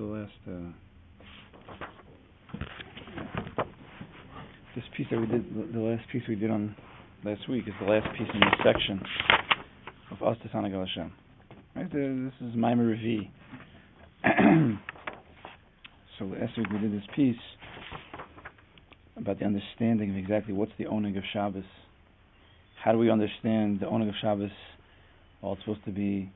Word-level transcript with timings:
the 0.00 0.06
last? 0.06 0.32
Uh, 0.48 0.72
this 4.74 4.84
piece 4.96 5.06
that 5.10 5.20
we 5.20 5.26
did, 5.26 5.74
the 5.74 5.78
last 5.78 6.08
piece 6.10 6.22
we 6.26 6.36
did 6.36 6.50
on 6.50 6.74
last 7.22 7.46
week 7.50 7.64
is 7.66 7.74
the 7.80 7.86
last 7.86 8.06
piece 8.16 8.28
in 8.32 8.40
this 8.40 8.54
section 8.64 9.00
of 10.10 10.22
Astas 10.22 10.50
Hanagal 10.54 10.86
Hashem. 10.88 11.12
Right, 11.76 11.92
this 11.92 12.48
is 12.48 12.54
Maimar 12.56 12.96
Revi. 12.96 13.28
so 16.18 16.24
last 16.24 16.56
week 16.56 16.66
we 16.72 16.78
did 16.78 16.94
this 16.94 17.06
piece 17.14 17.36
about 19.18 19.38
the 19.38 19.44
understanding 19.44 20.10
of 20.10 20.16
exactly 20.16 20.54
what's 20.54 20.72
the 20.78 20.86
owning 20.86 21.18
of 21.18 21.24
Shabbos. 21.30 21.64
How 22.82 22.92
do 22.92 22.98
we 22.98 23.10
understand 23.10 23.80
the 23.80 23.86
owning 23.86 24.08
of 24.08 24.14
Shabbos? 24.22 24.50
Well, 25.42 25.52
it's 25.52 25.62
supposed 25.62 25.84
to 25.84 25.92
be 25.92 26.32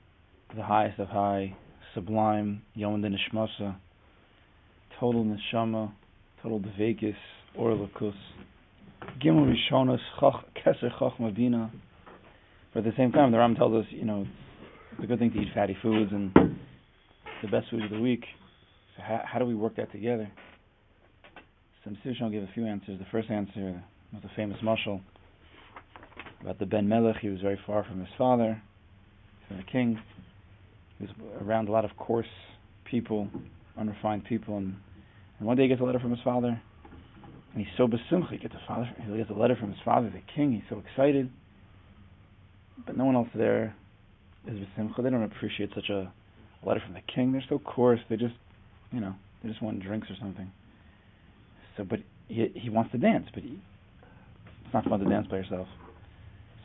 the 0.55 0.63
highest 0.63 0.99
of 0.99 1.09
high, 1.09 1.57
sublime, 1.95 2.63
Yom 2.75 3.03
Nishmasa, 3.03 3.77
total 4.99 5.25
neshama, 5.25 5.93
total 6.43 6.61
devekis, 6.61 7.17
orlakus, 7.59 8.15
gimel 9.23 9.53
rishonas, 9.55 10.01
keser 10.21 10.91
chachma 10.99 11.35
bina. 11.35 11.71
But 12.73 12.87
at 12.87 12.93
the 12.93 12.97
same 12.97 13.13
time, 13.13 13.31
the 13.31 13.39
Ram 13.39 13.55
tells 13.55 13.85
us, 13.85 13.87
you 13.91 14.05
know, 14.05 14.27
it's 14.93 15.05
a 15.05 15.07
good 15.07 15.19
thing 15.19 15.33
to 15.33 15.39
eat 15.39 15.49
fatty 15.55 15.77
foods 15.83 16.11
and 16.13 16.33
the 16.35 17.49
best 17.49 17.71
food 17.71 17.85
of 17.85 17.91
the 17.91 18.01
week. 18.01 18.25
So 18.97 19.03
how, 19.03 19.21
how 19.25 19.39
do 19.39 19.45
we 19.45 19.55
work 19.55 19.77
that 19.77 19.93
together? 19.93 20.31
So 21.85 21.91
Mr. 21.91 22.21
will 22.23 22.31
give 22.31 22.43
a 22.43 22.51
few 22.55 22.67
answers. 22.67 22.99
The 22.99 23.07
first 23.13 23.31
answer 23.31 23.83
was 24.13 24.23
a 24.25 24.35
famous 24.37 24.59
mashal 24.65 25.01
about 26.41 26.59
the 26.59 26.67
Ben 26.67 26.89
Melech. 26.89 27.17
He 27.21 27.29
was 27.29 27.41
very 27.41 27.59
far 27.67 27.85
from 27.85 28.01
his 28.01 28.09
father, 28.17 28.61
from 29.49 29.59
the 29.59 29.63
king. 29.65 29.99
Was 31.05 31.43
around 31.43 31.69
a 31.69 31.73
lot 31.73 31.85
of 31.85 31.97
coarse 31.97 32.27
people, 32.91 33.29
unrefined 33.79 34.25
people, 34.25 34.57
and, 34.57 34.75
and 35.39 35.47
one 35.47 35.57
day 35.57 35.65
he 35.65 35.69
gets 35.69 35.81
a 35.81 35.85
letter 35.85 35.99
from 35.99 36.11
his 36.11 36.21
father, 36.23 36.61
and 37.53 37.65
he's 37.65 37.75
so 37.77 37.87
besimcha. 37.87 38.31
He 38.31 38.39
gets 38.39 38.55
a 38.55 38.67
father. 38.67 38.91
He 39.07 39.17
gets 39.17 39.31
a 39.31 39.35
letter 39.35 39.57
from 39.57 39.71
his 39.71 39.81
father, 39.85 40.11
the 40.11 40.23
king. 40.35 40.53
He's 40.53 40.63
so 40.71 40.83
excited, 40.89 41.31
but 42.87 42.97
no 42.97 43.05
one 43.05 43.17
else 43.17 43.29
there 43.35 43.75
is 44.47 44.59
besimcha. 44.59 45.03
They 45.03 45.11
don't 45.11 45.25
appreciate 45.25 45.71
such 45.75 45.91
a 45.91 46.13
letter 46.65 46.81
from 46.85 46.95
the 46.95 47.03
king. 47.15 47.33
They're 47.33 47.45
so 47.49 47.59
coarse. 47.59 48.01
They 48.09 48.17
just, 48.17 48.35
you 48.93 49.01
know, 49.01 49.15
they 49.43 49.49
just 49.49 49.63
want 49.63 49.83
drinks 49.83 50.09
or 50.11 50.17
something. 50.21 50.51
So, 51.77 51.85
but 51.85 52.01
he 52.29 52.51
he 52.55 52.71
wants 52.71 52.93
to 52.93 52.99
dance, 52.99 53.27
but 53.35 53.43
he, 53.43 53.59
it's 54.65 54.73
not 54.73 54.85
fun 54.85 55.01
to 55.01 55.09
dance 55.09 55.27
by 55.27 55.37
yourself. 55.37 55.69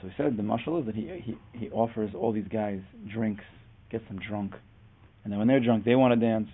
So 0.02 0.08
he 0.08 0.14
said 0.16 0.38
the 0.38 0.44
mashal 0.44 0.80
is 0.80 0.86
that 0.86 0.96
he 0.96 1.10
he 1.24 1.38
he 1.58 1.70
offers 1.72 2.12
all 2.16 2.32
these 2.32 2.48
guys 2.52 2.80
drinks, 3.12 3.44
gets 3.92 4.08
them 4.08 4.20
drunk, 4.20 4.54
and 5.24 5.32
then 5.32 5.40
when 5.40 5.48
they're 5.48 5.60
drunk, 5.60 5.86
they 5.86 5.96
want 5.96 6.20
to 6.20 6.26
dance, 6.26 6.48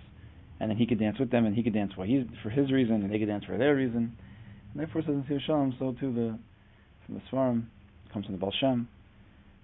and 0.60 0.70
then 0.70 0.76
he 0.76 0.86
could 0.86 0.98
dance 0.98 1.18
with 1.18 1.30
them, 1.30 1.46
and 1.46 1.54
he 1.54 1.62
could 1.62 1.74
dance 1.74 1.92
for 1.94 2.04
he's 2.04 2.24
for 2.42 2.50
his 2.50 2.72
reason, 2.72 2.96
and 3.02 3.12
they 3.12 3.18
could 3.18 3.28
dance 3.28 3.44
for 3.44 3.58
their 3.58 3.74
reason, 3.74 4.16
and 4.72 4.80
therefore 4.80 5.02
says 5.02 5.10
in 5.10 5.24
Sir 5.28 5.40
Shalom, 5.46 5.74
so 5.78 5.94
too 5.98 6.12
the 6.12 6.38
from 7.04 7.14
the 7.14 7.20
Svarim 7.30 7.64
comes 8.12 8.26
from 8.26 8.34
the 8.34 8.40
Baal 8.40 8.52
Shem, 8.60 8.88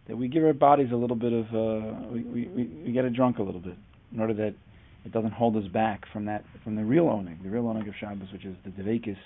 that 0.09 0.17
we 0.17 0.29
give 0.29 0.45
our 0.45 0.53
bodies 0.53 0.89
a 0.93 0.97
little 0.97 1.17
bit 1.17 1.33
of 1.33 1.47
uh, 1.47 2.11
we, 2.13 2.23
we 2.23 2.65
we 2.87 2.93
get 2.93 3.05
it 3.05 3.15
drunk 3.15 3.39
a 3.39 3.43
little 3.43 3.61
bit 3.61 3.77
in 4.13 4.21
order 4.21 4.35
that 4.35 4.55
it 5.05 5.13
doesn't 5.13 5.33
hold 5.33 5.57
us 5.57 5.67
back 5.73 6.05
from 6.13 6.27
that 6.27 6.45
from 6.63 6.77
the 6.77 6.85
real 6.85 7.09
owning, 7.09 7.39
the 7.43 7.51
real 7.51 7.67
owning 7.67 7.89
of 7.89 7.95
Shabbos, 7.99 8.29
which 8.33 8.45
is 8.45 8.57
the 8.65 8.71
devekis. 8.71 9.17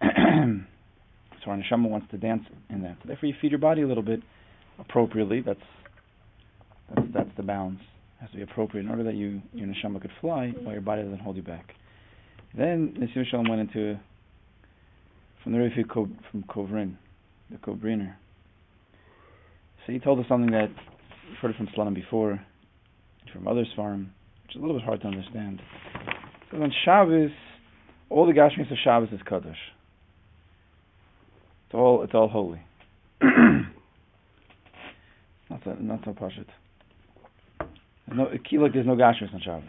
so 1.44 1.50
our 1.50 1.56
neshama 1.56 1.88
wants 1.88 2.06
to 2.10 2.18
dance 2.18 2.42
in 2.70 2.82
that. 2.82 2.96
So 3.02 3.08
therefore, 3.08 3.28
you 3.28 3.34
feed 3.40 3.50
your 3.50 3.60
body 3.60 3.82
a 3.82 3.88
little 3.88 4.02
bit 4.02 4.20
appropriately. 4.78 5.40
That's 5.40 5.60
that's 6.94 7.08
that's 7.12 7.36
the 7.36 7.42
balance. 7.42 7.80
It 7.80 8.22
has 8.22 8.30
to 8.30 8.36
be 8.36 8.42
appropriate 8.42 8.84
in 8.84 8.90
order 8.90 9.04
that 9.04 9.14
you 9.14 9.42
your 9.52 9.68
neshama 9.68 10.00
could 10.00 10.12
fly 10.20 10.52
mm-hmm. 10.54 10.64
while 10.64 10.72
your 10.72 10.82
body 10.82 11.02
doesn't 11.02 11.20
hold 11.20 11.36
you 11.36 11.42
back. 11.42 11.74
Then 12.56 12.94
Nesiv 12.98 13.26
Shalom 13.30 13.48
went 13.48 13.62
into 13.62 13.98
from 15.42 15.52
the 15.52 15.58
Refi 15.58 15.84
from 16.30 16.42
Kobrin, 16.44 16.96
the 17.50 17.58
Kobriner. 17.58 18.14
So 19.86 19.92
he 19.92 19.98
told 19.98 20.20
us 20.20 20.26
something 20.28 20.52
that 20.52 20.70
you've 21.28 21.38
heard 21.38 21.54
from 21.56 21.66
Slonim 21.76 21.94
before, 21.94 22.40
from 23.32 23.48
others 23.48 23.68
farm 23.76 24.12
which 24.46 24.56
is 24.56 24.62
a 24.62 24.64
little 24.64 24.78
bit 24.78 24.84
hard 24.84 25.00
to 25.00 25.06
understand. 25.06 25.62
So 26.50 26.62
on 26.62 26.72
Shabbos, 26.84 27.30
all 28.10 28.26
the 28.26 28.32
Gashmis 28.32 28.70
of 28.70 28.76
Shabbos 28.82 29.08
is 29.12 29.20
Kaddish. 29.28 29.56
It's 31.66 31.74
all 31.74 32.02
it's 32.02 32.14
all 32.14 32.28
holy. 32.28 32.60
not 33.22 33.66
so 35.64 35.76
not 35.80 36.00
so 36.04 36.12
pashut. 36.12 36.46
No 38.12 38.24
like 38.24 38.72
there's 38.72 38.86
no 38.86 38.96
Gashmis 38.96 39.32
on 39.34 39.40
Shabbos. 39.44 39.68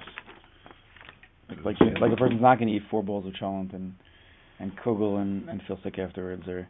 Like 1.50 1.79
like, 1.79 2.00
like 2.01 2.12
a 2.12 2.16
person's 2.16 2.41
not 2.41 2.57
going 2.57 2.69
to 2.69 2.73
eat 2.75 2.84
four 2.90 3.03
bowls 3.03 3.25
of 3.25 3.34
cholent 3.34 3.73
and 3.73 3.94
and 4.59 4.72
kugel 4.78 5.22
and 5.22 5.50
and 5.50 5.62
feel 5.68 5.79
sick 5.84 6.00
afterwards 6.00 6.47
or 6.47 6.68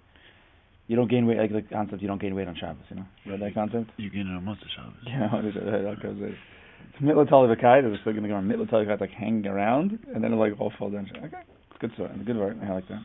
you 0.88 0.96
don't 0.96 1.10
gain 1.10 1.26
weight 1.26 1.38
like 1.38 1.52
the 1.52 1.62
concept 1.62 2.02
you 2.02 2.08
don't 2.08 2.22
gain 2.22 2.36
weight 2.36 2.48
on 2.48 2.56
Shabbos, 2.56 2.84
you 2.90 2.98
know? 2.98 3.06
You 3.24 3.32
know 3.32 3.46
that 3.46 3.54
concept? 3.56 3.92
You 3.98 4.10
gain 4.10 4.28
it 4.28 4.36
on 4.36 4.44
most 4.46 4.62
of 4.62 4.68
Shabbos. 4.76 4.94
Yeah, 5.08 5.30
Mitla 7.02 7.28
Talivakai, 7.28 7.82
there's 7.82 8.00
still 8.02 8.14
going 8.14 8.24
to 8.24 8.30
go 8.30 8.36
on 8.36 8.48
Mitla 8.48 8.70
Talivakai, 8.70 9.02
like 9.02 9.10
hanging 9.12 9.48
around, 9.48 9.98
and 10.14 10.24
then 10.24 10.32
it'll 10.32 10.40
like 10.40 10.60
all 10.60 10.72
fall 10.78 10.90
down. 10.90 11.10
Okay, 11.18 11.26
it's 11.26 11.80
good 11.80 11.92
story, 11.94 12.12
good 12.26 12.38
word. 12.38 12.60
I 12.64 12.74
like 12.74 12.88
that. 12.88 13.02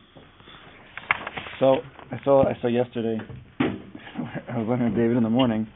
So 1.59 1.77
I 2.11 2.23
saw 2.23 2.47
I 2.47 2.53
saw 2.61 2.67
yesterday. 2.67 3.17
I 3.59 4.57
was 4.57 4.67
learning 4.67 4.89
with 4.89 4.97
David 4.97 5.17
in 5.17 5.23
the 5.23 5.29
morning. 5.29 5.67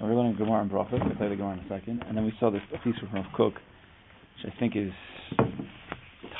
We 0.00 0.08
were 0.08 0.14
learning 0.14 0.36
Gemara 0.36 0.62
and 0.62 0.70
Brachos. 0.70 1.02
I'll 1.02 1.14
tell 1.16 1.24
you 1.24 1.30
the 1.30 1.36
Gemara 1.36 1.54
in 1.54 1.58
a 1.60 1.68
second. 1.68 2.04
And 2.06 2.16
then 2.16 2.24
we 2.24 2.32
saw 2.38 2.50
this 2.50 2.62
piece 2.84 2.94
from 2.98 3.12
Rav 3.12 3.26
Kook, 3.36 3.54
which 3.54 4.52
I 4.52 4.60
think 4.60 4.76
is 4.76 4.92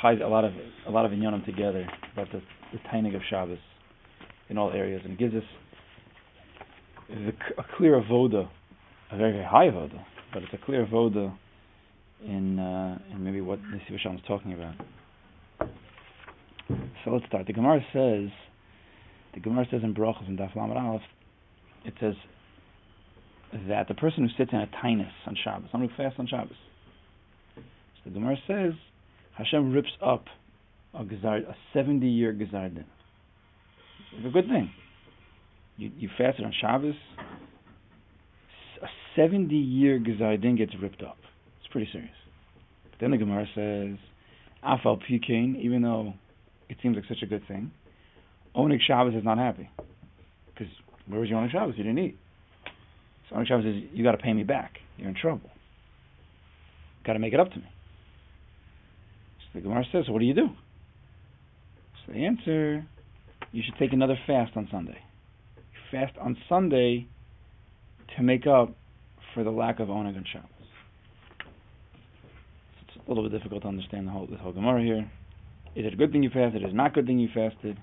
ties 0.01 0.19
a 0.23 0.27
lot 0.27 0.45
of 0.45 0.53
a 0.87 0.91
lot 0.91 1.05
of 1.05 1.11
inyanim 1.11 1.45
together 1.45 1.87
about 2.13 2.31
the 2.31 2.41
the 2.71 2.79
taining 2.91 3.15
of 3.15 3.21
Shabbos 3.29 3.57
in 4.49 4.57
all 4.57 4.71
areas, 4.71 5.01
and 5.03 5.13
it 5.13 5.19
gives 5.19 5.35
us 5.35 5.43
a 7.57 7.63
clear 7.77 8.01
avoda, 8.01 8.49
a 9.11 9.17
very 9.17 9.33
very 9.33 9.45
high 9.45 9.65
avoda 9.67 10.05
but 10.33 10.43
it's 10.43 10.53
a 10.53 10.65
clear 10.65 10.85
voda 10.85 11.33
in 12.25 12.59
uh, 12.59 12.97
in 13.11 13.23
maybe 13.23 13.41
what 13.41 13.59
Nisi 13.63 13.85
Vasham 13.91 14.15
is 14.15 14.21
talking 14.27 14.53
about. 14.53 14.75
So 17.03 17.11
let's 17.11 17.25
start. 17.27 17.47
The 17.47 17.53
Gemara 17.53 17.79
says, 17.93 18.29
the 19.33 19.39
Gemara 19.41 19.65
says 19.71 19.81
in 19.83 19.93
Brachos 19.95 20.27
and 20.27 20.37
Daf 20.37 20.55
Lamed 20.55 21.01
it 21.85 21.93
says 21.99 22.13
that 23.67 23.87
the 23.87 23.93
person 23.93 24.27
who 24.27 24.29
sits 24.37 24.51
in 24.53 24.59
a 24.59 24.67
tainus 24.83 25.11
on 25.25 25.35
Shabbos, 25.43 25.69
someone 25.71 25.89
who 25.89 25.95
fasts 25.95 26.19
on 26.19 26.27
Shabbos, 26.27 26.57
so 27.55 27.61
the 28.05 28.11
Gemara 28.11 28.37
says 28.47 28.73
Hashem 29.37 29.73
rips 29.73 29.91
up 30.05 30.25
a 30.93 31.03
gazard, 31.03 31.47
a 31.47 31.55
seventy-year 31.73 32.33
gazardin. 32.33 32.85
It's 34.17 34.25
a 34.25 34.29
good 34.29 34.47
thing. 34.47 34.71
You 35.77 35.91
you 35.97 36.09
fasted 36.17 36.45
on 36.45 36.53
Shabbos, 36.59 36.95
a 38.81 38.87
70 39.15 39.55
year 39.55 39.99
Gezardin 39.99 40.57
gets 40.57 40.73
ripped 40.81 41.01
up. 41.01 41.17
It's 41.59 41.71
pretty 41.71 41.89
serious. 41.91 42.11
But 42.91 42.99
then 42.99 43.11
the 43.11 43.17
Gemara 43.17 43.45
says, 43.55 43.97
Afal 44.63 44.99
Pikain, 44.99 45.59
even 45.61 45.81
though 45.81 46.13
it 46.69 46.77
seems 46.81 46.95
like 46.95 47.05
such 47.07 47.21
a 47.23 47.25
good 47.25 47.47
thing, 47.47 47.71
Onik 48.55 48.81
Shabbos 48.85 49.15
is 49.15 49.23
not 49.23 49.37
happy. 49.37 49.69
Because 50.47 50.71
where 51.07 51.19
was 51.19 51.29
your 51.29 51.39
Onik 51.39 51.51
Shabbos? 51.51 51.75
You 51.77 51.83
didn't 51.83 51.99
eat. 51.99 52.17
So 53.29 53.43
Shabbos 53.45 53.65
says, 53.65 53.75
you 53.93 54.03
got 54.03 54.13
to 54.13 54.17
pay 54.17 54.33
me 54.33 54.43
back. 54.43 54.79
You're 54.97 55.09
in 55.09 55.15
trouble. 55.15 55.49
Got 57.05 57.13
to 57.13 57.19
make 57.19 57.33
it 57.33 57.39
up 57.39 57.51
to 57.51 57.57
me. 57.57 57.69
So 59.39 59.59
the 59.59 59.61
Gemara 59.61 59.85
says, 59.91 60.05
so 60.07 60.13
what 60.13 60.19
do 60.19 60.25
you 60.25 60.33
do? 60.33 60.47
So 62.05 62.13
the 62.13 62.25
answer, 62.25 62.85
you 63.51 63.63
should 63.63 63.77
take 63.77 63.93
another 63.93 64.17
fast 64.27 64.55
on 64.55 64.67
Sunday. 64.71 64.97
You 65.57 65.79
fast 65.99 66.17
on 66.19 66.37
Sunday 66.47 67.07
to 68.15 68.23
make 68.23 68.47
up 68.47 68.75
for 69.33 69.43
the 69.43 69.51
lack 69.51 69.79
of 69.79 69.89
oneg 69.89 70.15
on 70.15 70.25
Shabbos. 70.31 70.49
It's 72.87 72.97
a 73.05 73.09
little 73.09 73.29
bit 73.29 73.37
difficult 73.37 73.61
to 73.61 73.67
understand 73.67 74.07
the 74.07 74.11
whole 74.11 74.27
this 74.27 74.39
whole 74.41 74.53
Gemara 74.53 74.83
here. 74.83 75.11
Is 75.75 75.85
it 75.85 75.93
a 75.93 75.95
good 75.95 76.11
thing 76.11 76.23
you 76.23 76.29
fasted? 76.29 76.63
Is 76.63 76.69
it 76.71 76.75
not 76.75 76.87
a 76.87 76.93
good 76.93 77.05
thing 77.05 77.19
you 77.19 77.29
fasted? 77.33 77.77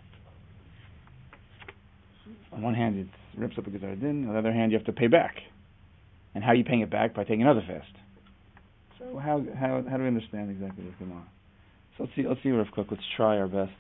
On 2.57 2.63
one 2.63 2.75
hand, 2.75 2.99
it 2.99 3.07
rips 3.39 3.57
up 3.59 3.65
the 3.65 3.71
Din. 3.71 4.27
On 4.27 4.33
the 4.33 4.39
other 4.39 4.53
hand, 4.53 4.73
you 4.73 4.79
have 4.79 4.87
to 4.87 4.93
pay 4.93 5.07
back. 5.07 5.37
And 6.35 6.43
how 6.43 6.51
are 6.51 6.55
you 6.55 6.65
paying 6.65 6.81
it 6.81 6.91
back? 6.91 7.15
By 7.15 7.23
taking 7.25 7.43
another 7.43 7.63
fast. 7.67 7.93
So 8.99 9.19
how 9.19 9.45
how 9.59 9.85
how 9.89 9.97
do 9.97 10.03
we 10.03 10.09
understand 10.09 10.51
exactly 10.51 10.85
this 10.85 10.95
Gemara? 10.99 11.25
So 11.97 12.05
let's 12.05 12.17
see 12.17 12.27
let's 12.27 12.43
see 12.43 12.51
Rav 12.51 12.67
Kook. 12.75 12.89
Let's 12.91 13.03
try 13.17 13.39
our 13.39 13.47
best. 13.47 13.73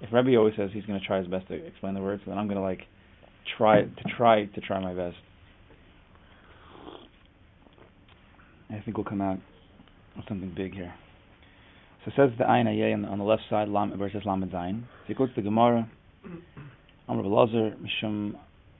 If 0.00 0.12
Rebbe 0.12 0.36
always 0.36 0.54
says 0.56 0.70
he's 0.72 0.84
going 0.84 0.98
to 0.98 1.06
try 1.06 1.18
his 1.18 1.28
best 1.28 1.48
to 1.48 1.54
explain 1.54 1.94
the 1.94 2.00
words, 2.00 2.22
then 2.26 2.36
I'm 2.36 2.48
going 2.48 2.56
to 2.56 2.62
like 2.62 2.80
try 3.56 3.82
to 3.82 4.04
try 4.16 4.46
to 4.46 4.60
try 4.60 4.80
my 4.80 4.94
best. 4.94 5.16
I 8.70 8.80
think 8.80 8.96
we'll 8.96 9.04
come 9.04 9.20
out 9.20 9.38
with 10.16 10.24
something 10.28 10.52
big 10.56 10.74
here. 10.74 10.94
So 12.04 12.10
it 12.10 12.14
says 12.16 12.38
the 12.38 12.44
Ayin 12.44 13.08
on, 13.08 13.18
the 13.18 13.24
left 13.24 13.42
side, 13.48 13.68
Lam, 13.68 13.92
says 14.12 14.22
Lamed 14.24 14.50
Zayin. 14.50 14.84
So 15.06 15.14
go 15.14 15.26
to 15.26 15.32
the 15.36 15.42
Gemara, 15.42 15.88
Amr 17.08 17.22
Belazar, 17.22 17.76
Mishum, 17.76 18.34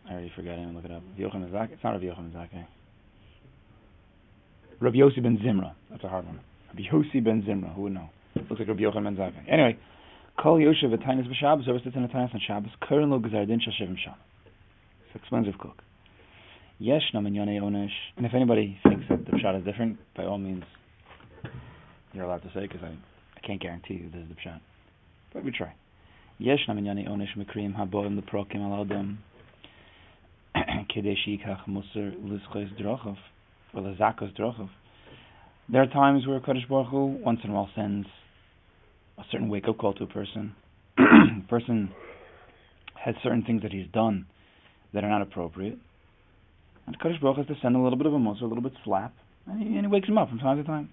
I 0.08 0.12
already 0.12 0.32
forgot, 0.34 0.52
I 0.52 0.56
didn't 0.56 0.74
look 0.74 0.84
it 0.84 0.90
up. 0.90 1.02
Yocham 1.18 1.44
It's 1.44 1.84
not 1.84 1.90
Rabbi 1.92 2.04
Yocham 2.04 2.32
Zakeh. 2.32 2.66
Rabbi 4.80 4.96
Yossi 4.96 5.22
ben 5.22 5.38
Zimra. 5.38 5.74
That's 5.90 6.04
a 6.04 6.08
hard 6.08 6.26
one. 6.26 6.40
Rabbi 6.68 6.82
Yossi 6.90 7.22
ben 7.22 7.42
Zimra, 7.42 7.74
who 7.74 7.82
would 7.82 7.94
know? 7.94 8.10
Looks 8.36 8.58
like 8.58 8.68
Rabbi 8.68 8.82
Yochanan 8.82 9.04
ben 9.04 9.16
Zakkai. 9.16 9.52
Anyway, 9.52 9.78
Kol 10.38 10.58
Yoshev 10.58 10.94
V'Tainis 10.94 11.28
B'Shabbos, 11.28 11.64
whoever 11.64 11.80
sits 11.84 11.96
in 11.96 12.04
a 12.04 12.08
Tainis 12.08 12.34
on 12.34 12.40
Shabbos, 12.46 12.70
Karen 12.88 13.10
Lo 13.10 13.18
Gzardin 13.18 13.60
Shal 13.60 13.74
Shivim 13.80 13.94
Shana. 13.94 14.16
So 15.12 15.20
explains 15.20 15.46
Rav 15.46 15.58
Kook. 15.58 15.82
Yesh 16.78 17.12
Naman 17.14 17.32
Yonei 17.32 17.60
Onesh, 17.60 17.90
and 18.16 18.26
if 18.26 18.34
anybody 18.34 18.78
thinks 18.82 19.04
that 19.08 19.24
the 19.24 19.32
Pshat 19.32 19.58
is 19.58 19.64
different, 19.64 19.98
by 20.16 20.24
all 20.24 20.38
means, 20.38 20.64
you're 22.12 22.24
allowed 22.24 22.42
to 22.42 22.50
say, 22.54 22.62
because 22.62 22.82
I, 22.82 22.88
I 23.36 23.46
can't 23.46 23.60
guarantee 23.60 23.94
you 23.94 24.10
this 24.10 24.22
is 24.22 24.28
the 24.28 24.34
Pshat. 24.34 24.60
But 25.32 25.44
we 25.44 25.50
try. 25.52 25.74
There 35.70 35.82
are 35.82 35.86
times 35.86 36.26
where 36.26 36.40
Kadosh 36.40 36.68
Baruch 36.68 36.88
Hu 36.88 37.18
once 37.24 37.40
in 37.44 37.50
a 37.50 37.52
while 37.52 37.70
sends 37.76 38.08
a 39.18 39.22
certain 39.30 39.50
wake 39.50 39.68
up 39.68 39.78
call 39.78 39.94
to 39.94 40.02
a 40.02 40.06
person. 40.08 40.56
a 40.98 41.02
person 41.48 41.90
has 42.96 43.14
certain 43.22 43.44
things 43.44 43.62
that 43.62 43.72
he's 43.72 43.86
done 43.92 44.26
that 44.92 45.04
are 45.04 45.10
not 45.10 45.22
appropriate. 45.22 45.78
And 46.88 46.98
Kadosh 46.98 47.20
Baruch 47.20 47.36
has 47.36 47.46
to 47.46 47.54
send 47.62 47.76
a 47.76 47.78
little 47.78 47.96
bit 47.96 48.06
of 48.06 48.14
a 48.14 48.18
muscle, 48.18 48.46
a 48.46 48.48
little 48.48 48.64
bit 48.64 48.72
slap, 48.84 49.14
and 49.46 49.62
he, 49.62 49.76
and 49.76 49.86
he 49.86 49.86
wakes 49.86 50.08
him 50.08 50.18
up 50.18 50.28
from 50.28 50.40
time 50.40 50.56
to 50.56 50.64
time. 50.64 50.90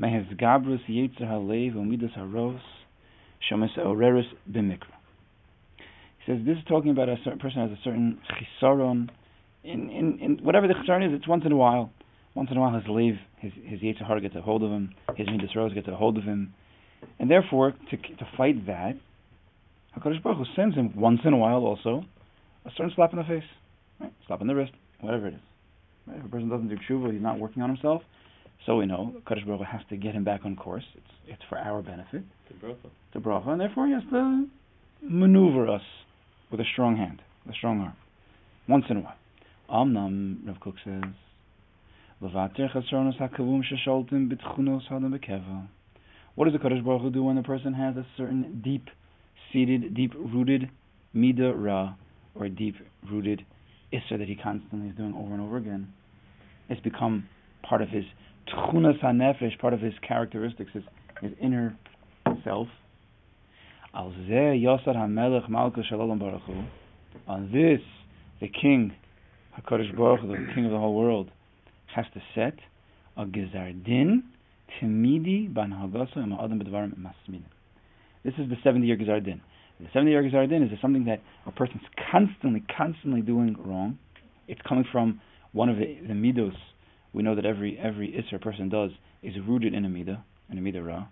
Gabrus 0.00 0.80
halev 1.20 2.14
haros 2.14 2.60
shomes 3.48 3.70
b'mikra. 4.50 4.96
He 5.78 6.32
says 6.32 6.38
this 6.44 6.56
is 6.58 6.64
talking 6.68 6.90
about 6.90 7.08
a 7.08 7.16
certain 7.24 7.38
person 7.38 7.60
has 7.60 7.70
a 7.70 7.80
certain 7.82 8.18
chisaron 8.62 9.08
in, 9.64 9.90
in, 9.90 10.18
in 10.20 10.38
whatever 10.42 10.68
the 10.68 10.74
chisaron 10.74 11.06
is. 11.06 11.12
It's 11.14 11.28
once 11.28 11.44
in 11.44 11.52
a 11.52 11.56
while. 11.56 11.92
Once 12.34 12.48
in 12.50 12.56
a 12.56 12.60
while, 12.60 12.74
his 12.74 12.88
leave, 12.88 13.16
his 13.38 13.52
his 13.64 13.80
hara 14.06 14.20
gets 14.20 14.36
a 14.36 14.40
hold 14.40 14.62
of 14.62 14.70
him. 14.70 14.94
His 15.16 15.26
midas 15.26 15.50
rose 15.56 15.74
gets 15.74 15.88
a 15.88 15.96
hold 15.96 16.16
of 16.16 16.24
him, 16.24 16.54
and 17.18 17.30
therefore 17.30 17.72
to 17.72 17.96
to 17.96 18.28
fight 18.36 18.66
that, 18.66 18.94
Hakadosh 19.96 20.22
Baruch 20.22 20.38
Hu 20.38 20.44
sends 20.54 20.76
him 20.76 20.92
once 20.96 21.20
in 21.24 21.32
a 21.32 21.36
while 21.36 21.64
also 21.64 22.04
a 22.64 22.70
certain 22.76 22.92
slap 22.94 23.12
in 23.12 23.18
the 23.18 23.24
face, 23.24 23.42
right? 23.98 24.12
slap 24.26 24.40
in 24.40 24.46
the 24.46 24.54
wrist, 24.54 24.72
whatever 25.00 25.26
it 25.26 25.34
is. 25.34 25.40
Right? 26.06 26.18
If 26.18 26.26
a 26.26 26.28
person 26.28 26.48
doesn't 26.48 26.68
do 26.68 26.76
tshuva, 26.76 27.12
he's 27.12 27.22
not 27.22 27.38
working 27.38 27.62
on 27.62 27.70
himself 27.70 28.02
so 28.66 28.76
we 28.76 28.86
know 28.86 29.14
Kadosh 29.26 29.46
Baruch 29.46 29.66
has 29.66 29.80
to 29.90 29.96
get 29.96 30.14
him 30.14 30.24
back 30.24 30.40
on 30.44 30.56
course. 30.56 30.84
It's 30.94 31.06
it's 31.26 31.42
for 31.48 31.58
our 31.58 31.82
benefit. 31.82 32.22
To 32.48 32.54
bracha. 32.66 32.90
To 33.12 33.20
bracha, 33.20 33.48
and 33.48 33.60
therefore 33.60 33.86
he 33.86 33.92
has 33.92 34.02
to 34.10 34.46
maneuver 35.02 35.68
us 35.68 35.82
with 36.50 36.60
a 36.60 36.64
strong 36.72 36.96
hand, 36.96 37.22
a 37.48 37.52
strong 37.52 37.80
arm, 37.80 37.96
once 38.68 38.84
in 38.90 38.98
a 38.98 39.00
while. 39.00 39.16
Amnam, 39.70 40.46
Rav 40.46 40.58
Kook 40.60 40.74
says, 40.84 41.02
Levater 42.20 42.68
chasronos 42.74 43.18
hakavum 43.18 43.62
shesholtim 43.62 44.30
bitchunos 44.30 44.88
hadam 44.90 45.16
bekeva. 45.16 45.68
What 46.34 46.46
does 46.46 46.52
the 46.52 46.58
Kadosh 46.58 46.84
Baruch 46.84 47.02
Hu 47.02 47.10
do 47.10 47.24
when 47.24 47.38
a 47.38 47.42
person 47.42 47.74
has 47.74 47.96
a 47.96 48.06
certain 48.16 48.60
deep-seated, 48.64 49.94
deep-rooted 49.94 50.70
midah 51.14 51.52
ra, 51.56 51.94
or 52.34 52.48
deep-rooted 52.48 53.44
issa 53.92 54.18
that 54.18 54.28
he 54.28 54.36
constantly 54.36 54.88
is 54.88 54.96
doing 54.96 55.14
over 55.14 55.32
and 55.32 55.40
over 55.40 55.56
again? 55.56 55.92
It's 56.68 56.80
become 56.80 57.28
part 57.62 57.82
of 57.82 57.88
his 57.88 58.04
tchunas 58.52 59.00
hanefesh, 59.02 59.58
part 59.58 59.74
of 59.74 59.80
his 59.80 59.94
characteristics, 60.06 60.70
his, 60.72 60.82
his 61.20 61.32
inner 61.40 61.76
self. 62.44 62.68
Al 63.94 64.12
zeh 64.28 64.62
yosar 64.62 64.94
hamelech 64.94 65.48
malka 65.48 65.82
shalom 65.82 66.18
baruch 66.18 66.42
hu. 66.42 66.62
On 67.26 67.50
this, 67.52 67.80
the 68.40 68.48
king, 68.48 68.92
Hakadosh 69.58 69.96
Baruch 69.96 70.22
the 70.22 70.54
king 70.54 70.64
of 70.64 70.70
the 70.70 70.78
whole 70.78 70.94
world, 70.94 71.30
has 71.94 72.06
to 72.14 72.20
set 72.34 72.54
a 73.16 73.24
gizardin 73.24 74.22
timidi 74.80 75.52
ban 75.52 75.70
hagaso 75.70 76.18
im 76.18 76.32
adam 76.32 76.60
b'dvarim 76.60 76.94
masmin. 76.96 77.42
This 78.24 78.34
is 78.38 78.48
the 78.48 78.56
70 78.62 78.86
year 78.86 78.96
gizardin. 78.96 79.40
The 79.80 79.86
70 79.92 80.10
year 80.10 80.22
gizardin 80.22 80.72
is 80.72 80.78
something 80.80 81.04
that 81.06 81.20
a 81.46 81.50
person's 81.50 81.82
constantly, 82.10 82.62
constantly 82.76 83.22
doing 83.22 83.56
wrong. 83.58 83.98
It's 84.46 84.60
coming 84.68 84.84
from 84.92 85.20
one 85.52 85.68
of 85.68 85.76
the, 85.76 85.98
the 86.06 86.14
midos 86.14 86.54
we 87.12 87.22
know 87.22 87.34
that 87.34 87.44
every 87.44 87.78
every 87.78 88.08
isser 88.12 88.40
person 88.40 88.68
does 88.68 88.90
is 89.22 89.34
rooted 89.46 89.74
in 89.74 89.84
a 89.84 89.88
midah, 89.88 90.22
in 90.50 90.58
a 90.58 90.60
midah 90.60 90.86
ra. 90.86 91.06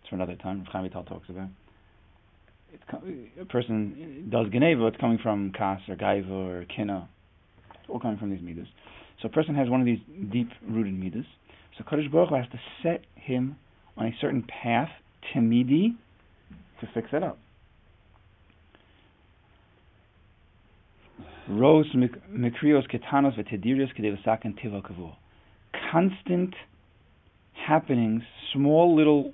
It's 0.00 0.08
for 0.08 0.16
another 0.16 0.36
time. 0.36 0.64
Chaim 0.70 0.84
Vital 0.84 1.04
talks 1.04 1.28
about. 1.28 1.48
It's, 2.72 2.84
a 3.40 3.44
person 3.46 4.28
does 4.30 4.46
geneva. 4.52 4.86
It's 4.86 4.96
coming 4.98 5.18
from 5.22 5.52
kas 5.52 5.80
or 5.88 5.96
gaiva 5.96 6.30
or 6.30 6.64
kina. 6.64 7.08
It's 7.70 7.88
all 7.88 7.98
coming 7.98 8.18
from 8.18 8.30
these 8.30 8.42
midas. 8.42 8.68
So 9.22 9.28
a 9.28 9.30
person 9.30 9.54
has 9.54 9.68
one 9.68 9.80
of 9.80 9.86
these 9.86 9.98
deep-rooted 10.30 10.94
midas. 10.94 11.24
So 11.76 11.84
Kadosh 11.84 12.10
Baruch 12.10 12.28
Hu 12.28 12.34
has 12.36 12.46
to 12.52 12.60
set 12.82 13.04
him 13.14 13.56
on 13.96 14.06
a 14.06 14.12
certain 14.20 14.42
path, 14.62 14.90
timidi, 15.34 15.96
to 16.80 16.88
fix 16.94 17.08
it 17.12 17.22
up. 17.22 17.38
Rose 21.48 21.90
mikrios 21.94 22.86
ketanos 22.92 23.36
v'tedirios 23.38 23.88
constant 25.90 26.54
happenings, 27.66 28.22
small 28.52 28.96
little, 28.96 29.32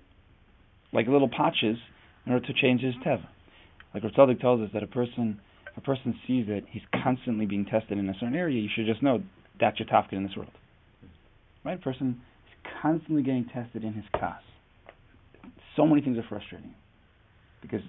like 0.92 1.06
little 1.06 1.28
patches, 1.28 1.76
in 2.26 2.32
order 2.32 2.46
to 2.46 2.52
change 2.54 2.80
his 2.80 2.94
teva. 3.06 3.26
Like 3.92 4.02
Rav 4.02 4.40
tells 4.40 4.60
us 4.60 4.70
that 4.74 4.82
a 4.82 4.86
person, 4.86 5.40
a 5.76 5.80
person 5.80 6.14
sees 6.26 6.46
that 6.46 6.62
he's 6.68 6.82
constantly 7.02 7.46
being 7.46 7.64
tested 7.64 7.98
in 7.98 8.08
a 8.08 8.14
certain 8.14 8.34
area, 8.34 8.60
you 8.60 8.68
should 8.74 8.86
just 8.86 9.02
know 9.02 9.22
that's 9.60 9.78
your 9.78 9.88
tafkid 9.88 10.14
in 10.14 10.24
this 10.24 10.36
world. 10.36 10.50
Right? 11.64 11.78
A 11.78 11.82
person 11.82 12.20
is 12.48 12.70
constantly 12.82 13.22
getting 13.22 13.46
tested 13.46 13.84
in 13.84 13.92
his 13.92 14.04
kas. 14.12 14.42
So 15.76 15.86
many 15.86 16.02
things 16.02 16.18
are 16.18 16.24
frustrating 16.28 16.74
because 17.62 17.82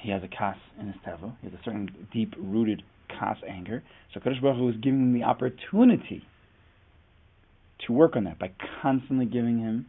he 0.00 0.10
has 0.10 0.22
a 0.22 0.28
kas 0.28 0.56
in 0.78 0.86
his 0.86 0.96
teva. 1.06 1.34
He 1.40 1.48
has 1.48 1.54
a 1.58 1.62
certain 1.64 1.90
deep-rooted 2.12 2.82
kas 3.08 3.36
anger. 3.48 3.82
So 4.12 4.20
Kadosh 4.20 4.40
Baruch 4.40 4.58
Hu 4.58 4.68
is 4.70 4.76
giving 4.76 5.00
him 5.00 5.12
the 5.12 5.24
opportunity 5.24 6.24
to 7.86 7.92
work 7.92 8.16
on 8.16 8.24
that 8.24 8.38
by 8.38 8.50
constantly 8.82 9.26
giving 9.26 9.58
him 9.58 9.86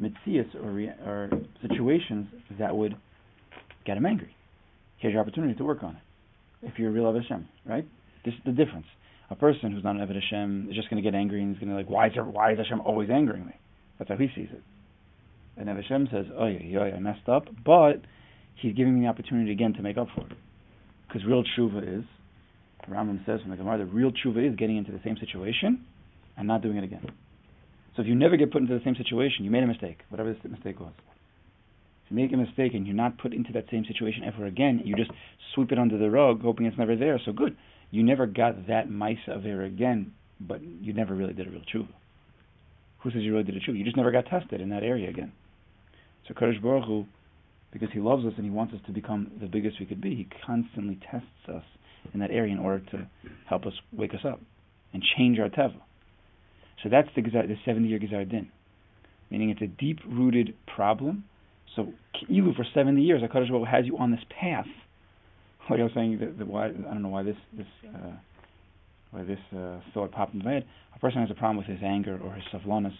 mitzias 0.00 0.54
or, 0.54 0.70
or 1.06 1.30
situations 1.60 2.26
that 2.58 2.74
would 2.74 2.96
get 3.84 3.96
him 3.96 4.06
angry. 4.06 4.34
Here's 4.98 5.12
your 5.12 5.20
opportunity 5.20 5.54
to 5.54 5.64
work 5.64 5.82
on 5.82 5.96
it. 5.96 6.66
If 6.66 6.78
you're 6.78 6.90
a 6.90 6.92
real 6.92 7.12
Hashem, 7.12 7.48
right? 7.66 7.86
This 8.24 8.34
is 8.34 8.40
the 8.46 8.52
difference. 8.52 8.86
A 9.30 9.34
person 9.34 9.72
who's 9.72 9.82
not 9.82 9.96
an 9.96 10.06
Eved 10.06 10.14
Hashem 10.14 10.68
is 10.70 10.76
just 10.76 10.88
going 10.90 11.02
to 11.02 11.08
get 11.08 11.16
angry 11.16 11.42
and 11.42 11.54
he's 11.54 11.60
going 11.64 11.74
to 11.74 11.82
be 11.82 11.82
like, 11.82 11.90
why 11.90 12.06
is, 12.06 12.12
there, 12.14 12.24
why 12.24 12.52
is 12.52 12.58
Hashem 12.58 12.80
always 12.82 13.10
angering 13.10 13.46
me? 13.46 13.54
That's 13.98 14.08
how 14.08 14.16
he 14.16 14.28
sees 14.34 14.48
it. 14.52 14.62
And 15.56 15.68
Eved 15.68 15.82
Hashem 15.82 16.08
says, 16.12 16.26
oh 16.38 16.46
yeah, 16.46 16.62
yeah, 16.62 16.96
I 16.96 17.00
messed 17.00 17.28
up, 17.28 17.44
but 17.64 18.02
he's 18.54 18.74
giving 18.74 18.94
me 18.94 19.06
the 19.06 19.08
opportunity 19.08 19.50
again 19.50 19.74
to 19.74 19.82
make 19.82 19.98
up 19.98 20.08
for 20.14 20.26
it. 20.26 20.36
Because 21.08 21.26
real 21.26 21.42
tshuva 21.42 22.00
is, 22.00 22.04
Rambam 22.88 23.24
says 23.26 23.40
from 23.40 23.50
the 23.50 23.56
Gemara, 23.56 23.78
the 23.78 23.86
real 23.86 24.10
tshuva 24.10 24.48
is 24.48 24.56
getting 24.56 24.76
into 24.76 24.92
the 24.92 25.00
same 25.04 25.16
situation 25.18 25.84
and 26.36 26.46
not 26.46 26.62
doing 26.62 26.76
it 26.76 26.84
again. 26.84 27.06
So 27.96 28.02
if 28.02 28.08
you 28.08 28.14
never 28.14 28.36
get 28.36 28.50
put 28.50 28.62
into 28.62 28.76
the 28.76 28.84
same 28.84 28.96
situation, 28.96 29.44
you 29.44 29.50
made 29.50 29.62
a 29.62 29.66
mistake, 29.66 29.98
whatever 30.08 30.34
the 30.42 30.48
mistake 30.48 30.80
was. 30.80 30.92
If 32.04 32.10
you 32.10 32.16
make 32.16 32.32
a 32.32 32.36
mistake 32.36 32.74
and 32.74 32.86
you're 32.86 32.96
not 32.96 33.18
put 33.18 33.34
into 33.34 33.52
that 33.52 33.66
same 33.70 33.84
situation 33.84 34.24
ever 34.24 34.46
again, 34.46 34.80
you 34.84 34.96
just 34.96 35.10
sweep 35.54 35.72
it 35.72 35.78
under 35.78 35.98
the 35.98 36.10
rug, 36.10 36.42
hoping 36.42 36.66
it's 36.66 36.78
never 36.78 36.96
there. 36.96 37.20
So 37.24 37.32
good, 37.32 37.56
you 37.90 38.02
never 38.02 38.26
got 38.26 38.66
that 38.68 38.86
of 39.28 39.42
there 39.42 39.62
again, 39.62 40.12
but 40.40 40.62
you 40.62 40.94
never 40.94 41.14
really 41.14 41.34
did 41.34 41.46
a 41.46 41.50
real 41.50 41.60
tshuva. 41.60 41.88
Who 43.00 43.10
says 43.10 43.22
you 43.22 43.32
really 43.32 43.44
did 43.44 43.56
a 43.56 43.60
tshuva? 43.60 43.76
You 43.76 43.84
just 43.84 43.96
never 43.96 44.10
got 44.10 44.26
tested 44.26 44.60
in 44.60 44.70
that 44.70 44.82
area 44.82 45.10
again. 45.10 45.32
So 46.26 46.34
Kadosh 46.34 46.62
Baruch 46.62 46.86
Hu, 46.86 47.04
because 47.72 47.88
He 47.92 48.00
loves 48.00 48.24
us 48.24 48.32
and 48.36 48.44
He 48.44 48.50
wants 48.50 48.72
us 48.72 48.80
to 48.86 48.92
become 48.92 49.30
the 49.40 49.46
biggest 49.46 49.78
we 49.80 49.86
could 49.86 50.00
be, 50.00 50.14
He 50.14 50.28
constantly 50.46 50.98
tests 51.10 51.26
us 51.48 51.64
in 52.14 52.20
that 52.20 52.30
area 52.30 52.52
in 52.52 52.58
order 52.58 52.84
to 52.92 53.06
help 53.48 53.66
us 53.66 53.74
wake 53.92 54.14
us 54.14 54.24
up 54.24 54.40
and 54.92 55.02
change 55.16 55.38
our 55.38 55.48
teva. 55.48 55.80
So 56.82 56.88
that's 56.88 57.08
the, 57.14 57.22
the 57.22 57.56
70 57.64 57.88
year 57.88 57.98
Gezar 57.98 58.28
Din. 58.28 58.50
Meaning 59.30 59.50
it's 59.50 59.62
a 59.62 59.66
deep 59.66 60.00
rooted 60.06 60.54
problem. 60.66 61.24
So, 61.74 61.92
even 62.28 62.52
for 62.54 62.66
70 62.74 63.00
years, 63.00 63.22
HaKadosh 63.22 63.48
Baruch 63.48 63.68
has 63.68 63.86
you 63.86 63.96
on 63.96 64.10
this 64.10 64.20
path. 64.28 64.66
Like 65.70 65.80
I 65.80 65.84
was 65.84 65.92
saying, 65.94 66.18
the, 66.18 66.26
the 66.26 66.44
why, 66.44 66.66
I 66.66 66.70
don't 66.70 67.02
know 67.02 67.08
why 67.08 67.22
this, 67.22 67.36
this, 67.56 67.66
uh, 67.88 68.10
why 69.10 69.22
this 69.22 69.38
uh, 69.56 69.80
thought 69.94 70.12
popped 70.12 70.34
into 70.34 70.44
my 70.44 70.52
head. 70.54 70.66
A 70.94 70.98
person 70.98 71.20
has 71.20 71.30
a 71.30 71.34
problem 71.34 71.56
with 71.56 71.66
his 71.66 71.78
anger 71.82 72.20
or 72.22 72.34
his 72.34 72.44
savlanus. 72.52 72.92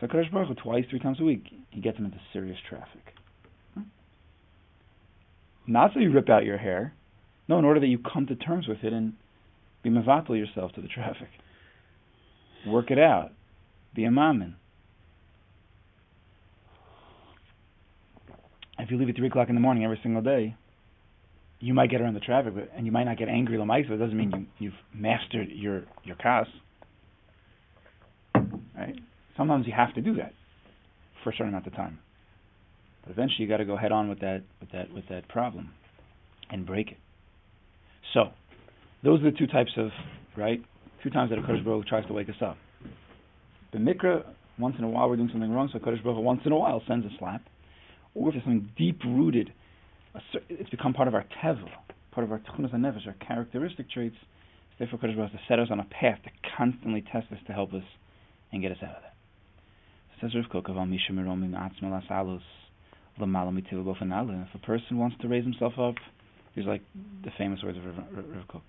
So 0.00 0.06
HaKadosh 0.06 0.32
Baruch 0.32 0.48
Hu, 0.48 0.54
twice, 0.54 0.84
three 0.90 0.98
times 0.98 1.18
a 1.20 1.24
week, 1.24 1.44
he 1.70 1.80
gets 1.80 1.96
him 1.96 2.04
into 2.04 2.18
serious 2.32 2.58
traffic. 2.68 3.14
Not 5.66 5.92
so 5.94 6.00
you 6.00 6.12
rip 6.12 6.28
out 6.28 6.44
your 6.44 6.58
hair. 6.58 6.92
No, 7.48 7.58
in 7.58 7.64
order 7.64 7.80
that 7.80 7.86
you 7.86 7.98
come 7.98 8.26
to 8.26 8.34
terms 8.34 8.66
with 8.66 8.82
it 8.82 8.92
and 8.92 9.14
be 9.82 9.90
mavatal 9.90 10.36
yourself 10.36 10.72
to 10.72 10.80
the 10.80 10.88
traffic. 10.88 11.28
Work 12.66 12.90
it 12.90 12.98
out. 12.98 13.32
Be 13.94 14.04
a 14.04 14.10
mammon. 14.10 14.56
If 18.78 18.90
you 18.90 18.98
leave 18.98 19.08
at 19.08 19.16
3 19.16 19.28
o'clock 19.28 19.48
in 19.48 19.54
the 19.54 19.60
morning 19.60 19.84
every 19.84 20.00
single 20.02 20.22
day, 20.22 20.56
you 21.60 21.74
might 21.74 21.90
get 21.90 22.00
around 22.00 22.14
the 22.14 22.20
traffic, 22.20 22.54
but, 22.54 22.70
and 22.76 22.84
you 22.84 22.92
might 22.92 23.04
not 23.04 23.16
get 23.16 23.28
angry 23.28 23.56
lamaisa. 23.56 23.90
It 23.90 23.98
doesn't 23.98 24.16
mean 24.16 24.32
you, 24.32 24.46
you've 24.58 24.74
mastered 24.92 25.48
your 25.48 25.84
your 26.02 26.16
kas. 26.16 26.46
Right? 28.34 28.98
Sometimes 29.36 29.66
you 29.66 29.72
have 29.72 29.94
to 29.94 30.00
do 30.00 30.16
that 30.16 30.32
for 31.22 31.30
a 31.30 31.32
certain 31.32 31.50
amount 31.50 31.68
of 31.68 31.74
time. 31.74 32.00
But 33.02 33.12
eventually, 33.12 33.44
you 33.44 33.48
got 33.48 33.58
to 33.58 33.64
go 33.64 33.76
head 33.76 33.92
on 33.92 34.08
with 34.08 34.20
that 34.20 34.42
with 34.60 34.72
that 34.72 34.92
with 34.92 35.04
that 35.08 35.28
problem 35.28 35.70
and 36.50 36.66
break 36.66 36.90
it. 36.90 36.98
So, 38.12 38.30
those 39.04 39.20
are 39.20 39.30
the 39.30 39.36
two 39.36 39.46
types 39.46 39.72
of 39.76 39.90
right. 40.36 40.62
Two 41.02 41.10
times 41.10 41.30
that 41.30 41.38
a 41.38 41.42
Kodesh 41.42 41.64
Baruch 41.64 41.86
tries 41.86 42.06
to 42.06 42.12
wake 42.12 42.28
us 42.28 42.36
up. 42.40 42.56
The 43.72 43.78
mikra, 43.78 44.24
once 44.58 44.76
in 44.78 44.84
a 44.84 44.88
while 44.88 45.08
we're 45.08 45.16
doing 45.16 45.30
something 45.32 45.50
wrong, 45.50 45.68
so 45.72 45.80
Kodesh 45.80 46.02
Baruch 46.04 46.22
once 46.22 46.42
in 46.44 46.52
a 46.52 46.56
while 46.56 46.80
sends 46.86 47.04
a 47.04 47.10
slap. 47.18 47.42
Or 48.14 48.28
if 48.28 48.34
there's 48.34 48.44
something 48.44 48.70
deep 48.78 49.02
rooted, 49.04 49.52
it's 50.48 50.70
become 50.70 50.92
part 50.92 51.08
of 51.08 51.14
our 51.14 51.24
teva, 51.42 51.68
part 52.12 52.24
of 52.24 52.30
our 52.30 52.38
tchunas 52.38 52.72
and 52.72 52.84
nefesh, 52.84 53.06
our 53.06 53.14
characteristic 53.26 53.90
traits. 53.90 54.14
Therefore, 54.78 55.00
Kodesh 55.00 55.16
Baruch 55.16 55.32
has 55.32 55.40
to 55.40 55.46
set 55.48 55.58
us 55.58 55.68
on 55.72 55.80
a 55.80 55.84
path 55.84 56.18
to 56.22 56.30
constantly 56.56 57.02
test 57.02 57.26
us 57.32 57.38
to 57.48 57.52
help 57.52 57.74
us 57.74 57.82
and 58.52 58.62
get 58.62 58.70
us 58.70 58.78
out 58.82 58.96
of 58.96 59.02
that. 59.02 59.14
Says 60.20 60.30
if 60.36 60.46
a 60.54 60.62
person 64.58 64.98
wants 64.98 65.16
to 65.20 65.28
raise 65.28 65.44
himself 65.44 65.72
up, 65.80 65.96
he's 66.54 66.66
like 66.66 66.82
the 67.24 67.30
famous 67.38 67.60
words 67.62 67.78
of 67.78 67.84
Rivka. 67.84 68.60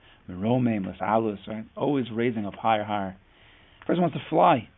right? 1.47 1.65
Always 1.75 2.05
raising 2.11 2.45
up 2.45 2.55
higher, 2.55 2.83
higher. 2.83 3.15
Person 3.85 4.01
wants 4.01 4.15
to 4.15 4.23
fly. 4.29 4.69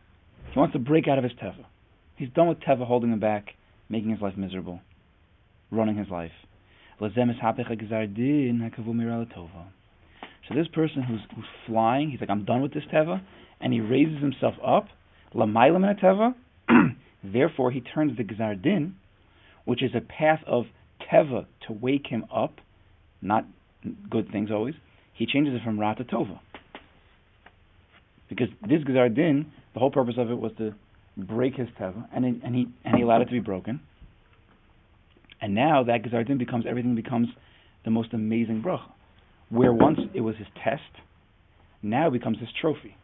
He 0.52 0.58
wants 0.58 0.72
to 0.72 0.78
break 0.78 1.08
out 1.08 1.18
of 1.18 1.24
his 1.24 1.32
teva. 1.34 1.64
He's 2.16 2.30
done 2.30 2.48
with 2.48 2.60
teva 2.60 2.86
holding 2.86 3.12
him 3.12 3.20
back, 3.20 3.54
making 3.88 4.10
his 4.10 4.20
life 4.20 4.36
miserable, 4.36 4.80
running 5.70 5.96
his 5.96 6.08
life. 6.08 6.32
So 6.98 7.06
this 7.08 7.18
person 10.72 11.02
who's 11.02 11.20
who's 11.34 11.44
flying, 11.66 12.10
he's 12.10 12.20
like, 12.20 12.30
I'm 12.30 12.44
done 12.44 12.62
with 12.62 12.72
this 12.72 12.84
teva, 12.92 13.20
and 13.60 13.72
he 13.72 13.80
raises 13.80 14.20
himself 14.20 14.54
up, 14.64 14.88
lamaylam 15.34 15.84
teva. 16.02 16.34
Therefore, 17.24 17.70
he 17.70 17.80
turns 17.80 18.16
the 18.16 18.24
gzardin 18.24 18.92
which 19.66 19.82
is 19.82 19.90
a 19.94 20.00
path 20.00 20.40
of 20.46 20.64
teva 21.12 21.44
to 21.66 21.72
wake 21.72 22.06
him 22.06 22.24
up, 22.34 22.60
not 23.22 23.44
good 24.10 24.30
things 24.30 24.50
always. 24.50 24.74
He 25.14 25.26
changes 25.26 25.54
it 25.54 25.62
from 25.64 25.78
ra 25.78 25.94
to 25.94 26.04
tova. 26.04 26.40
Because 28.28 28.48
this 28.62 28.82
Gzar 28.82 29.14
Din, 29.14 29.46
the 29.72 29.80
whole 29.80 29.90
purpose 29.90 30.14
of 30.18 30.30
it 30.30 30.38
was 30.38 30.52
to 30.58 30.74
break 31.16 31.54
his 31.54 31.68
teva, 31.80 32.06
and, 32.14 32.24
and 32.24 32.54
he 32.54 32.66
and 32.84 32.96
he 32.96 33.02
allowed 33.02 33.22
it 33.22 33.26
to 33.26 33.32
be 33.32 33.40
broken. 33.40 33.80
And 35.40 35.54
now 35.54 35.84
that 35.84 36.02
Gzar 36.02 36.26
Din 36.26 36.38
becomes 36.38 36.64
everything 36.68 36.94
becomes 36.94 37.28
the 37.84 37.90
most 37.90 38.12
amazing 38.12 38.62
bracha. 38.62 38.90
Where 39.48 39.72
once 39.72 39.98
it 40.12 40.20
was 40.20 40.36
his 40.36 40.48
test, 40.62 40.82
now 41.82 42.08
it 42.08 42.12
becomes 42.12 42.38
his 42.40 42.48
trophy. 42.60 42.96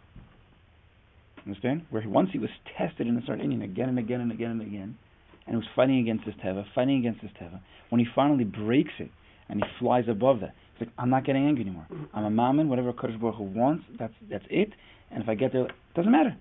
Understand? 1.46 1.82
Where 1.90 2.02
once 2.08 2.30
he 2.32 2.38
was 2.38 2.50
tested 2.76 3.06
in 3.06 3.14
the 3.14 3.22
start 3.22 3.40
again 3.40 3.52
and 3.52 3.62
again 3.62 3.88
and 3.88 3.98
again 4.32 4.50
and 4.50 4.62
again, 4.62 4.98
and 5.46 5.54
he 5.54 5.56
was 5.56 5.66
fighting 5.74 5.98
against 5.98 6.24
his 6.24 6.34
teva, 6.34 6.64
fighting 6.74 6.98
against 6.98 7.20
his 7.20 7.30
teva. 7.40 7.60
When 7.90 8.00
he 8.00 8.06
finally 8.14 8.44
breaks 8.44 8.92
it 8.98 9.10
and 9.48 9.62
he 9.62 9.70
flies 9.78 10.04
above 10.08 10.40
that, 10.40 10.54
he's 10.74 10.86
like, 10.86 10.94
I'm 10.98 11.10
not 11.10 11.24
getting 11.24 11.46
angry 11.46 11.62
anymore. 11.62 11.86
I'm 12.14 12.24
a 12.24 12.30
mammon, 12.30 12.68
whatever 12.68 12.92
Kodesh 12.92 13.20
Baruch 13.20 13.36
Hu 13.36 13.44
wants, 13.44 13.84
that's 13.98 14.14
that's 14.30 14.44
it. 14.50 14.70
And 15.10 15.22
if 15.22 15.28
I 15.28 15.34
get 15.34 15.52
there, 15.52 15.66
it 15.66 15.72
doesn't 15.94 16.10
matter. 16.10 16.36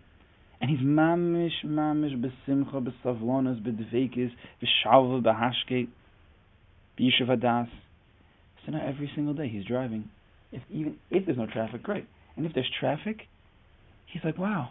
And 0.61 0.69
he's 0.69 0.79
mamish, 0.79 1.65
mamish, 1.65 2.15
besimcha, 2.15 2.87
besavlonas, 2.87 3.61
bedveikis, 3.61 4.31
beshalva, 4.61 5.21
behashke, 5.23 5.87
b'yishav 6.99 7.67
So 8.65 8.71
now 8.71 8.85
every 8.87 9.11
single 9.15 9.33
day 9.33 9.49
he's 9.49 9.65
driving. 9.65 10.09
If 10.51 10.61
even 10.69 10.97
if 11.09 11.25
there's 11.25 11.37
no 11.37 11.47
traffic, 11.47 11.81
great. 11.81 12.05
And 12.35 12.45
if 12.45 12.53
there's 12.53 12.69
traffic, 12.79 13.21
he's 14.05 14.23
like, 14.23 14.37
wow, 14.37 14.69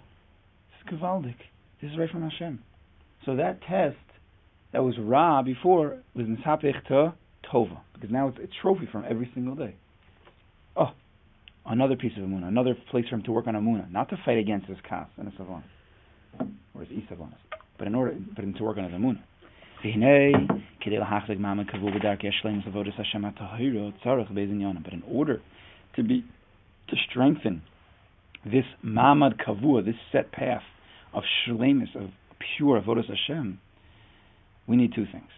this 0.70 0.94
is 0.94 1.00
kavaldik. 1.00 1.36
This 1.82 1.90
is 1.90 1.98
right 1.98 2.10
from 2.10 2.22
Hashem. 2.22 2.60
So 3.26 3.36
that 3.36 3.60
test 3.62 3.96
that 4.72 4.84
was 4.84 4.94
Ra 4.98 5.42
before 5.42 5.98
was 6.14 6.26
Nisapech 6.26 6.86
to 6.88 7.14
Tova, 7.52 7.80
because 7.94 8.10
now 8.10 8.28
it's 8.28 8.38
a 8.38 8.48
trophy 8.62 8.88
from 8.90 9.04
every 9.08 9.30
single 9.34 9.54
day. 9.54 9.74
Oh, 10.76 10.90
another 11.66 11.96
piece 11.96 12.12
of 12.16 12.22
Amunah, 12.22 12.48
another 12.48 12.74
place 12.90 13.06
for 13.08 13.16
him 13.16 13.22
to 13.24 13.32
work 13.32 13.46
on 13.46 13.54
Amunah, 13.54 13.90
not 13.90 14.08
to 14.10 14.16
fight 14.24 14.38
against 14.38 14.66
his 14.66 14.78
Kas 14.88 15.08
and 15.16 15.28
his 15.28 15.36
Savon, 15.36 15.64
or 16.74 16.82
his 16.84 16.90
Isavanas, 16.90 17.38
but 17.78 17.86
in 17.86 17.94
order 17.94 18.16
but 18.36 18.42
to 18.42 18.62
work 18.62 18.78
on 18.78 18.84
his 18.84 18.92
Amunah. 18.92 19.22
But 19.82 19.94
in 19.94 20.02
order 25.08 25.40
to 25.96 26.02
be 26.02 26.24
to 26.88 26.96
strengthen 27.08 27.62
this 28.44 28.64
mamad 28.84 29.32
kavua, 29.42 29.84
this 29.84 29.94
set 30.12 30.32
path 30.32 30.62
of 31.14 31.22
shlemis, 31.46 31.94
of 31.96 32.10
pure 32.56 32.80
avodas 32.80 33.08
Hashem, 33.08 33.58
we 34.66 34.76
need 34.76 34.92
two 34.94 35.06
things. 35.10 35.30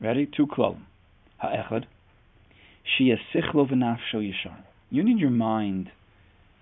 Ready? 0.00 0.28
Two 0.36 0.46
klolim. 0.46 0.82
Ha'echad. 1.38 1.84
Shia 2.98 3.16
sichlo 3.34 3.68
v'nafsho 3.70 4.14
yishar. 4.16 4.56
You 4.90 5.02
need 5.04 5.18
your 5.18 5.30
mind 5.30 5.90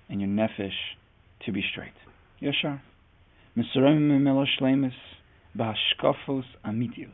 and 0.09 0.21
your 0.21 0.31
nefesh 0.31 0.71
to 1.45 1.53
be 1.53 1.63
straight. 1.71 1.93
Yashar. 2.43 2.81
Misarim 3.57 4.01
mimelo 4.11 4.47
shlemis 4.61 4.93
b'hashkafos 5.57 6.45
amitios. 6.65 7.11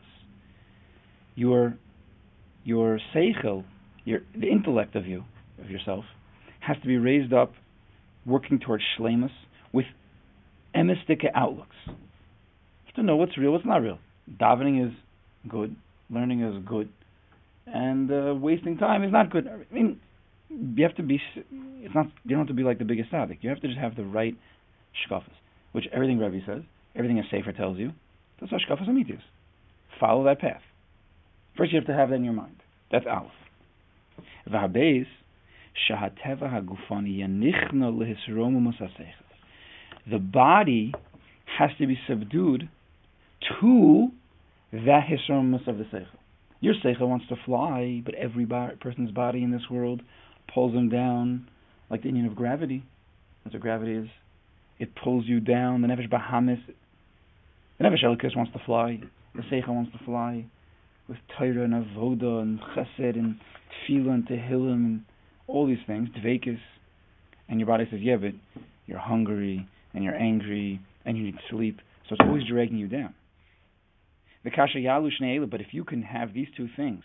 Your 1.35 1.75
your 2.63 2.99
seichel, 3.13 3.65
your 4.05 4.21
the 4.39 4.47
intellect 4.47 4.95
of 4.95 5.05
you, 5.05 5.25
of 5.61 5.69
yourself, 5.69 6.05
has 6.61 6.77
to 6.81 6.87
be 6.87 6.97
raised 6.97 7.33
up, 7.33 7.53
working 8.25 8.59
towards 8.59 8.83
shlemus 8.97 9.31
with 9.73 9.85
emistika 10.75 11.27
outlooks 11.35 11.75
You 11.87 11.93
have 12.85 12.95
to 12.95 13.03
know 13.03 13.15
what's 13.15 13.37
real, 13.37 13.51
what's 13.51 13.65
not 13.65 13.81
real. 13.81 13.99
Davening 14.39 14.87
is 14.87 14.93
good, 15.49 15.75
learning 16.13 16.41
is 16.41 16.63
good, 16.65 16.89
and 17.65 18.11
uh, 18.11 18.35
wasting 18.35 18.77
time 18.77 19.03
is 19.03 19.11
not 19.11 19.29
good. 19.29 19.47
I 19.47 19.73
mean, 19.73 19.99
you 20.49 20.83
have 20.83 20.95
to 20.95 21.03
be. 21.03 21.19
It's 21.81 21.95
not. 21.95 22.07
You 22.23 22.31
don't 22.31 22.39
have 22.39 22.47
to 22.47 22.53
be 22.53 22.63
like 22.63 22.79
the 22.79 22.85
biggest 22.85 23.11
tzaddik. 23.11 23.39
You 23.41 23.49
have 23.49 23.61
to 23.61 23.67
just 23.67 23.79
have 23.79 23.95
the 23.95 24.03
right 24.03 24.35
shkafas, 25.09 25.23
which 25.71 25.85
everything 25.91 26.19
Rebbe 26.19 26.43
says, 26.45 26.61
everything 26.95 27.19
a 27.19 27.23
sefer 27.29 27.51
tells 27.51 27.77
you. 27.77 27.91
That's 28.39 28.51
how 28.51 28.57
shkafas 28.57 28.89
amitis. 28.89 29.21
Follow 29.99 30.23
that 30.25 30.39
path. 30.39 30.61
First, 31.57 31.71
you 31.71 31.79
have 31.79 31.87
to 31.87 31.93
have 31.93 32.09
that 32.09 32.15
in 32.15 32.23
your 32.23 32.33
mind. 32.33 32.55
That's 32.91 33.05
aleph. 33.05 33.31
V'habeis 34.49 35.07
shahateva 35.89 36.51
hagufani 36.51 37.19
yanichna 37.19 37.91
lehisromu 37.91 38.73
The 40.09 40.19
body 40.19 40.93
has 41.57 41.71
to 41.79 41.87
be 41.87 41.97
subdued 42.07 42.69
to 43.59 44.09
that 44.73 45.03
hisromus 45.07 45.67
of 45.67 45.77
the 45.77 45.83
seichel. 45.85 46.07
Your 46.59 46.73
seichel 46.83 47.07
wants 47.07 47.27
to 47.29 47.35
fly, 47.45 48.01
but 48.03 48.15
every 48.15 48.45
person's 48.45 49.11
body 49.11 49.43
in 49.43 49.51
this 49.51 49.69
world 49.69 50.01
pulls 50.53 50.73
him 50.73 50.89
down, 50.89 51.47
like 51.89 52.01
the 52.01 52.07
union 52.07 52.25
of 52.25 52.35
gravity. 52.35 52.83
That's 53.43 53.53
what 53.53 53.61
gravity 53.61 53.93
is. 53.93 54.07
It 54.79 54.89
pulls 54.95 55.25
you 55.27 55.39
down. 55.39 55.81
The 55.81 55.87
nefesh 55.87 56.09
bahamis, 56.09 56.59
the 57.77 57.83
nefesh 57.83 58.03
elikus 58.03 58.35
wants 58.35 58.51
to 58.53 58.59
fly. 58.65 58.99
The 59.35 59.41
seichel 59.43 59.75
wants 59.75 59.91
to 59.91 60.03
fly 60.05 60.45
with 61.07 61.17
Torah 61.37 61.63
and 61.63 61.73
avoda 61.73 62.41
and 62.41 62.59
chesed 62.75 63.17
and 63.17 63.39
tefillah 63.87 64.13
and 64.13 64.27
tehillim 64.27 64.73
and 64.73 65.01
all 65.47 65.67
these 65.67 65.77
things, 65.85 66.09
dvekis. 66.09 66.59
And 67.49 67.59
your 67.59 67.67
body 67.67 67.85
says, 67.91 67.99
yeah, 68.01 68.15
but 68.15 68.33
you're 68.85 68.99
hungry 68.99 69.67
and 69.93 70.03
you're 70.03 70.15
angry 70.15 70.79
and 71.05 71.17
you 71.17 71.23
need 71.25 71.35
sleep. 71.51 71.79
So 72.07 72.15
it's 72.15 72.23
always 72.25 72.43
dragging 72.47 72.77
you 72.77 72.87
down. 72.87 73.13
But 74.43 74.53
if 75.61 75.67
you 75.71 75.83
can 75.83 76.01
have 76.03 76.33
these 76.33 76.47
two 76.55 76.67
things, 76.75 77.03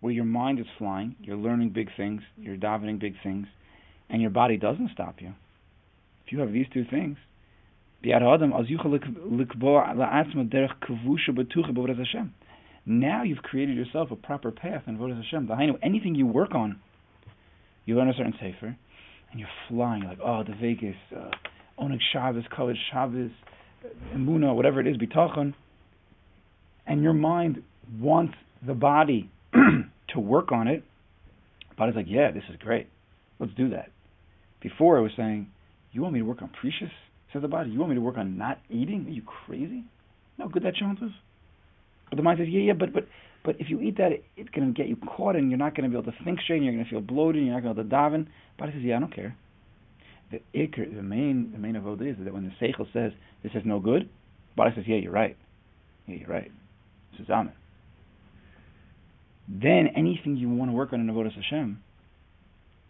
where 0.00 0.12
your 0.12 0.24
mind 0.24 0.58
is 0.60 0.66
flying, 0.78 1.16
you're 1.20 1.36
learning 1.36 1.70
big 1.70 1.88
things, 1.96 2.20
you're 2.36 2.56
davening 2.56 2.98
big 3.00 3.14
things, 3.22 3.46
and 4.10 4.20
your 4.20 4.30
body 4.30 4.56
doesn't 4.58 4.90
stop 4.92 5.16
you. 5.20 5.32
If 6.26 6.32
you 6.32 6.40
have 6.40 6.52
these 6.52 6.66
two 6.72 6.84
things, 6.90 7.16
now 8.06 8.42
you've 13.22 13.38
created 13.38 13.76
yourself 13.76 14.10
a 14.10 14.16
proper 14.16 14.50
path 14.50 14.82
in 14.86 14.98
Vodas 14.98 15.22
Hashem. 15.22 15.50
Anything 15.82 16.14
you 16.14 16.26
work 16.26 16.54
on, 16.54 16.80
you 17.86 17.96
learn 17.96 18.10
a 18.10 18.14
certain 18.14 18.34
sefer, 18.34 18.76
and 19.30 19.40
you're 19.40 19.48
flying. 19.70 20.04
Like, 20.04 20.18
oh, 20.22 20.44
the 20.44 20.54
Vegas, 20.60 20.96
uh, 21.16 21.30
Oneg 21.82 22.00
Shabbos, 22.12 22.44
College 22.54 22.76
Shabbos, 22.92 23.30
Emuna, 24.14 24.54
whatever 24.54 24.80
it 24.80 24.86
is, 24.86 24.98
Bitachon 24.98 25.54
and 26.94 27.02
your 27.02 27.12
mind 27.12 27.62
wants 28.00 28.34
the 28.64 28.72
body 28.74 29.28
to 29.52 30.20
work 30.20 30.52
on 30.52 30.68
it, 30.68 30.84
the 31.70 31.74
body's 31.74 31.96
like, 31.96 32.06
yeah, 32.08 32.30
this 32.30 32.44
is 32.48 32.56
great. 32.60 32.88
Let's 33.40 33.52
do 33.54 33.70
that. 33.70 33.90
Before 34.62 34.96
I 34.96 35.00
was 35.00 35.10
saying, 35.16 35.48
you 35.90 36.02
want 36.02 36.14
me 36.14 36.20
to 36.20 36.24
work 36.24 36.40
on 36.40 36.50
precious? 36.60 36.94
Says 37.32 37.42
the 37.42 37.48
body, 37.48 37.70
you 37.70 37.80
want 37.80 37.90
me 37.90 37.96
to 37.96 38.00
work 38.00 38.16
on 38.16 38.38
not 38.38 38.60
eating? 38.70 39.06
Are 39.08 39.10
you 39.10 39.22
crazy? 39.22 39.82
No 40.38 40.48
good 40.48 40.62
that 40.62 40.76
chance 40.76 41.00
is. 41.02 41.10
But 42.10 42.16
the 42.16 42.22
mind 42.22 42.38
says, 42.38 42.46
yeah, 42.48 42.60
yeah, 42.60 42.72
but 42.74 42.92
but 42.92 43.08
But 43.44 43.56
if 43.58 43.68
you 43.68 43.80
eat 43.80 43.98
that, 43.98 44.12
it, 44.12 44.24
it's 44.36 44.50
going 44.50 44.72
to 44.72 44.76
get 44.76 44.88
you 44.88 44.96
caught, 44.96 45.34
and 45.34 45.50
you're 45.50 45.58
not 45.58 45.76
going 45.76 45.90
to 45.90 45.94
be 45.94 46.00
able 46.00 46.10
to 46.12 46.24
think 46.24 46.40
straight. 46.40 46.58
And 46.58 46.64
you're 46.64 46.74
going 46.74 46.84
to 46.84 46.90
feel 46.90 47.00
bloated. 47.00 47.42
And 47.42 47.46
you're 47.46 47.54
not 47.54 47.62
going 47.62 47.74
to 47.76 47.82
be 47.82 47.88
able 47.88 47.90
to 47.90 48.16
daven. 48.16 48.26
Body 48.56 48.72
says, 48.72 48.82
"Yeah, 48.82 48.96
I 48.96 49.00
don't 49.00 49.14
care." 49.14 49.36
The 50.30 50.40
ikr, 50.54 50.94
the 50.94 51.02
main, 51.02 51.50
the 51.52 51.58
main 51.58 51.74
avodah 51.74 52.10
is 52.10 52.16
that 52.24 52.32
when 52.32 52.44
the 52.44 52.66
seichel 52.66 52.86
says 52.92 53.12
this 53.42 53.52
is 53.54 53.62
no 53.64 53.80
good, 53.80 54.08
body 54.56 54.72
says, 54.74 54.84
"Yeah, 54.86 54.96
you're 54.96 55.12
right. 55.12 55.36
Yeah, 56.06 56.16
you're 56.16 56.28
right." 56.28 56.50
This 57.18 57.28
amen. 57.30 57.52
Then 59.48 59.88
anything 59.96 60.36
you 60.36 60.48
want 60.48 60.70
to 60.70 60.74
work 60.74 60.92
on 60.92 61.00
in 61.00 61.06
avodas 61.06 61.34
Hashem, 61.34 61.82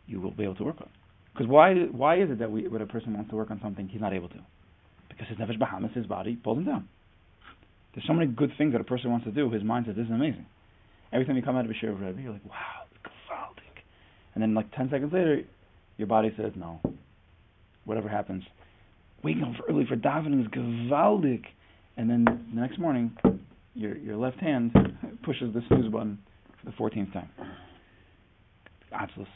you 0.06 0.20
will 0.20 0.30
be 0.30 0.44
able 0.44 0.54
to 0.56 0.64
work 0.64 0.80
on. 0.80 0.88
Because 1.32 1.48
why? 1.48 1.74
Why 1.90 2.20
is 2.20 2.30
it 2.30 2.38
that 2.38 2.50
we, 2.50 2.68
when 2.68 2.80
a 2.80 2.86
person 2.86 3.14
wants 3.14 3.30
to 3.30 3.36
work 3.36 3.50
on 3.50 3.60
something, 3.60 3.88
he's 3.88 4.00
not 4.00 4.12
able 4.12 4.28
to? 4.28 4.38
Because 5.08 5.26
his 5.28 5.38
nefesh 5.38 5.58
bahamas, 5.58 5.90
his 5.94 6.06
body, 6.06 6.36
pulls 6.36 6.58
him 6.58 6.64
down. 6.64 6.88
There's 7.94 8.06
so 8.06 8.12
many 8.12 8.26
good 8.30 8.52
things 8.56 8.72
that 8.72 8.80
a 8.80 8.84
person 8.84 9.10
wants 9.10 9.26
to 9.26 9.32
do. 9.32 9.50
His 9.50 9.64
mind 9.64 9.86
says, 9.86 9.96
"This 9.96 10.06
is 10.06 10.12
amazing." 10.12 10.46
Every 11.12 11.26
time 11.26 11.36
you 11.36 11.42
come 11.42 11.56
out 11.56 11.64
of 11.64 11.70
a 11.70 11.74
share 11.74 11.90
of 11.90 12.00
Rebbe, 12.00 12.20
you're 12.20 12.32
like, 12.32 12.44
"Wow, 12.44 12.84
gewaldig," 13.04 13.82
and 14.34 14.42
then 14.42 14.54
like 14.54 14.70
ten 14.72 14.90
seconds 14.90 15.12
later, 15.12 15.42
your 15.96 16.06
body 16.08 16.32
says, 16.36 16.52
"No." 16.56 16.80
Whatever 17.84 18.08
happens, 18.08 18.44
waking 19.22 19.42
up 19.42 19.54
early 19.68 19.86
for 19.86 19.96
davening 19.96 20.40
is 20.40 20.48
gewaldig, 20.48 21.44
and 21.96 22.08
then 22.08 22.24
the 22.24 22.60
next 22.60 22.78
morning, 22.78 23.16
your 23.74 23.96
your 23.96 24.16
left 24.16 24.38
hand 24.38 24.72
pushes 25.22 25.52
the 25.54 25.62
snooze 25.68 25.90
button 25.92 26.18
for 26.60 26.70
the 26.70 26.76
fourteenth 26.76 27.12
time. 27.12 27.28
Atzlus. 28.92 29.26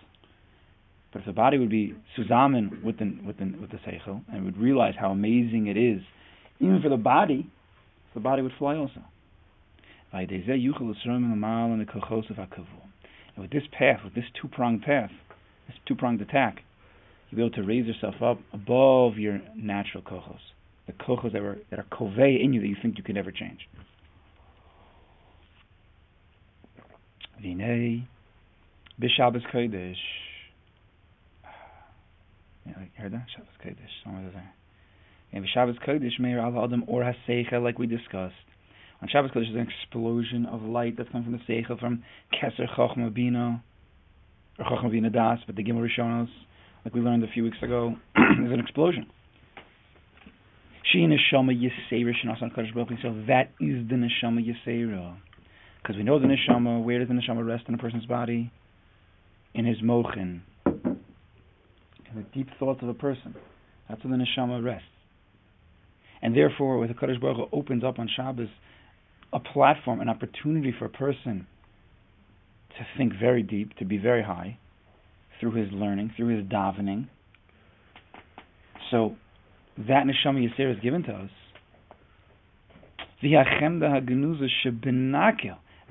But 1.13 1.21
if 1.21 1.27
the 1.27 1.33
body 1.33 1.59
would 1.59 1.71
be 1.71 1.95
suzamen 2.17 2.83
with 2.83 2.99
the 2.99 3.19
with 3.27 3.39
the 3.39 3.53
with 3.61 3.71
the 3.71 3.79
seichel 3.79 4.23
and 4.33 4.45
would 4.45 4.57
realize 4.57 4.95
how 4.99 5.11
amazing 5.11 5.67
it 5.67 5.77
is, 5.77 6.03
even 6.61 6.81
for 6.83 6.89
the 6.89 6.97
body, 6.97 7.51
the 8.15 8.21
body 8.21 8.43
would 8.43 8.53
fly 8.59 8.77
also. 8.77 9.03
And 10.13 10.29
with 13.43 13.51
this 13.51 13.63
path, 13.79 14.01
with 14.05 14.15
this 14.15 14.25
two 14.41 14.49
pronged 14.49 14.83
path, 14.83 15.11
this 15.67 15.77
two 15.87 15.95
pronged 15.95 16.21
attack, 16.23 16.63
you'll 17.31 17.37
be 17.37 17.43
able 17.43 17.57
to 17.57 17.63
raise 17.63 17.87
yourself 17.87 18.15
up 18.23 18.39
above 18.53 19.19
your 19.19 19.41
natural 19.55 20.03
kochos, 20.03 20.41
the 20.87 20.93
kochos 20.95 21.33
that, 21.33 21.43
were, 21.43 21.59
that 21.71 21.79
are 21.79 21.87
kovei 21.93 22.43
in 22.43 22.53
you 22.53 22.61
that 22.61 22.69
you 22.69 22.77
think 22.81 22.97
you 22.97 23.05
can 23.05 23.15
never 23.17 23.31
change. 23.31 23.69
Vinei, 27.43 28.05
b'Shabbos 29.01 29.43
Kodesh. 29.53 29.95
You 32.67 32.75
heard 32.97 33.13
that? 33.13 33.27
Shabbos 33.35 33.49
Kodesh. 33.65 34.43
And 35.33 35.47
Shabbos 35.53 35.77
Kodesh, 35.87 36.19
Meir 36.19 36.41
al 36.41 36.65
Adam 36.65 36.85
or 36.87 37.03
Haseicha, 37.03 37.63
like 37.63 37.79
we 37.79 37.87
discussed. 37.87 38.35
On 39.01 39.09
Shabbos 39.09 39.31
Kodesh, 39.31 39.53
there's 39.53 39.67
an 39.67 39.69
explosion 39.69 40.47
of 40.47 40.63
light 40.63 40.97
that's 40.97 41.09
coming 41.11 41.25
from 41.25 41.33
the 41.33 41.53
Seicha, 41.53 41.79
from 41.79 42.03
Keser 42.35 42.69
Chochma 42.77 43.13
Bina, 43.13 43.63
or 44.59 44.65
Chochma 44.65 45.13
Das, 45.13 45.39
but 45.47 45.57
the 45.57 45.65
Gimel 45.65 45.89
Rishonos, 45.89 46.29
like 46.85 46.95
we 46.95 47.01
learned 47.01 47.25
a 47.25 47.29
few 47.29 47.45
weeks 47.45 47.59
ago, 47.63 47.95
there's 48.15 48.53
an 48.53 48.61
explosion. 48.61 49.07
She 50.93 51.01
neshama 51.01 51.53
yisera 51.53 52.13
shenasan 52.15 52.55
kadosh 52.55 52.73
baruch 52.75 52.89
So 53.03 53.13
that 53.27 53.51
is 53.61 53.87
the 53.89 53.97
neshama 53.97 54.41
yisera, 54.41 55.17
because 55.83 55.97
we 55.97 56.03
know 56.03 56.19
the 56.19 56.27
neshama. 56.27 56.83
Where 56.83 56.99
does 56.99 57.09
the 57.09 57.15
neshama 57.15 57.47
rest 57.47 57.65
in 57.69 57.75
a 57.75 57.79
person's 57.79 58.07
body? 58.07 58.53
In 59.55 59.65
his 59.65 59.79
mochin, 59.79 60.41
in 60.67 61.01
the 62.15 62.23
deep 62.35 62.49
thoughts 62.59 62.81
of 62.83 62.89
a 62.89 62.95
person. 62.95 63.35
That's 63.89 64.05
where 64.05 64.17
the 64.17 64.23
neshama 64.23 64.63
rests. 64.63 64.87
And 66.21 66.37
therefore, 66.37 66.79
with 66.79 66.91
the 66.91 66.95
Kadosh 66.95 67.21
Baruch 67.21 67.37
Hu 67.37 67.57
opens 67.57 67.83
up 67.85 67.99
on 67.99 68.09
Shabbos 68.15 68.49
a 69.33 69.41
platform, 69.41 70.01
an 70.01 70.09
opportunity 70.09 70.75
for 70.79 70.85
a 70.87 70.91
person 70.91 71.47
to 72.77 72.87
think 72.97 73.13
very 73.19 73.43
deep, 73.43 73.77
to 73.77 73.85
be 73.85 73.99
very 73.99 74.23
high, 74.23 74.59
through 75.41 75.53
his 75.53 75.71
learning, 75.73 76.13
through 76.17 76.37
his 76.37 76.47
davening. 76.47 77.09
So 78.91 79.17
that 79.77 80.05
neshama 80.05 80.47
yisera 80.47 80.75
is 80.75 80.81
given 80.81 81.03
to 81.05 81.13
us. 81.13 81.31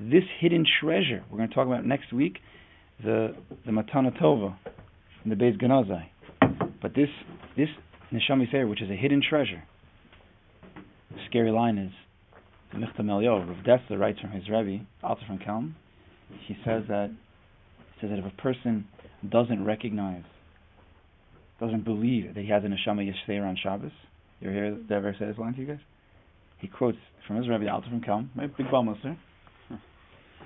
This 0.00 0.22
hidden 0.38 0.64
treasure, 0.80 1.24
we're 1.28 1.38
going 1.38 1.48
to 1.48 1.54
talk 1.54 1.66
about 1.66 1.84
next 1.84 2.12
week, 2.12 2.38
the 3.02 3.34
the 3.66 3.72
Matana 3.72 4.16
Tova, 4.20 4.56
in 5.24 5.30
the 5.30 5.36
Beis 5.36 5.60
Ganazai. 5.60 6.06
But 6.80 6.94
this 6.94 7.08
this 7.56 7.68
neshama 8.12 8.46
yisera, 8.46 8.68
which 8.68 8.80
is 8.80 8.90
a 8.90 8.94
hidden 8.94 9.20
treasure, 9.28 9.64
the 11.10 11.18
scary 11.28 11.50
line 11.50 11.78
is 11.78 11.92
Michtam 12.72 13.10
Elio, 13.10 13.38
Rav 13.38 13.64
Dessler 13.64 13.98
writes 13.98 14.20
from 14.20 14.30
his 14.30 14.48
Rebbe, 14.48 14.84
Alter 15.02 15.22
from 15.26 15.38
Kelm. 15.38 15.72
He 16.46 16.54
says 16.64 16.84
that 16.88 17.10
he 17.94 18.00
says 18.00 18.10
that 18.10 18.20
if 18.20 18.24
a 18.24 18.42
person 18.42 18.86
doesn't 19.28 19.64
recognize, 19.64 20.22
doesn't 21.58 21.84
believe 21.84 22.34
that 22.34 22.42
he 22.42 22.50
has 22.50 22.62
a 22.62 22.68
neshama 22.68 23.10
yisrael 23.10 23.48
on 23.48 23.56
Shabbos, 23.60 23.90
you 24.40 24.48
ever 24.48 24.56
hear 24.56 24.78
that 24.88 24.94
ever 24.94 25.16
say 25.18 25.26
this 25.26 25.38
line 25.38 25.54
to 25.54 25.60
you 25.60 25.66
guys? 25.66 25.80
He 26.58 26.68
quotes 26.68 26.98
from 27.26 27.36
his 27.36 27.48
Rebbe, 27.48 27.68
Alter 27.68 27.88
from 27.88 28.00
Kelm, 28.00 28.28
my 28.36 28.46
big 28.46 28.66
Balmusser. 28.66 29.16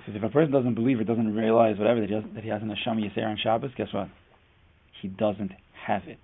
Says 0.05 0.15
if 0.15 0.23
a 0.23 0.29
person 0.29 0.51
doesn't 0.51 0.75
believe 0.75 0.99
or 0.99 1.03
doesn't 1.03 1.33
realize 1.33 1.77
whatever 1.77 2.01
that 2.01 2.09
he 2.09 2.15
has, 2.15 2.23
that 2.35 2.43
he 2.43 2.49
has 2.49 2.61
a 2.61 2.65
neshama 2.65 2.99
yisrael 2.99 3.27
on 3.27 3.37
Shabbos, 3.41 3.71
guess 3.77 3.87
what? 3.93 4.09
He 5.01 5.07
doesn't 5.07 5.51
have 5.87 6.03
it. 6.07 6.19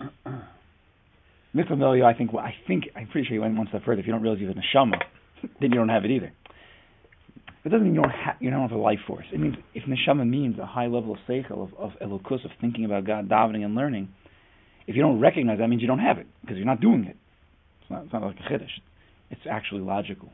Mifamilio, 1.54 2.04
I 2.04 2.12
think, 2.16 2.34
I 2.34 2.54
think, 2.66 2.84
I'm 2.94 3.06
pretty 3.08 3.26
sure 3.26 3.34
he 3.34 3.38
went 3.38 3.56
one 3.56 3.68
step 3.68 3.82
further. 3.84 4.00
If 4.00 4.06
you 4.06 4.12
don't 4.12 4.20
realize 4.22 4.40
you 4.40 4.48
have 4.48 4.56
a 4.56 4.60
neshama, 4.60 4.98
then 5.60 5.70
you 5.70 5.76
don't 5.76 5.88
have 5.88 6.04
it 6.04 6.10
either. 6.10 6.32
It 7.64 7.70
doesn't 7.70 7.84
mean 7.84 7.94
you 7.94 8.02
don't, 8.02 8.12
ha- 8.12 8.36
you 8.38 8.50
don't 8.50 8.60
have 8.60 8.72
a 8.72 8.80
life 8.80 8.98
force. 9.06 9.24
It 9.32 9.40
means 9.40 9.56
if 9.74 9.84
neshama 9.84 10.28
means 10.28 10.58
a 10.58 10.66
high 10.66 10.86
level 10.86 11.12
of 11.12 11.18
seichel, 11.28 11.62
of, 11.62 11.74
of 11.78 11.92
elokus, 12.00 12.44
of 12.44 12.50
thinking 12.60 12.84
about 12.84 13.06
God, 13.06 13.28
davening 13.28 13.64
and 13.64 13.74
learning, 13.74 14.08
if 14.86 14.94
you 14.94 15.02
don't 15.02 15.18
recognize 15.18 15.58
that, 15.58 15.68
means 15.68 15.82
you 15.82 15.88
don't 15.88 15.98
have 15.98 16.18
it, 16.18 16.26
because 16.42 16.56
you're 16.56 16.66
not 16.66 16.80
doing 16.80 17.04
it. 17.04 17.16
It's 17.80 17.90
not, 17.90 18.04
it's 18.04 18.12
not 18.12 18.22
like 18.22 18.36
a 18.36 18.52
chiddush. 18.52 18.70
It's 19.30 19.40
actually 19.50 19.80
logical. 19.80 20.28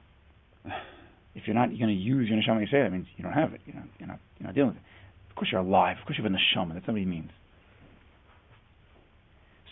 If 1.34 1.44
you're 1.46 1.54
not 1.54 1.68
going 1.68 1.88
to 1.88 1.92
use 1.92 2.28
your 2.28 2.38
neshama 2.38 2.70
say 2.70 2.82
that 2.82 2.92
means 2.92 3.06
you 3.16 3.24
don't 3.24 3.32
have 3.32 3.54
it. 3.54 3.60
You're 3.66 3.76
not, 3.76 3.86
you're 3.98 4.08
not, 4.08 4.18
you're 4.38 4.46
not 4.46 4.54
dealing 4.54 4.70
with 4.70 4.76
it. 4.76 4.82
Of 5.30 5.36
course 5.36 5.48
you're 5.50 5.60
alive. 5.60 5.96
Of 6.00 6.06
course 6.06 6.18
you 6.18 6.24
have 6.24 6.32
a 6.32 6.36
neshama. 6.36 6.74
That's 6.74 6.86
what 6.86 6.96
he 6.96 7.04
means. 7.04 7.30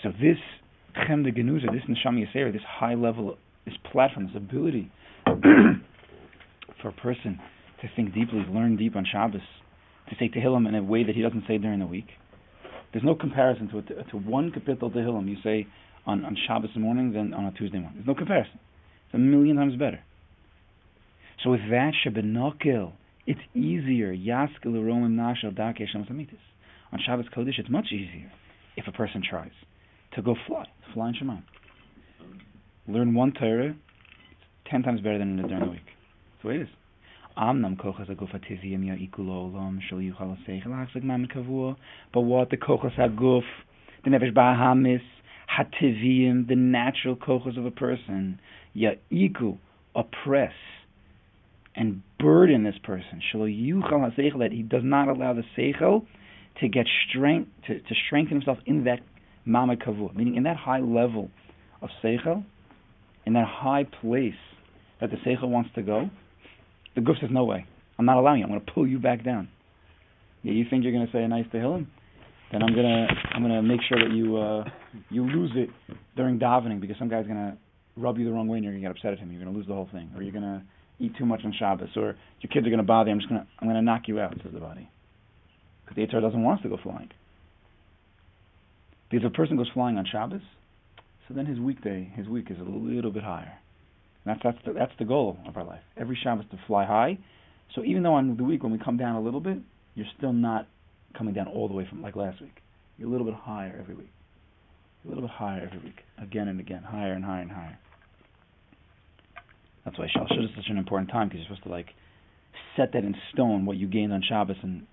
So 0.03 0.11
this 0.11 0.39
Chem 0.95 1.23
de 1.23 1.33
Genuza, 1.33 1.67
this 1.73 1.83
Neshama 1.89 2.25
Yisera, 2.25 2.53
this 2.53 2.63
high 2.67 2.95
level, 2.95 3.37
this 3.65 3.75
platform, 3.93 4.27
this 4.27 4.37
ability 4.37 4.91
for 5.27 6.89
a 6.89 6.93
person 6.93 7.39
to 7.83 7.89
think 7.95 8.15
deeply, 8.15 8.43
to 8.45 8.51
learn 8.51 8.77
deep 8.77 8.97
on 8.97 9.05
Shabbos, 9.11 9.43
to 10.09 10.17
say 10.19 10.29
Tehillim 10.29 10.67
in 10.69 10.75
a 10.75 10.83
way 10.83 11.05
that 11.05 11.15
he 11.15 11.23
doesn't 11.23 11.45
say 11.47 11.59
during 11.59 11.81
the 11.81 11.87
week. 11.87 12.09
There's 12.93 13.05
no 13.05 13.15
comparison 13.15 13.69
to 13.69 13.83
to 14.11 14.17
one 14.17 14.51
kapitel 14.51 14.93
Tehillim 14.93 15.29
you 15.29 15.37
say 15.45 15.67
on, 16.07 16.25
on 16.25 16.37
Shabbos 16.47 16.71
morning 16.77 17.13
than 17.13 17.35
on 17.35 17.45
a 17.45 17.53
Tuesday 17.53 17.79
morning. 17.79 17.99
There's 17.99 18.09
no 18.09 18.15
comparison. 18.15 18.59
It's 19.07 19.15
a 19.15 19.19
million 19.19 19.57
times 19.57 19.77
better. 19.77 20.01
So 21.43 21.51
with 21.51 21.61
that 21.71 21.93
Shabbat 22.05 22.93
it's 23.27 23.41
easier. 23.55 24.15
Yaskel 24.15 24.67
Romim 24.67 25.15
Nashel 25.15 25.55
Dake 25.57 25.89
On 26.93 26.99
Shabbos 27.05 27.27
Kodesh, 27.35 27.59
it's 27.59 27.71
much 27.71 27.87
easier 27.93 28.31
if 28.77 28.87
a 28.87 28.93
person 28.93 29.23
tries 29.29 29.53
to 30.15 30.23
go 30.23 30.35
fly, 30.47 30.67
fly 30.93 31.09
in 31.09 31.15
Shemaim. 31.15 31.43
Learn 32.89 33.15
one 33.15 33.33
Torah, 33.33 33.69
it's 33.69 34.41
ten 34.71 34.83
times 34.83 35.01
better 35.01 35.19
than 35.19 35.39
it 35.39 35.43
is 35.43 35.49
during 35.49 35.65
the 35.65 35.71
week. 35.71 35.87
That's 35.87 36.43
the 36.43 36.49
way 36.49 36.55
it 36.57 36.63
is. 36.63 36.69
But 42.13 42.21
what 42.21 42.51
the 42.51 42.57
kochas 42.57 42.99
aguf, 42.99 43.43
the 44.05 44.11
nefesh 44.11 44.35
ba'ahamis, 44.35 45.03
hativim, 45.59 46.49
the 46.49 46.57
natural 46.57 47.17
kochas 47.17 47.57
of 47.57 47.65
a 47.65 47.71
person, 47.71 48.41
ya'iku, 48.77 49.59
oppress 49.95 50.53
and 51.75 52.03
burden 52.19 52.65
this 52.65 52.75
person. 52.83 53.21
That 53.33 54.49
he 54.53 54.63
does 54.63 54.83
not 54.85 55.09
allow 55.09 55.35
the 55.35 55.43
seichel 55.57 56.07
to 56.61 56.69
get 56.69 56.87
strength, 57.09 57.51
to, 57.67 57.79
to 57.79 57.95
strengthen 58.07 58.37
himself 58.39 58.59
in 58.67 58.85
that 58.85 59.01
Mama 59.45 59.77
Kavu, 59.77 60.15
meaning 60.15 60.37
in 60.37 60.43
that 60.45 60.57
high 60.57 60.81
level 60.81 61.31
of 61.81 61.89
Seichel, 62.03 62.45
in 63.25 63.33
that 63.33 63.47
high 63.47 63.85
place 63.85 64.35
that 65.01 65.11
the 65.11 65.17
Seichel 65.27 65.49
wants 65.49 65.71
to 65.75 65.83
go, 65.83 66.11
the 66.95 67.01
Guf 67.01 67.21
says, 67.21 67.31
no 67.33 67.45
way. 67.45 67.65
I'm 67.99 68.05
not 68.05 68.19
allowing 68.19 68.41
you. 68.41 68.45
I'm 68.45 68.51
going 68.51 68.65
to 68.65 68.73
pull 68.73 68.87
you 68.87 68.99
back 68.99 69.25
down. 69.25 69.49
Yeah, 70.43 70.53
you 70.53 70.65
think 70.69 70.85
you're 70.85 70.93
going 70.93 71.07
to 71.07 71.13
say 71.13 71.23
a 71.23 71.29
nice 71.29 71.47
Tehillim? 71.53 71.87
Then 72.53 72.65
I'm 72.65 72.75
gonna 72.75 73.07
I'm 73.33 73.43
gonna 73.43 73.63
make 73.63 73.81
sure 73.89 73.97
that 73.97 74.13
you 74.13 74.37
uh, 74.37 74.65
you 75.09 75.25
lose 75.25 75.53
it 75.55 75.69
during 76.17 76.39
davening 76.41 76.81
because 76.81 76.97
some 76.99 77.09
guy's 77.09 77.27
gonna 77.27 77.57
rub 77.97 78.19
you 78.19 78.25
the 78.25 78.33
wrong 78.33 78.49
way 78.49 78.57
and 78.57 78.65
you're 78.65 78.73
gonna 78.73 78.83
get 78.83 78.91
upset 78.91 79.13
at 79.13 79.21
him. 79.21 79.31
You're 79.31 79.41
gonna 79.41 79.57
lose 79.57 79.69
the 79.69 79.75
whole 79.75 79.89
thing, 79.93 80.11
or 80.17 80.23
you're 80.23 80.33
gonna 80.33 80.65
eat 81.01 81.17
too 81.17 81.27
much 81.27 81.41
on 81.45 81.53
Shabbos, 81.59 81.89
or 81.97 82.17
your 82.41 82.51
kids 82.53 82.67
are 82.67 82.71
gonna 82.71 82.83
bother 82.83 83.09
you. 83.09 83.15
I'm 83.15 83.21
just 83.21 83.29
gonna 83.29 83.47
I'm 83.59 83.69
gonna 83.69 83.83
knock 83.83 84.03
you 84.07 84.21
out, 84.21 84.35
says 84.43 84.53
the 84.53 84.61
body, 84.61 84.89
because 85.85 85.97
the 85.97 86.07
Yitzhar 86.07 86.21
doesn't 86.21 86.43
want 86.43 86.61
us 86.61 86.63
to 86.63 86.69
go 86.69 86.79
flying. 86.83 87.11
Because 89.11 89.25
if 89.25 89.33
a 89.33 89.35
person 89.35 89.57
goes 89.57 89.71
flying 89.75 89.99
on 89.99 90.07
Shabbos, 90.11 90.43
so 91.27 91.35
then 91.35 91.47
his 91.47 91.59
weekday, 91.59 92.13
his 92.15 92.29
week 92.29 92.47
is 92.51 92.59
a 92.59 92.63
little 92.63 93.11
bit 93.11 93.25
higher. 93.25 93.53
That's 94.25 94.41
that's 94.45 94.59
the, 94.65 94.73
that's 94.73 94.93
the 94.99 95.05
goal 95.05 95.39
of 95.47 95.57
our 95.57 95.65
life. 95.65 95.81
Every 95.97 96.19
Shabbos 96.23 96.45
to 96.51 96.59
fly 96.67 96.85
high. 96.85 97.19
So 97.75 97.85
even 97.85 98.03
though 98.03 98.15
on 98.15 98.37
the 98.37 98.45
week 98.45 98.63
when 98.63 98.73
we 98.73 98.79
come 98.79 98.97
down 98.97 99.17
a 99.17 99.21
little 99.21 99.41
bit, 99.41 99.59
you're 99.95 100.07
still 100.19 100.33
not 100.33 100.69
coming 101.17 101.35
down 101.35 101.49
all 101.49 101.69
the 101.69 101.75
way 101.75 101.87
from 101.89 102.03
like 102.03 102.17
last 102.17 102.41
week. 102.41 102.63
You're 102.99 103.09
a 103.09 103.11
little 103.11 103.27
bit 103.27 103.35
higher 103.35 103.77
every 103.81 103.95
week. 103.95 104.11
A 105.05 105.09
little 105.09 105.23
bit 105.23 105.31
higher 105.31 105.63
every 105.65 105.79
week, 105.79 106.01
again 106.19 106.49
and 106.49 106.61
again, 106.61 106.83
higher 106.83 107.13
and 107.13 107.25
higher 107.25 107.41
and 107.41 107.51
higher. 107.51 107.79
That's 109.85 109.99
why 109.99 110.07
Shalshut 110.07 110.45
is 110.45 110.51
such 110.55 110.67
an 110.69 110.79
important 110.79 111.11
time 111.11 111.29
because 111.29 111.41
you're 111.41 111.57
supposed 111.57 111.65
to 111.65 111.71
like 111.71 111.89
set 112.77 112.93
that 112.93 113.05
in 113.05 113.15
stone 113.33 113.65
what 113.67 113.77
you 113.77 113.87
gained 113.87 114.13
on 114.13 114.23
Shabbos 114.27 114.57
and 114.63 114.87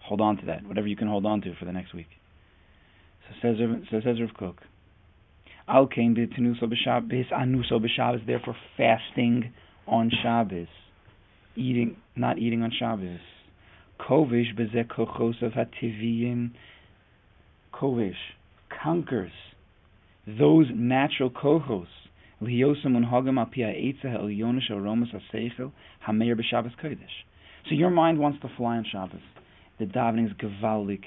hold 0.00 0.20
on 0.20 0.36
to 0.38 0.46
that, 0.46 0.66
whatever 0.66 0.86
you 0.86 0.96
can 0.96 1.08
hold 1.08 1.26
on 1.26 1.40
to 1.42 1.54
for 1.56 1.64
the 1.64 1.72
next 1.72 1.94
week. 1.94 2.08
So 3.28 3.34
says 3.42 3.56
so 3.90 4.00
says 4.04 4.20
Rav 4.20 4.34
Kook. 4.38 4.62
Al 5.66 5.86
kain 5.86 6.14
b'tenuso 6.14 6.64
b'Shabbos 6.64 7.32
anuso 7.32 7.72
b'Shabbos. 7.72 8.26
Therefore, 8.26 8.56
fasting 8.76 9.52
on 9.86 10.10
Shabbos, 10.22 10.68
eating 11.56 11.96
not 12.16 12.38
eating 12.38 12.62
on 12.62 12.70
Shabbos. 12.78 13.20
Kovish 13.98 14.54
b'zeh 14.54 14.86
kochos 14.86 15.42
of 15.42 15.52
hativiyim. 15.52 16.50
Kovish 17.72 18.12
conquers 18.82 19.32
those 20.26 20.66
natural 20.74 21.30
kohos. 21.30 21.86
So 27.68 27.74
your 27.74 27.90
mind 27.90 28.18
wants 28.18 28.40
to 28.42 28.48
fly 28.56 28.76
on 28.76 28.84
Shabbos. 28.90 29.20
The 29.78 29.86
davening 29.86 30.26
is 30.26 30.32
gewaldig. 30.34 31.04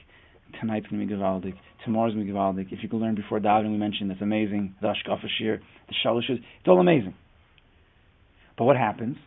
Tonight's 0.60 0.88
going 0.88 1.02
to 1.02 1.08
be 1.08 1.14
gewaldig. 1.14 1.54
Tomorrow's 1.86 2.14
going 2.14 2.26
to 2.26 2.34
be 2.34 2.38
gewaldig. 2.38 2.72
If 2.72 2.82
you 2.82 2.90
can 2.90 3.00
learn 3.00 3.16
before 3.16 3.40
davening, 3.40 3.72
we 3.72 3.78
mentioned 3.78 4.10
that's 4.10 4.22
amazing. 4.22 4.76
The 4.82 4.88
Ashkafa 4.88 5.28
Shir, 5.40 5.62
the 5.88 5.96
Shalashis, 6.04 6.38
it's 6.38 6.68
all 6.68 6.80
amazing. 6.80 7.14
But 8.58 8.66
what 8.66 8.76
happens? 8.76 9.18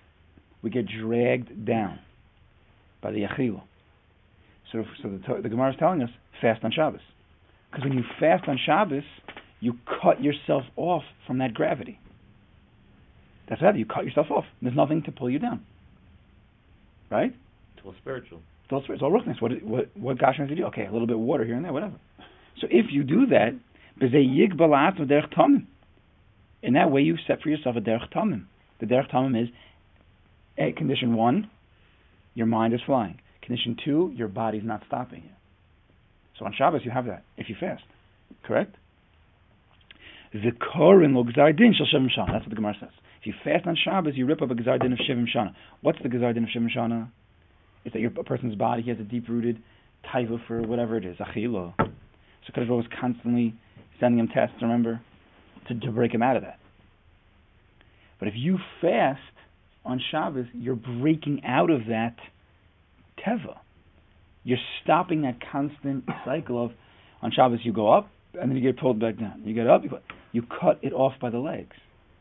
We 0.63 0.71
get 0.71 0.87
dragged 0.87 1.65
down 1.65 2.01
by 3.03 3.13
the 3.13 3.19
Yachilo. 3.19 3.63
So, 4.73 4.85
so 5.03 5.09
the, 5.09 5.43
the 5.43 5.49
Gemara 5.49 5.71
is 5.71 5.77
telling 5.79 6.03
us, 6.03 6.11
fast 6.41 6.65
on 6.65 6.73
Shabbos. 6.73 7.01
Because 7.71 7.85
when 7.85 7.97
you 7.97 8.03
fast 8.19 8.49
on 8.49 8.59
Shabbos, 8.65 9.05
you 9.61 9.75
cut 10.03 10.23
yourself 10.23 10.65
off 10.77 11.03
from 11.27 11.39
that 11.39 11.55
gravity. 11.55 11.99
That's 13.49 13.61
what 13.61 13.77
You 13.77 13.85
cut 13.85 14.05
yourself 14.05 14.31
off. 14.31 14.45
There's 14.63 14.77
nothing 14.77 15.03
to 15.03 15.13
pull 15.13 15.29
you 15.29 15.39
down. 15.39 15.65
Right? 17.11 17.35
It's 17.77 17.85
all 17.85 17.95
spiritual. 18.01 18.41
It's 18.65 18.73
all 18.73 18.83
spiritual. 18.83 19.09
It's 19.09 19.27
all 19.27 19.35
ruchness. 19.35 19.43
What 19.43 19.63
what 19.63 19.97
what 19.97 20.19
Gosh 20.19 20.37
has 20.39 20.49
to 20.49 20.55
do? 20.55 20.65
Okay, 20.67 20.87
a 20.87 20.93
little 20.93 21.07
bit 21.07 21.17
of 21.17 21.23
water 21.23 21.45
here 21.45 21.57
and 21.57 21.65
there, 21.65 21.73
whatever. 21.73 21.95
So 22.61 22.69
if 22.71 22.87
you 22.91 23.03
do 23.03 23.27
that, 23.27 23.59
in 26.63 26.73
that 26.75 26.91
way 26.91 27.01
you 27.03 27.17
set 27.27 27.43
for 27.43 27.49
yourself 27.49 27.77
a 27.77 27.81
derech 27.81 28.13
tamim. 28.13 28.45
The 28.79 28.87
derech 28.87 29.11
tamim 29.11 29.43
is 29.43 29.49
a 30.57 30.73
condition 30.73 31.15
one, 31.15 31.51
your 32.35 32.47
mind 32.47 32.75
is 32.75 32.81
flying. 32.87 33.21
Condition 33.43 33.77
two, 33.85 34.13
your 34.15 34.29
body's 34.29 34.63
not 34.65 34.83
stopping 34.87 35.23
you. 35.25 35.31
So 36.39 36.45
on 36.45 36.55
Shabbos 36.57 36.83
you 36.85 36.91
have 36.91 37.07
that 37.07 37.25
if 37.37 37.49
you 37.49 37.57
fast. 37.59 37.83
Correct? 38.45 38.75
V'korin 40.35 41.15
lo 41.15 41.25
gzar 41.25 41.57
din 41.57 41.75
shel 41.75 41.87
shivim 41.87 42.09
shana. 42.17 42.33
That's 42.33 42.45
what 42.45 42.51
the 42.51 42.57
Gemara 42.57 42.77
says. 42.81 42.91
If 43.21 43.27
you 43.27 43.35
fast 43.45 43.67
on 43.67 43.77
Shabbos, 43.77 44.15
you 44.17 44.27
rip 44.27 44.41
up 44.41 44.51
a 44.51 44.55
gzardin 44.55 44.93
of 44.93 44.99
shivim 44.99 45.27
shana. 45.35 45.55
What's 45.83 45.99
the 46.03 46.09
gzardin 46.09 46.45
of 46.45 46.49
shivim 46.55 46.69
shana? 46.75 47.09
It's 47.85 47.93
that 47.95 48.01
your, 48.01 48.11
a 48.19 48.25
person's 48.25 48.55
body 48.55 48.83
has 48.85 48.99
a 48.99 49.03
deep-rooted 49.03 49.63
taiva 50.13 50.39
for 50.47 50.63
whatever 50.63 50.97
it 50.97 51.05
is, 51.05 51.17
achilo. 51.19 51.75
So 51.79 52.53
Kadosh 52.55 52.69
was 52.69 52.87
constantly 53.01 53.55
sending 53.99 54.19
him 54.21 54.29
tests, 54.29 54.57
remember, 54.63 55.01
to, 55.69 55.79
to 55.79 55.91
break 55.91 56.15
him 56.15 56.23
out 56.23 56.37
of 56.37 56.43
that. 56.43 56.59
But 58.19 58.29
if 58.29 58.35
you 58.37 58.59
fast 58.81 59.21
on 59.85 60.01
Shabbos, 60.11 60.47
you're 60.53 60.77
breaking 60.77 61.43
out 61.45 61.71
of 61.71 61.87
that 61.89 62.17
teva. 63.27 63.59
You're 64.45 64.59
stopping 64.83 65.23
that 65.23 65.39
constant 65.53 66.05
cycle 66.25 66.65
of 66.65 66.73
on 67.23 67.33
Shabbos 67.33 67.61
you 67.63 67.73
go 67.73 67.93
up 67.93 68.09
and 68.41 68.51
then 68.51 68.57
you 68.57 68.63
get 68.63 68.81
pulled 68.81 69.01
back 69.01 69.19
down. 69.19 69.43
You 69.45 69.55
get 69.55 69.67
up, 69.67 69.83
you, 69.85 69.91
you 70.33 70.43
cut 70.43 70.79
it 70.83 70.93
off 70.93 71.15
by 71.21 71.31
the 71.31 71.39
legs, 71.39 71.77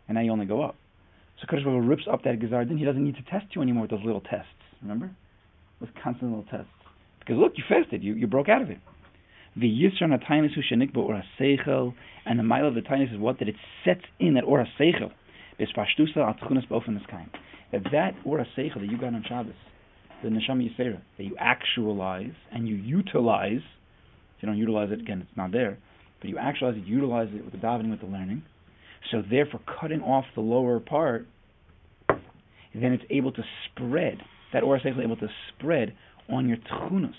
and 0.07 0.15
now 0.15 0.21
you 0.21 0.31
only 0.31 0.45
go 0.45 0.63
up. 0.63 0.75
So 1.39 1.47
Kadosh 1.47 1.63
Baruch 1.63 1.87
rips 1.87 2.03
up 2.11 2.23
that 2.23 2.39
Gezar 2.39 2.67
Din. 2.67 2.77
He 2.77 2.85
doesn't 2.85 3.03
need 3.03 3.15
to 3.15 3.23
test 3.23 3.55
you 3.55 3.61
anymore 3.61 3.83
with 3.83 3.91
those 3.91 4.03
little 4.05 4.21
tests. 4.21 4.47
Remember, 4.81 5.11
with 5.79 5.89
constant 6.03 6.31
little 6.31 6.45
tests. 6.49 6.71
Because 7.19 7.37
look, 7.37 7.53
you 7.55 7.63
fasted. 7.67 8.03
You 8.03 8.15
you 8.15 8.27
broke 8.27 8.49
out 8.49 8.61
of 8.61 8.69
it. 8.69 8.79
The 9.55 9.67
Yisran 9.67 10.17
Atainis 10.17 10.53
Hu 10.53 10.61
Shenikba 10.61 10.97
Ora 10.97 11.23
Seichel, 11.39 11.93
and 12.25 12.39
the 12.39 12.43
mile 12.43 12.67
of 12.67 12.75
the 12.75 12.81
Tainis 12.81 13.13
is 13.13 13.19
what 13.19 13.39
that 13.39 13.49
it 13.49 13.55
sets 13.85 14.01
in 14.19 14.33
that 14.35 14.43
Ora 14.43 14.67
Seichel. 14.79 15.11
Bespashtusa 15.59 16.17
Atchunas 16.17 17.07
kind. 17.09 17.29
That 17.71 17.83
that 17.91 18.15
Ora 18.25 18.45
Seichel 18.57 18.81
that 18.81 18.89
you 18.89 18.97
got 18.97 19.13
on 19.13 19.23
Shabbos, 19.27 19.53
the 20.23 20.29
Neshama 20.29 20.69
Yisera, 20.69 21.01
that 21.17 21.23
you 21.23 21.35
actualize 21.39 22.33
and 22.51 22.67
you 22.67 22.75
utilize. 22.75 23.61
If 24.37 24.43
you 24.43 24.47
don't 24.47 24.57
utilize 24.57 24.89
it, 24.91 25.01
again, 25.01 25.25
it's 25.27 25.37
not 25.37 25.51
there 25.51 25.77
but 26.19 26.29
you 26.29 26.37
actualize 26.37 26.75
it, 26.77 26.85
utilize 26.85 27.29
it 27.33 27.43
with 27.43 27.53
the 27.53 27.59
davening, 27.59 27.91
with 27.91 28.01
the 28.01 28.07
learning. 28.07 28.43
So 29.11 29.23
therefore, 29.27 29.61
cutting 29.79 30.01
off 30.01 30.25
the 30.35 30.41
lower 30.41 30.79
part, 30.79 31.27
then 32.09 32.91
it's 32.91 33.03
able 33.09 33.31
to 33.31 33.43
spread. 33.65 34.21
That 34.53 34.63
aura 34.63 34.79
is 34.79 34.97
able 35.01 35.17
to 35.17 35.27
spread 35.49 35.95
on 36.29 36.47
your 36.47 36.57
tchunas, 36.57 37.13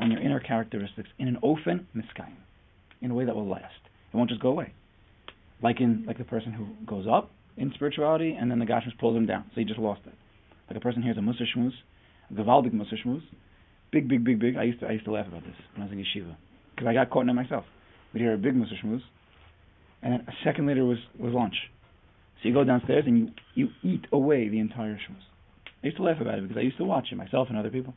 on 0.00 0.10
your 0.10 0.20
inner 0.20 0.40
characteristics, 0.40 1.08
in 1.18 1.28
an 1.28 1.38
ofen 1.42 1.84
miskayim, 1.96 2.36
in 3.00 3.10
a 3.10 3.14
way 3.14 3.24
that 3.24 3.34
will 3.34 3.48
last. 3.48 3.74
It 4.12 4.16
won't 4.16 4.30
just 4.30 4.42
go 4.42 4.48
away. 4.48 4.72
Like 5.62 5.80
in 5.80 6.04
like 6.06 6.18
the 6.18 6.24
person 6.24 6.52
who 6.52 6.66
goes 6.86 7.06
up 7.10 7.30
in 7.56 7.72
spirituality 7.74 8.36
and 8.38 8.50
then 8.50 8.58
the 8.58 8.66
Gashmis 8.66 8.98
pulls 8.98 9.16
him 9.16 9.26
down, 9.26 9.44
so 9.54 9.60
he 9.60 9.64
just 9.64 9.78
lost 9.78 10.02
it. 10.06 10.14
Like 10.68 10.76
a 10.76 10.80
person 10.80 11.02
hears 11.02 11.16
a 11.16 11.22
Musa 11.22 11.44
Shmuz, 11.56 11.72
a 12.30 12.34
Gavaldik 12.34 12.72
Musa 12.72 12.96
Shmuz, 13.04 13.22
big, 13.90 14.08
big, 14.08 14.24
big, 14.24 14.38
big. 14.38 14.56
I 14.56 14.64
used 14.64 14.80
to 14.80 14.86
I 14.86 14.92
used 14.92 15.04
to 15.06 15.12
laugh 15.12 15.26
about 15.26 15.44
this 15.44 15.54
when 15.74 15.82
I 15.82 15.90
was 15.90 15.92
in 15.92 15.98
yeshiva 15.98 16.36
because 16.74 16.88
I 16.88 16.92
got 16.92 17.10
caught 17.10 17.22
in 17.22 17.30
it 17.30 17.34
myself. 17.34 17.64
We'd 18.12 18.20
hear 18.20 18.34
a 18.34 18.38
big 18.38 18.54
Musa 18.56 18.74
Shmuz, 18.82 19.00
and 20.02 20.12
then 20.12 20.20
a 20.28 20.32
second 20.44 20.66
later 20.66 20.84
was, 20.84 20.98
was 21.18 21.32
lunch. 21.32 21.54
So 22.42 22.48
you 22.48 22.54
go 22.54 22.64
downstairs 22.64 23.04
and 23.06 23.32
you, 23.54 23.68
you 23.82 23.90
eat 23.90 24.06
away 24.12 24.48
the 24.48 24.58
entire 24.58 24.94
Shmuz. 24.94 25.22
I 25.82 25.86
used 25.86 25.96
to 25.98 26.02
laugh 26.02 26.20
about 26.20 26.38
it 26.38 26.42
because 26.42 26.56
I 26.56 26.62
used 26.62 26.78
to 26.78 26.84
watch 26.84 27.08
it 27.12 27.16
myself 27.16 27.48
and 27.48 27.58
other 27.58 27.70
people. 27.70 27.94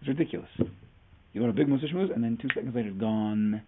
It's 0.00 0.08
ridiculous. 0.08 0.50
You 0.58 1.40
go 1.40 1.46
to 1.46 1.50
a 1.50 1.54
big 1.54 1.68
Musa 1.68 1.86
Shmuz, 1.86 2.14
and 2.14 2.22
then 2.22 2.38
two 2.40 2.48
seconds 2.54 2.74
later, 2.74 2.90
gone. 2.90 3.62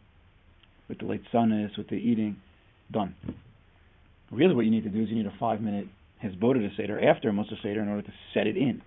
With 0.89 0.99
the 0.99 1.07
late 1.07 1.23
sunnis, 1.33 1.71
with 1.79 1.89
the 1.89 1.97
eating, 1.97 2.37
done. 2.93 3.15
Really, 4.31 4.55
what 4.55 4.67
you 4.67 4.71
need 4.71 4.85
to 4.85 4.91
do 4.91 5.03
is 5.03 5.09
you 5.09 5.17
need 5.17 5.27
a 5.27 5.33
five 5.41 5.63
minute 5.63 5.87
Hezbollah 6.23 6.55
to 6.55 6.71
Seder 6.77 7.01
after 7.01 7.29
a 7.29 7.33
Musa 7.33 7.55
Seder 7.63 7.81
in 7.81 7.89
order 7.89 8.03
to 8.03 8.13
set 8.35 8.47
it 8.47 8.57
in. 8.57 8.83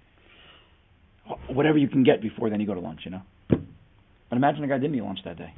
Whatever 1.49 1.77
you 1.77 1.87
can 1.87 2.03
get 2.03 2.21
before 2.21 2.49
then 2.49 2.59
you 2.59 2.67
go 2.67 2.73
to 2.73 2.79
lunch, 2.79 3.01
you 3.03 3.11
know. 3.11 3.21
But 3.49 4.35
imagine 4.35 4.63
a 4.63 4.67
guy 4.67 4.77
didn't 4.77 4.95
eat 4.95 5.03
lunch 5.03 5.19
that 5.25 5.37
day. 5.37 5.53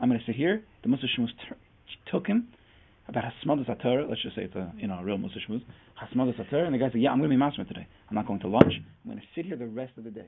I'm 0.00 0.08
going 0.08 0.20
to 0.20 0.26
say 0.26 0.36
here, 0.36 0.62
the 0.82 0.88
Musa 0.88 1.06
Shmuz 1.18 1.28
took 2.10 2.26
him 2.26 2.48
about 3.08 3.24
Hasmadas 3.24 3.68
Atar, 3.68 4.08
let's 4.08 4.22
just 4.22 4.36
say 4.36 4.42
it's 4.42 4.54
a 4.54 4.72
you 4.76 4.86
know 4.86 4.98
a 4.98 5.04
real 5.04 5.18
Musa 5.18 5.38
Shmuz, 5.48 5.62
Hasmadas 6.00 6.38
and 6.52 6.74
the 6.74 6.78
guy 6.78 6.90
said, 6.90 7.00
yeah, 7.00 7.10
I'm 7.10 7.18
going 7.18 7.30
to 7.30 7.36
be 7.36 7.40
Masma 7.42 7.66
today. 7.66 7.86
I'm 8.08 8.14
not 8.14 8.26
going 8.26 8.40
to 8.40 8.48
lunch. 8.48 8.72
I'm 9.04 9.10
going 9.10 9.18
to 9.18 9.26
sit 9.34 9.46
here 9.46 9.56
the 9.56 9.66
rest 9.66 9.92
of 9.96 10.04
the 10.04 10.10
day. 10.10 10.26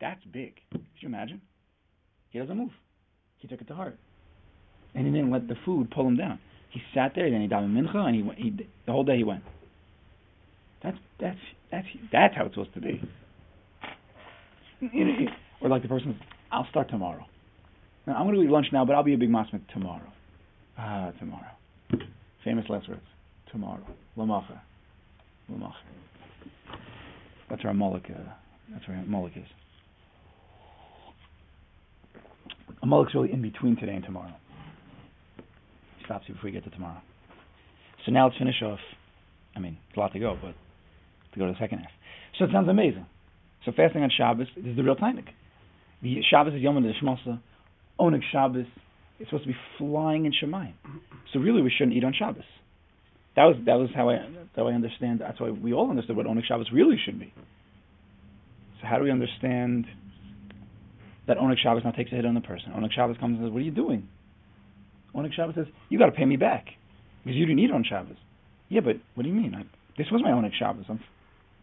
That's 0.00 0.22
big. 0.32 0.54
Could 0.70 0.82
you 1.00 1.08
imagine? 1.08 1.40
He 2.30 2.38
doesn't 2.38 2.56
move. 2.56 2.70
He 3.38 3.48
took 3.48 3.60
it 3.60 3.68
to 3.68 3.74
heart. 3.74 3.98
And 4.94 5.06
he 5.06 5.12
didn't 5.12 5.30
let 5.30 5.48
the 5.48 5.56
food 5.64 5.90
pull 5.90 6.06
him 6.06 6.16
down. 6.16 6.38
He 6.70 6.80
sat 6.94 7.12
there, 7.14 7.30
then 7.30 7.40
he 7.40 7.48
davened 7.48 7.72
mincha, 7.72 7.96
and 7.96 8.14
he, 8.14 8.22
went, 8.22 8.38
he 8.38 8.50
the 8.86 8.92
whole 8.92 9.04
day 9.04 9.16
he 9.16 9.24
went. 9.24 9.42
That's 10.82 10.98
that's 11.18 11.38
that's 11.72 11.86
that's 12.12 12.36
how 12.36 12.46
it's 12.46 12.54
supposed 12.54 12.74
to 12.74 12.80
be. 12.80 13.02
Or 15.60 15.68
like 15.68 15.82
the 15.82 15.88
person, 15.88 16.18
I'll 16.52 16.66
start 16.70 16.88
tomorrow. 16.88 17.26
I'm 18.16 18.26
going 18.26 18.36
to 18.36 18.42
eat 18.42 18.50
lunch 18.50 18.66
now, 18.72 18.84
but 18.84 18.94
I'll 18.94 19.02
be 19.02 19.14
a 19.14 19.18
big 19.18 19.30
masmid 19.30 19.60
tomorrow. 19.72 20.12
Ah, 20.78 21.12
tomorrow. 21.18 21.50
Famous 22.44 22.64
last 22.68 22.88
words. 22.88 23.02
Tomorrow. 23.50 23.84
Lamacha. 24.16 24.60
Lamacha. 25.50 25.72
That's 27.50 27.64
where 27.64 27.72
Amalek, 27.72 28.04
uh, 28.10 28.20
that's 28.72 28.86
where 28.86 28.98
Amalek 28.98 29.32
is. 29.36 29.46
Amalek's 32.82 33.14
really 33.14 33.32
in 33.32 33.42
between 33.42 33.76
today 33.76 33.94
and 33.94 34.04
tomorrow. 34.04 34.34
He 35.98 36.04
stops 36.04 36.24
you 36.28 36.34
before 36.34 36.48
we 36.48 36.52
get 36.52 36.64
to 36.64 36.70
tomorrow. 36.70 37.00
So 38.06 38.12
now 38.12 38.26
let's 38.26 38.38
finish 38.38 38.62
off. 38.62 38.78
I 39.56 39.60
mean, 39.60 39.78
it's 39.88 39.96
a 39.96 40.00
lot 40.00 40.12
to 40.12 40.18
go, 40.18 40.36
but 40.40 40.54
to 41.32 41.38
go 41.38 41.46
to 41.46 41.52
the 41.52 41.58
second 41.58 41.80
half. 41.80 41.90
So 42.38 42.44
it 42.44 42.50
sounds 42.52 42.68
amazing. 42.68 43.06
So 43.64 43.72
fasting 43.76 44.02
on 44.02 44.10
Shabbos 44.16 44.46
is 44.56 44.76
the 44.76 44.82
real 44.82 44.94
time. 44.94 45.18
The 46.02 46.22
Shabbos 46.30 46.54
is 46.54 46.60
Yom 46.60 46.76
Shmasa. 47.02 47.40
Oneg 47.98 48.22
Shabbos 48.32 48.66
is 49.18 49.26
supposed 49.26 49.44
to 49.44 49.48
be 49.48 49.56
flying 49.78 50.24
in 50.26 50.32
Shemayim. 50.32 50.74
So 51.32 51.40
really, 51.40 51.62
we 51.62 51.70
shouldn't 51.76 51.96
eat 51.96 52.04
on 52.04 52.14
Shabbos. 52.18 52.44
That 53.36 53.44
was 53.44 53.56
that 53.66 53.74
was 53.74 53.90
how 53.94 54.10
I 54.10 54.18
how 54.56 54.68
I 54.68 54.72
understand. 54.72 55.20
That's 55.20 55.40
why 55.40 55.50
we 55.50 55.72
all 55.72 55.90
understood 55.90 56.16
what 56.16 56.26
Oneg 56.26 56.44
Shabbos 56.44 56.70
really 56.72 56.96
should 57.04 57.18
be. 57.18 57.32
So 58.80 58.86
how 58.86 58.98
do 58.98 59.04
we 59.04 59.10
understand 59.10 59.86
that 61.26 61.36
Oneg 61.38 61.58
Shabbos 61.62 61.82
now 61.84 61.92
takes 61.92 62.12
a 62.12 62.16
hit 62.16 62.26
on 62.26 62.34
the 62.34 62.40
person? 62.40 62.72
Oneg 62.72 62.92
Shabbos 62.92 63.16
comes 63.18 63.38
and 63.38 63.46
says, 63.46 63.52
"What 63.52 63.60
are 63.60 63.64
you 63.64 63.70
doing?" 63.70 64.08
Oneg 65.14 65.32
Shabbos 65.34 65.54
says, 65.54 65.66
"You 65.88 65.98
got 65.98 66.06
to 66.06 66.12
pay 66.12 66.24
me 66.24 66.36
back 66.36 66.66
because 67.24 67.36
you 67.36 67.46
didn't 67.46 67.60
eat 67.60 67.70
on 67.70 67.84
Shabbos." 67.84 68.16
Yeah, 68.68 68.80
but 68.80 68.96
what 69.14 69.22
do 69.22 69.28
you 69.28 69.34
mean? 69.34 69.54
I, 69.54 69.64
this 69.96 70.08
was 70.10 70.22
my 70.22 70.30
oneg 70.30 70.52
Shabbos. 70.58 70.84
I'm 70.88 71.00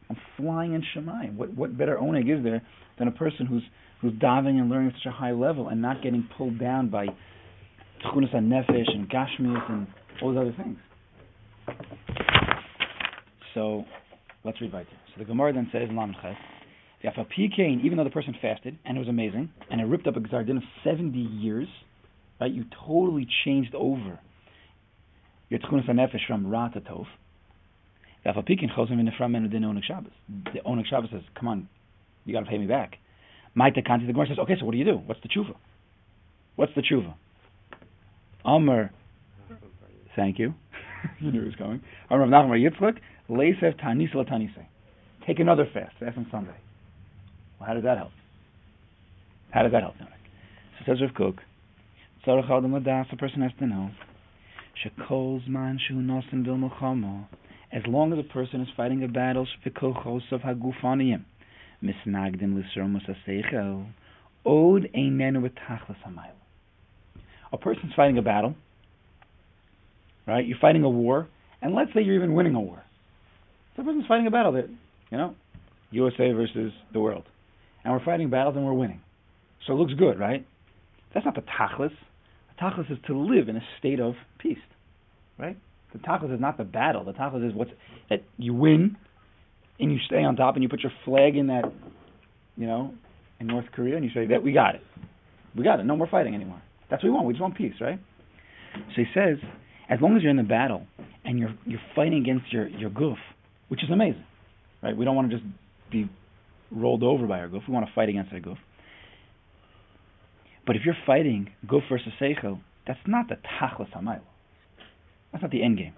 I'm 0.09 0.17
flying 0.37 0.73
in 0.73 0.83
Shemayim. 0.95 1.35
What 1.35 1.53
what 1.53 1.77
better 1.77 1.97
oneg 1.97 2.29
is 2.29 2.43
there 2.43 2.61
than 2.97 3.07
a 3.07 3.11
person 3.11 3.45
who's 3.45 3.63
who's 4.01 4.13
diving 4.19 4.59
and 4.59 4.69
learning 4.69 4.89
at 4.89 4.93
such 4.95 5.07
a 5.07 5.11
high 5.11 5.31
level 5.31 5.69
and 5.69 5.81
not 5.81 6.03
getting 6.03 6.27
pulled 6.37 6.59
down 6.59 6.89
by 6.89 7.07
tchunas 8.03 8.33
nefesh 8.33 8.93
and 8.93 9.09
gashmius 9.09 9.69
and 9.69 9.87
all 10.21 10.33
those 10.33 10.41
other 10.41 10.63
things. 10.63 10.77
So 13.53 13.85
let's 14.43 14.59
read 14.61 14.71
here. 14.71 14.85
So 14.85 15.19
the 15.19 15.25
Gemara 15.25 15.53
then 15.53 15.69
says 15.71 15.89
in 15.89 16.15
Ches, 17.01 17.15
even 17.39 17.97
though 17.97 18.03
the 18.03 18.09
person 18.09 18.35
fasted 18.41 18.77
and 18.85 18.97
it 18.97 18.99
was 18.99 19.09
amazing 19.09 19.49
and 19.71 19.81
it 19.81 19.85
ripped 19.85 20.07
up 20.07 20.17
a 20.17 20.19
gzardin 20.19 20.57
of 20.57 20.63
70 20.83 21.17
years, 21.17 21.67
right? 22.39 22.51
You 22.51 22.65
totally 22.85 23.27
changed 23.45 23.73
over 23.73 24.19
your 25.49 25.59
tchunas 25.59 25.89
nefesh 25.89 26.27
from 26.27 26.47
ra 26.47 26.67
to 26.69 26.81
tov. 26.81 27.05
The 28.25 28.31
Oneg 30.65 30.85
Shabbos 30.87 31.09
says, 31.11 31.21
come 31.37 31.47
on, 31.47 31.69
you 32.25 32.33
got 32.33 32.39
to 32.39 32.45
pay 32.47 32.57
me 32.57 32.65
back. 32.65 32.97
Maita 33.55 33.87
Kanti, 33.87 34.07
the 34.07 34.13
Gemara 34.13 34.27
says, 34.27 34.39
okay, 34.39 34.55
so 34.59 34.65
what 34.65 34.71
do 34.71 34.77
you 34.77 34.83
do? 34.83 34.97
What's 35.05 35.21
the 35.21 35.29
tshuva? 35.29 35.55
What's 36.55 36.73
the 36.75 36.81
tshuva? 36.81 37.13
Amr, 38.43 38.91
thank 40.15 40.39
you. 40.39 40.55
you 41.19 41.31
knew 41.31 41.41
he 41.41 41.45
was 41.45 41.55
coming. 41.55 41.81
Amr 42.09 42.25
Nachman 42.25 42.59
Yitzchak, 42.59 42.97
Leisev 43.29 43.79
Tanis 43.79 44.11
Tanise. 44.13 44.65
Take 45.27 45.39
another 45.39 45.65
fast, 45.71 45.93
fast 45.99 46.17
on 46.17 46.27
Sunday. 46.31 46.55
Well, 47.59 47.67
how 47.67 47.75
does 47.75 47.83
that 47.83 47.97
help? 47.97 48.11
How 49.51 49.63
does 49.63 49.71
that 49.71 49.83
help? 49.83 49.95
So 49.99 50.05
says 50.85 51.01
Rav 51.01 51.13
Kook, 51.13 51.39
Tzarech 52.25 52.49
Adam 52.49 52.71
Ladas, 52.71 53.11
a 53.13 53.15
person 53.15 53.41
has 53.41 53.51
to 53.59 53.67
know, 53.67 53.91
Shekol 54.83 55.47
Zman 55.47 55.77
Shu 55.87 55.93
Nosen 55.93 56.43
Bil 56.43 56.55
Melchama, 56.55 57.27
as 57.75 57.83
long 57.87 58.13
as 58.13 58.19
a 58.19 58.23
person 58.23 58.61
is 58.61 58.69
fighting 58.77 59.03
a 59.03 59.07
battle, 59.09 59.45
V'kochos 59.65 60.31
of 60.31 60.41
Hagufaniyim, 60.41 61.25
misnagdim 61.83 62.57
l'sromus 62.57 63.03
aseichel, 63.05 63.85
od 64.45 64.83
einenu 64.95 65.43
v'tachlas 65.43 65.97
hamayl. 66.07 66.31
A 67.51 67.57
person's 67.57 67.91
fighting 67.93 68.17
a 68.17 68.21
battle, 68.21 68.55
right? 70.25 70.45
You're 70.47 70.57
fighting 70.59 70.85
a 70.85 70.89
war, 70.89 71.27
and 71.61 71.75
let's 71.75 71.93
say 71.93 72.01
you're 72.01 72.15
even 72.15 72.33
winning 72.33 72.55
a 72.55 72.61
war. 72.61 72.81
So 73.75 73.81
a 73.81 73.85
person's 73.85 74.07
fighting 74.07 74.27
a 74.27 74.31
battle 74.31 74.53
that, 74.53 74.69
you 75.11 75.17
know, 75.17 75.35
USA 75.91 76.31
versus 76.31 76.71
the 76.93 77.01
world. 77.01 77.23
And 77.83 77.91
we're 77.93 78.03
fighting 78.03 78.29
battles 78.29 78.55
and 78.55 78.65
we're 78.65 78.73
winning. 78.73 79.01
So 79.67 79.73
it 79.73 79.75
looks 79.75 79.93
good, 79.93 80.17
right? 80.17 80.47
That's 81.13 81.25
not 81.25 81.35
the 81.35 81.41
tachlis. 81.41 81.91
The 81.91 82.61
tachlis 82.61 82.89
is 82.89 82.99
to 83.07 83.17
live 83.17 83.49
in 83.49 83.57
a 83.57 83.63
state 83.79 83.99
of 83.99 84.13
peace, 84.39 84.57
right? 85.37 85.57
The 85.95 86.01
tachlis 86.01 86.33
is 86.33 86.41
not 86.41 86.57
the 86.57 86.65
battle. 86.65 87.05
The 87.05 87.13
tachlis 87.13 87.47
is 87.47 87.55
what's 87.55 87.71
that 88.09 88.23
you 88.37 88.53
win, 88.53 88.97
and 89.79 89.91
you 89.91 89.97
stay 90.05 90.23
on 90.23 90.35
top 90.35 90.55
and 90.55 90.63
you 90.63 90.67
put 90.67 90.81
your 90.81 90.91
flag 91.05 91.37
in 91.37 91.47
that, 91.47 91.63
you 92.57 92.67
know, 92.67 92.93
in 93.39 93.47
North 93.47 93.65
Korea 93.73 93.95
and 93.95 94.03
you 94.03 94.11
say 94.13 94.27
that 94.27 94.43
we 94.43 94.51
got 94.51 94.75
it, 94.75 94.81
we 95.55 95.63
got 95.63 95.79
it. 95.79 95.85
No 95.85 95.95
more 95.95 96.07
fighting 96.07 96.35
anymore. 96.35 96.61
That's 96.89 97.01
what 97.01 97.09
we 97.09 97.15
want. 97.15 97.27
We 97.27 97.33
just 97.33 97.41
want 97.41 97.55
peace, 97.55 97.75
right? 97.79 97.99
So 98.73 98.95
he 98.97 99.05
says, 99.13 99.37
as 99.89 99.99
long 100.01 100.17
as 100.17 100.21
you're 100.21 100.31
in 100.31 100.37
the 100.37 100.43
battle 100.43 100.85
and 101.23 101.39
you're 101.39 101.55
you're 101.65 101.81
fighting 101.95 102.19
against 102.21 102.51
your 102.51 102.67
your 102.67 102.89
goof, 102.89 103.17
which 103.69 103.81
is 103.81 103.89
amazing, 103.89 104.25
right? 104.83 104.97
We 104.97 105.05
don't 105.05 105.15
want 105.15 105.31
to 105.31 105.37
just 105.37 105.47
be 105.91 106.09
rolled 106.71 107.03
over 107.03 107.25
by 107.25 107.39
our 107.39 107.47
goof. 107.47 107.63
We 107.69 107.73
want 107.73 107.87
to 107.87 107.93
fight 107.93 108.09
against 108.09 108.33
our 108.33 108.41
goof. 108.41 108.57
But 110.67 110.75
if 110.75 110.81
you're 110.83 110.97
fighting 111.05 111.51
goof 111.65 111.83
versus 111.89 112.11
seichel, 112.19 112.59
that's 112.85 112.99
not 113.07 113.29
the 113.29 113.35
tachlis 113.35 113.91
hamayl. 113.95 114.21
That's 115.35 115.43
not 115.43 115.51
the 115.51 115.63
end 115.63 115.77
game. 115.77 115.91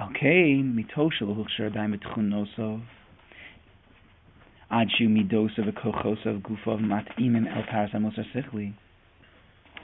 Okay, 0.00 0.62
mitoshel 0.64 1.36
hulchshar 1.36 1.74
daim 1.74 1.92
betchunosov. 1.92 2.82
Adshu 4.72 5.02
midosav 5.02 5.70
kochosav 5.74 6.40
gufov 6.40 6.80
matimin 6.80 7.46
el 7.46 7.64
parasamosar 7.64 8.24
sichli. 8.34 8.72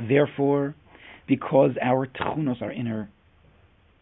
Therefore, 0.09 0.75
because 1.29 1.73
our 1.83 2.07
tchunos, 2.07 2.62
our 2.62 2.73
inner, 2.73 3.11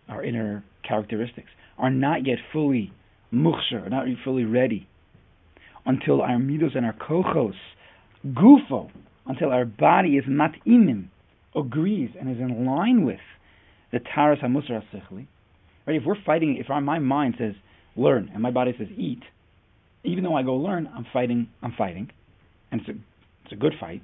our 0.09 0.23
inner 0.23 0.63
characteristics, 0.87 1.51
are 1.77 1.91
not 1.91 2.25
yet 2.25 2.39
fully 2.53 2.93
muchshar, 3.35 3.91
not 3.91 4.07
fully 4.23 4.45
ready, 4.45 4.87
until 5.87 6.23
our 6.23 6.39
midos 6.39 6.77
and 6.77 6.87
our 6.87 6.93
kochos, 6.93 7.57
gufo, 8.25 8.91
until 9.27 9.51
our 9.51 9.65
body 9.65 10.11
is 10.11 10.25
matimin, 10.27 11.09
agrees 11.57 12.11
and 12.17 12.31
is 12.31 12.39
in 12.39 12.65
line 12.65 13.05
with 13.05 13.19
the 13.93 14.01
taras 14.15 14.39
hamusar 14.41 14.83
sichli, 14.93 15.27
Right? 15.87 15.97
If 15.97 16.05
we're 16.05 16.23
fighting, 16.25 16.59
if 16.59 16.71
our, 16.71 16.81
my 16.81 16.99
mind 16.99 17.37
says 17.39 17.55
learn 17.97 18.31
and 18.33 18.43
my 18.43 18.51
body 18.51 18.75
says 18.77 18.89
eat, 18.97 19.23
even 20.05 20.23
though 20.23 20.35
I 20.35 20.43
go 20.43 20.55
learn, 20.55 20.89
I'm 20.95 21.07
fighting. 21.13 21.49
I'm 21.63 21.73
fighting, 21.77 22.11
and 22.71 22.81
it's 22.81 22.91
a 22.91 22.93
it's 23.45 23.53
a 23.53 23.57
good 23.57 23.73
fight. 23.81 24.03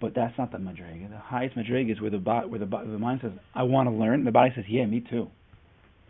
But 0.00 0.14
that's 0.14 0.36
not 0.38 0.52
the 0.52 0.58
madrega. 0.58 1.10
The 1.10 1.18
highest 1.18 1.56
madrega 1.56 1.92
is 1.92 2.00
where 2.00 2.10
the 2.10 2.18
body, 2.18 2.48
where 2.48 2.60
the, 2.60 2.66
the 2.66 2.98
mind 2.98 3.20
says 3.22 3.32
I 3.54 3.64
want 3.64 3.88
to 3.88 3.94
learn. 3.94 4.24
The 4.24 4.32
body 4.32 4.52
says 4.54 4.64
yeah, 4.68 4.86
me 4.86 5.00
too. 5.00 5.28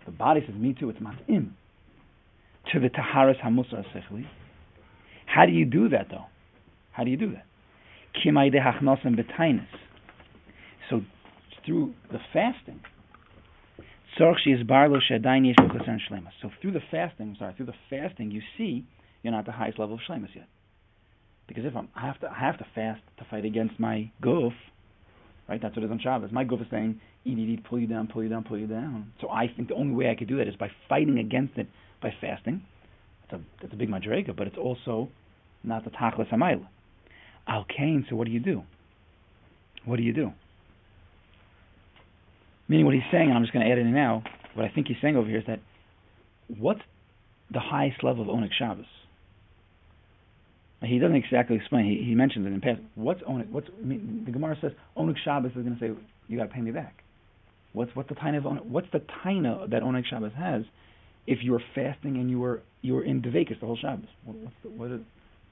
The 0.05 0.13
body 0.13 0.43
says 0.47 0.55
me 0.55 0.75
too. 0.79 0.91
It's 0.91 0.99
matim 0.99 1.51
to 2.73 2.81
the 2.81 2.89
taharas 2.89 3.41
hamusar 3.43 3.85
sechli. 3.95 4.27
How 5.27 5.47
do 5.47 5.53
you 5.53 5.65
do 5.65 5.89
that 5.89 6.09
though? 6.11 6.27
How 6.93 7.05
do 7.05 7.11
you 7.11 7.17
do 7.17 7.33
that? 7.33 7.45
Hachnosim. 8.25 9.67
So 10.91 11.03
through 11.67 11.95
the 12.11 12.19
fasting, 12.33 12.81
so 14.19 14.35
through 14.45 16.73
the 16.73 16.81
fasting, 16.91 17.37
sorry, 17.39 17.55
through 17.55 17.67
the 17.67 17.75
fasting, 17.91 18.31
you 18.31 18.41
see 18.57 18.87
you're 19.23 19.33
not 19.33 19.41
at 19.41 19.47
the 19.47 19.53
highest 19.53 19.79
level 19.79 19.95
of 19.95 20.01
shlemus 20.09 20.35
yet. 20.35 20.49
Because 21.49 21.65
if 21.65 21.77
I'm, 21.77 21.89
I 21.95 22.07
have 22.07 22.21
to, 22.21 22.31
I 22.31 22.39
have 22.39 22.59
to 22.59 22.67
fast 22.75 23.01
to 23.19 23.27
fight 23.31 23.45
against 23.45 23.81
my 23.81 24.11
goof, 24.21 24.53
right? 25.49 25.61
That's 25.61 25.75
what 25.77 25.83
it 25.83 25.87
is 25.87 25.93
on 25.93 26.01
Shabbos. 26.01 26.31
My 26.33 26.45
goof 26.45 26.61
is 26.61 26.67
saying, 26.71 27.01
eat, 27.25 27.39
eat, 27.39 27.49
eat, 27.49 27.65
pull 27.65 27.79
you 27.79 27.87
down, 27.87 28.09
pull 28.13 28.23
you 28.23 28.29
down, 28.29 28.45
pull 28.45 28.59
you 28.59 28.67
down. 28.67 29.13
So 29.21 29.31
I 29.31 29.47
think 29.55 29.69
the 29.69 29.75
only 29.75 29.95
way 29.95 30.11
I 30.11 30.15
could 30.15 30.29
do 30.29 30.39
that 30.39 30.49
is 30.49 30.57
by 30.57 30.71
fighting 30.89 31.19
against 31.19 31.59
it 31.59 31.69
by 32.01 32.11
fasting. 32.21 32.63
That's 33.31 33.43
a, 33.43 33.45
that's 33.61 33.73
a 33.73 33.77
big 33.77 33.91
madrega, 33.91 34.37
but 34.37 34.47
it's 34.47 34.59
also 34.59 35.09
not 35.63 35.85
the 35.85 35.91
tachlis 35.91 36.33
hamayla. 36.33 36.67
Al 37.47 37.65
Kain, 37.65 38.07
so 38.09 38.17
what 38.17 38.27
do 38.27 38.33
you 38.33 38.41
do? 38.41 38.63
What 39.85 39.97
do 39.97 40.03
you 40.03 40.15
do? 40.15 40.33
Meaning 42.69 42.87
what 42.87 42.95
he's 42.95 43.05
saying, 43.13 43.29
and 43.29 43.35
I'm 43.35 43.43
just 43.43 43.53
going 43.53 43.65
to 43.65 43.71
add 43.71 43.79
it 43.79 43.83
in 43.83 43.93
now, 43.93 44.23
what 44.55 44.65
I 44.65 44.69
think 44.71 44.89
he's 44.89 44.97
saying 45.03 45.17
over 45.17 45.29
here 45.29 45.39
is 45.39 45.47
that 45.47 45.61
what's 46.59 46.81
the 47.53 47.61
highest 47.61 48.03
level 48.03 48.23
of 48.23 48.29
Oneg 48.29 48.51
Shabbos? 48.57 48.87
He 50.83 50.99
doesn't 50.99 51.17
exactly 51.17 51.57
explain. 51.57 51.87
He, 51.87 52.05
he 52.05 52.15
mentions 52.15 52.47
it 52.47 52.53
in 52.53 52.61
past. 52.61 52.81
What's 52.95 53.23
Oneg? 53.23 53.51
What's 53.51 53.69
I 53.81 53.85
mean, 53.85 54.23
the 54.27 54.33
Gemara 54.33 54.57
says 54.61 54.73
Oneg 54.97 55.17
Shabbos 55.25 55.53
is 55.53 55.63
going 55.63 55.77
to 55.77 55.81
say 55.81 55.91
you 56.29 56.37
got 56.37 56.45
to 56.45 56.51
pay 56.51 56.61
me 56.61 56.71
back. 56.71 57.03
What's 57.73 57.95
what's 57.95 58.09
the 58.09 58.15
taina 58.15 58.39
of 58.39 58.45
Oneg, 58.45 58.67
what's 58.67 58.89
the 58.93 59.01
taina 59.25 59.71
that 59.71 59.83
Oneg 59.83 60.05
Shabbos 60.09 60.33
has 60.37 60.63
if 61.27 61.39
you 61.43 61.53
were 61.53 61.63
fasting 61.75 62.17
and 62.17 62.31
you 62.31 62.39
were 62.39 62.63
you 62.83 62.95
were 62.95 63.05
in 63.05 63.23
Devekas 63.23 63.61
the 63.61 63.67
whole 63.67 63.79
Shabbos? 63.81 64.09
What, 64.25 64.37
what's 64.37 64.57
the 64.63 64.71
what 64.71 64.91
is, 64.91 65.01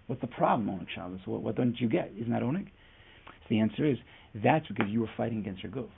what's 0.07 0.21
the 0.21 0.29
problem 0.29 0.69
Oneg 0.69 0.89
Shabbos? 0.95 1.21
What, 1.25 1.43
what 1.43 1.57
don't 1.57 1.81
you 1.81 1.89
get? 1.89 2.13
Isn't 2.19 2.33
that 2.33 2.43
Oneg? 2.43 2.67
So 3.27 3.47
the 3.49 3.61
answer 3.61 3.87
is 3.87 3.99
that's 4.35 4.67
because 4.69 4.87
you 4.91 5.01
were 5.01 5.11
fighting 5.17 5.39
against 5.39 5.63
your 5.63 5.73
goof. 5.73 5.91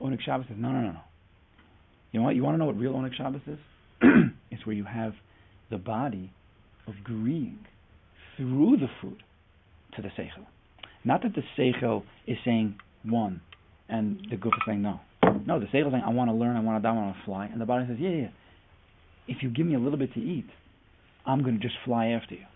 Oneg 0.00 0.20
Shabbos 0.24 0.46
is 0.50 0.56
no, 0.56 0.70
no, 0.70 0.80
no, 0.80 0.92
no. 0.92 1.00
You 2.12 2.20
know 2.20 2.26
what? 2.26 2.36
You 2.36 2.42
want 2.42 2.54
to 2.54 2.58
know 2.58 2.66
what 2.66 2.78
real 2.78 2.92
Oneg 2.92 3.14
Shabbos 3.16 3.40
is? 3.46 3.58
it's 4.50 4.64
where 4.64 4.76
you 4.76 4.84
have 4.84 5.12
the 5.70 5.78
body 5.78 6.32
of 6.86 6.94
agreeing 7.00 7.58
through 8.36 8.76
the 8.78 8.86
food 9.02 9.22
to 9.96 10.02
the 10.02 10.08
seichel. 10.08 10.46
Not 11.04 11.22
that 11.22 11.34
the 11.34 11.42
seichel 11.58 12.04
is 12.26 12.36
saying 12.44 12.76
one, 13.04 13.40
and 13.88 14.26
the 14.30 14.36
goof 14.36 14.52
is 14.56 14.62
saying 14.66 14.82
no. 14.82 15.00
No, 15.46 15.58
the 15.58 15.66
seichel 15.66 15.88
is 15.88 15.92
saying 15.92 16.04
I 16.06 16.10
want 16.10 16.30
to 16.30 16.34
learn, 16.34 16.56
I 16.56 16.60
want 16.60 16.82
to 16.82 16.86
die, 16.86 16.94
I 16.94 16.96
want 16.96 17.16
to 17.16 17.24
fly, 17.24 17.46
and 17.46 17.60
the 17.60 17.66
body 17.66 17.86
says, 17.88 17.96
yeah, 17.98 18.10
yeah. 18.10 18.28
If 19.26 19.42
you 19.42 19.50
give 19.50 19.66
me 19.66 19.74
a 19.74 19.78
little 19.78 19.98
bit 19.98 20.14
to 20.14 20.20
eat, 20.20 20.46
I'm 21.26 21.42
going 21.42 21.58
to 21.58 21.60
just 21.60 21.74
fly 21.84 22.08
after 22.08 22.34
you. 22.34 22.46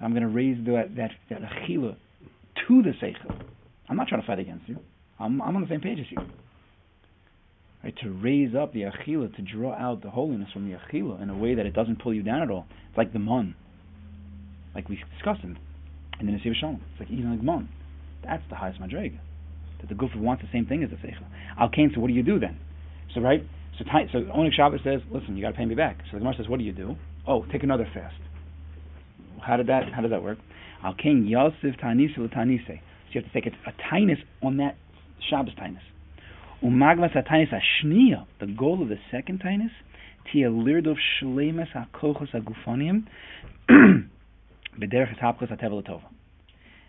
I'm 0.00 0.10
going 0.10 0.22
to 0.22 0.28
raise 0.28 0.58
that 0.66 0.96
that 0.96 1.10
that 1.30 1.40
achila 1.42 1.96
to 2.68 2.82
the 2.82 2.92
seichel. 3.02 3.40
I'm 3.88 3.96
not 3.96 4.08
trying 4.08 4.20
to 4.20 4.26
fight 4.26 4.40
against 4.40 4.68
you. 4.68 4.78
I'm, 5.18 5.40
I'm 5.40 5.54
on 5.54 5.62
the 5.62 5.68
same 5.68 5.80
page 5.80 5.98
as 6.00 6.06
you 6.10 6.18
right, 7.84 7.94
to 8.02 8.10
raise 8.10 8.54
up 8.54 8.72
the 8.72 8.82
achila, 8.82 9.34
to 9.36 9.42
draw 9.42 9.74
out 9.74 10.02
the 10.02 10.10
holiness 10.10 10.48
from 10.52 10.70
the 10.70 10.76
achila 10.76 11.22
in 11.22 11.30
a 11.30 11.36
way 11.36 11.54
that 11.54 11.66
it 11.66 11.74
doesn't 11.74 12.02
pull 12.02 12.14
you 12.14 12.22
down 12.22 12.42
at 12.42 12.50
all. 12.50 12.66
It's 12.88 12.98
like 12.98 13.12
the 13.12 13.18
mon, 13.18 13.54
like 14.74 14.88
we 14.88 15.02
discussed 15.14 15.42
in, 15.42 15.58
in 16.20 16.26
the 16.26 16.32
Nesiv 16.32 16.54
Shalom. 16.58 16.82
It's 16.92 17.00
like 17.00 17.10
eating 17.10 17.30
like 17.30 17.42
mon. 17.42 17.68
That's 18.24 18.42
the 18.50 18.56
highest 18.56 18.80
madrega. 18.80 19.18
That 19.80 19.88
the 19.88 19.94
Gufa 19.94 20.16
wants 20.16 20.42
the 20.42 20.48
same 20.52 20.66
thing 20.66 20.82
as 20.82 20.90
the 20.90 20.96
Seichel. 20.96 21.26
Al 21.58 21.68
Kain, 21.68 21.92
so 21.94 22.00
what 22.00 22.08
do 22.08 22.14
you 22.14 22.22
do 22.22 22.38
then? 22.38 22.58
So 23.14 23.20
right, 23.20 23.42
so 23.78 23.84
so 24.12 24.18
Oneg 24.20 24.52
Shabbos 24.52 24.80
says, 24.82 25.00
listen, 25.10 25.36
you 25.36 25.42
got 25.42 25.50
to 25.50 25.56
pay 25.56 25.64
me 25.64 25.74
back. 25.74 25.98
So 26.06 26.12
the 26.14 26.18
Gemara 26.18 26.34
says, 26.36 26.48
what 26.48 26.58
do 26.58 26.64
you 26.64 26.72
do? 26.72 26.96
Oh, 27.26 27.44
take 27.52 27.62
another 27.62 27.86
fast. 27.92 28.14
How 29.40 29.56
did 29.56 29.66
that? 29.68 29.92
How 29.94 30.02
does 30.02 30.10
that 30.10 30.22
work? 30.22 30.38
Al 30.82 30.94
Kain 30.94 31.26
Yosef 31.26 31.78
Tanisa 31.82 32.18
Tanise. 32.34 32.66
So 32.66 33.12
you 33.12 33.22
have 33.22 33.32
to 33.32 33.40
take 33.40 33.46
a, 33.46 33.68
a 33.68 33.72
tinus 33.90 34.18
on 34.42 34.56
that 34.58 34.76
Shabbos 35.30 35.54
tinus. 35.54 35.78
Ashniya, 36.62 38.26
the 38.40 38.46
goal 38.46 38.82
of 38.82 38.88
the 38.88 38.98
second 39.10 39.42
tainis, 39.42 39.70
tia 40.32 40.48
lirdov 40.50 40.96
shleimes 41.20 41.68
hakochos. 41.72 42.28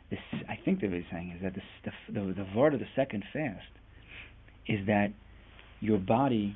This, 0.09 0.19
I 0.47 0.57
think 0.63 0.79
that 0.79 0.89
what 0.89 0.95
he's 0.95 1.05
saying 1.11 1.33
is 1.35 1.43
that 1.43 1.53
the, 1.53 1.61
the, 1.83 2.19
the, 2.21 2.33
the 2.33 2.45
word 2.57 2.73
of 2.73 2.79
the 2.79 2.85
second 2.95 3.25
fast 3.33 3.67
is 4.65 4.85
that 4.87 5.09
your 5.81 5.97
body 5.97 6.55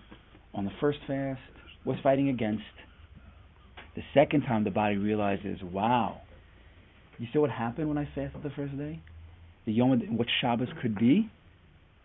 on 0.54 0.64
the 0.64 0.72
first 0.80 1.00
fast 1.06 1.42
was 1.86 1.98
fighting 2.02 2.30
against. 2.30 2.64
The 3.96 4.04
second 4.14 4.44
time 4.44 4.64
the 4.64 4.72
body 4.72 4.96
realizes, 4.96 5.60
wow, 5.62 6.22
you 7.18 7.28
see 7.34 7.40
what 7.40 7.50
happened 7.50 7.90
when 7.90 7.98
I 7.98 8.06
fasted 8.16 8.42
the 8.42 8.52
first 8.56 8.78
day? 8.78 9.02
The 9.66 9.74
Yom, 9.74 10.00
what 10.16 10.28
Shabbos 10.40 10.70
could 10.82 10.98
be? 10.98 11.30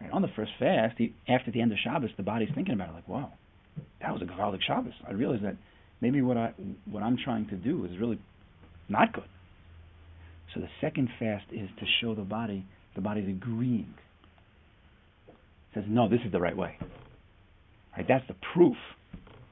Right, 0.01 0.11
on 0.13 0.23
the 0.23 0.29
first 0.37 0.53
fast, 0.59 0.97
the, 0.99 1.13
after 1.29 1.51
the 1.51 1.61
end 1.61 1.73
of 1.73 1.79
Shabbos, 1.83 2.11
the 2.17 2.23
body's 2.23 2.51
thinking 2.55 2.75
about 2.75 2.91
it 2.91 2.95
like, 2.95 3.09
wow, 3.09 3.33
that 4.01 4.13
was 4.13 4.23
a 4.23 4.27
Gavaldic 4.27 4.61
Shabbos. 4.67 4.93
I 5.07 5.13
realized 5.13 5.45
that 5.45 5.57
maybe 6.01 6.21
what 6.23 6.37
I 6.37 6.53
what 6.91 7.03
I'm 7.03 7.17
trying 7.17 7.49
to 7.49 7.57
do 7.57 7.85
is 7.85 7.99
really 7.99 8.19
not 8.89 9.13
good. 9.13 9.25
So 10.55 10.61
the 10.61 10.69
second 10.81 11.09
fast 11.19 11.45
is 11.51 11.69
to 11.81 11.87
show 12.01 12.15
the 12.15 12.23
body, 12.23 12.65
the 12.95 13.01
body's 13.01 13.29
agreeing. 13.29 13.95
It 15.29 15.35
says, 15.75 15.85
no, 15.89 16.09
this 16.09 16.21
is 16.25 16.33
the 16.33 16.41
right 16.41 16.57
way. 16.57 16.79
Right? 17.97 18.07
That's 18.09 18.27
the 18.29 18.37
proof. 18.55 18.77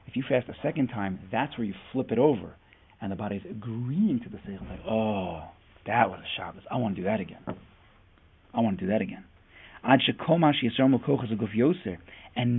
If 0.07 0.15
you 0.15 0.23
fast 0.27 0.47
a 0.49 0.55
second 0.63 0.87
time, 0.87 1.19
that's 1.31 1.57
where 1.57 1.65
you 1.65 1.73
flip 1.91 2.11
it 2.11 2.19
over, 2.19 2.55
and 3.01 3.11
the 3.11 3.15
body's 3.15 3.41
agreeing 3.49 4.21
to 4.23 4.29
the 4.29 4.37
seichel. 4.37 4.69
Like, 4.69 4.85
oh, 4.89 5.43
that 5.85 6.09
was 6.09 6.19
a 6.19 6.39
Shabbos. 6.39 6.63
I 6.71 6.77
want 6.77 6.95
to 6.95 7.01
do 7.01 7.05
that 7.05 7.19
again. 7.19 7.43
I 8.53 8.61
want 8.61 8.79
to 8.79 8.85
do 8.85 8.91
that 8.91 9.01
again. 9.01 9.25
And 9.87 10.01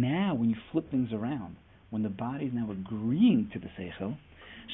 now, 0.00 0.34
when 0.34 0.48
you 0.48 0.56
flip 0.70 0.90
things 0.90 1.12
around, 1.12 1.56
when 1.90 2.02
the 2.02 2.08
body 2.08 2.46
is 2.46 2.54
now 2.54 2.70
agreeing 2.70 3.50
to 3.52 3.58
the 3.58 3.66
seichel, 3.78 4.16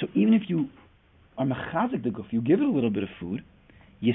so 0.01 0.07
even 0.15 0.33
if 0.35 0.43
you 0.49 0.69
are 1.39 1.47
mechazik 1.47 2.05
the 2.05 2.11
guf, 2.11 2.27
you 2.31 2.43
give 2.43 2.61
it 2.61 2.67
a 2.67 2.71
little 2.71 2.91
bit 2.91 3.05
of 3.05 3.09
food, 3.19 3.43
Now 4.03 4.13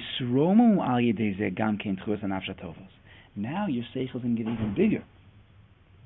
your 3.67 3.83
seichel 3.95 4.15
is 4.15 4.21
going 4.21 4.35
to 4.35 4.43
get 4.43 4.51
even 4.51 4.75
bigger. 4.75 5.03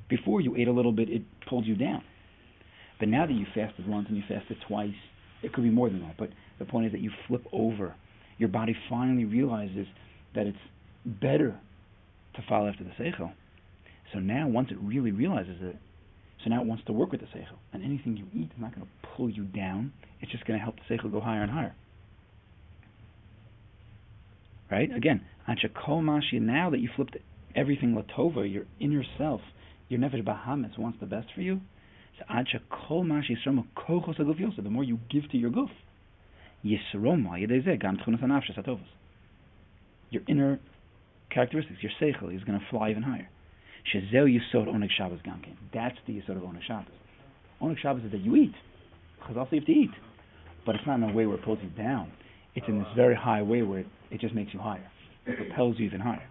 Before 0.10 0.42
you 0.42 0.56
ate 0.56 0.68
a 0.68 0.74
little 0.74 0.94
bit, 0.94 1.10
it 1.10 1.24
pulled 1.50 1.66
you 1.66 1.76
down. 1.76 2.04
But 3.00 3.10
now 3.10 3.26
that 3.26 3.34
you 3.34 3.48
fasted 3.56 3.88
once 3.88 4.06
and 4.08 4.16
you 4.16 4.24
fasted 4.28 4.58
twice, 4.68 4.94
it 5.42 5.54
could 5.54 5.64
be 5.64 5.70
more 5.70 5.90
than 5.90 6.02
that. 6.02 6.18
But 6.18 6.30
the 6.60 6.66
point 6.66 6.86
is 6.86 6.92
that 6.92 7.02
you 7.02 7.12
flip 7.28 7.44
over. 7.52 7.96
Your 8.38 8.50
body 8.50 8.76
finally 8.90 9.26
realizes 9.26 9.88
that 10.36 10.48
it's 10.48 10.58
better 11.06 11.60
to 12.36 12.42
follow 12.48 12.68
after 12.68 12.84
the 12.84 12.92
seichel. 12.92 13.34
So 14.14 14.20
now, 14.20 14.48
once 14.48 14.70
it 14.72 14.78
really 14.82 15.12
realizes 15.12 15.58
it, 15.62 15.78
so 16.44 16.50
now 16.50 16.62
it 16.62 16.68
wants 16.68 16.84
to 16.86 16.94
work 16.94 17.12
with 17.12 17.22
the 17.22 17.28
seichel. 17.28 17.58
And 17.72 17.84
anything 17.84 18.18
you 18.18 18.26
eat 18.34 18.52
is 18.56 18.60
not 18.60 18.76
going 18.76 18.86
to 18.86 19.08
pull 19.16 19.30
you 19.30 19.44
down. 19.44 19.94
It's 20.22 20.32
just 20.32 20.46
going 20.46 20.60
to 20.60 20.64
help 20.64 20.76
the 20.76 20.94
seichel 20.94 21.12
go 21.12 21.20
higher 21.20 21.44
and 21.44 21.52
higher. 21.52 21.76
Right? 24.70 24.90
Again, 24.96 25.22
kol 25.86 26.02
mashi, 26.02 26.42
now 26.42 26.70
that 26.70 26.80
you 26.80 26.90
flipped 26.96 27.18
everything 27.56 27.96
latova, 27.96 28.52
your 28.52 28.64
inner 28.80 29.04
self, 29.18 29.42
your 29.90 30.00
nefesh 30.00 30.24
bahamis 30.24 30.78
wants 30.80 30.98
the 31.00 31.06
best 31.06 31.28
for 31.36 31.42
you. 31.42 31.60
So 32.18 32.26
kol 32.88 33.04
mashi 33.04 33.36
kochos 33.76 34.18
The 34.64 34.70
more 34.70 34.84
you 34.84 35.00
give 35.10 35.30
to 35.32 35.38
your 35.38 35.52
guf, 35.52 35.70
your 36.64 36.80
inner 40.28 40.60
characteristics, 41.34 41.80
your 41.82 41.92
seichel 42.02 42.36
is 42.36 42.44
going 42.44 42.60
to 42.60 42.66
fly 42.70 42.92
even 42.92 43.04
higher. 43.04 43.30
Shezeu 43.94 44.28
Yisod 44.28 44.68
Oneg 44.68 44.90
Shabbos 44.96 45.20
Gamkin. 45.26 45.56
That's 45.74 45.98
the 46.08 46.14
Yisod 46.14 46.38
of 46.38 46.44
Oneg 46.44 46.64
Shabbos. 46.68 46.94
Oneg 47.62 47.78
Shabbos 47.80 48.04
is 48.04 48.12
that 48.12 48.22
you 48.22 48.36
eat. 48.36 48.54
Chazal 49.24 49.52
you 49.52 49.60
have 49.60 49.66
to 49.66 49.72
eat. 49.72 49.92
But 50.66 50.76
it's 50.76 50.86
not 50.86 50.96
in 50.96 51.04
a 51.04 51.14
way 51.14 51.26
where 51.26 51.38
it 51.38 51.44
pulls 51.44 51.60
you 51.62 51.70
down. 51.70 52.12
It's 52.56 52.68
in 52.68 52.80
this 52.80 52.88
very 52.96 53.16
high 53.16 53.42
way 53.42 53.62
where 53.62 53.80
it, 53.80 53.88
it 54.12 54.22
just 54.22 54.36
makes 54.36 54.54
you 54.54 54.60
higher. 54.60 54.88
It 55.26 55.38
propels 55.38 55.76
you 55.80 55.86
even 55.86 56.00
higher. 56.00 56.28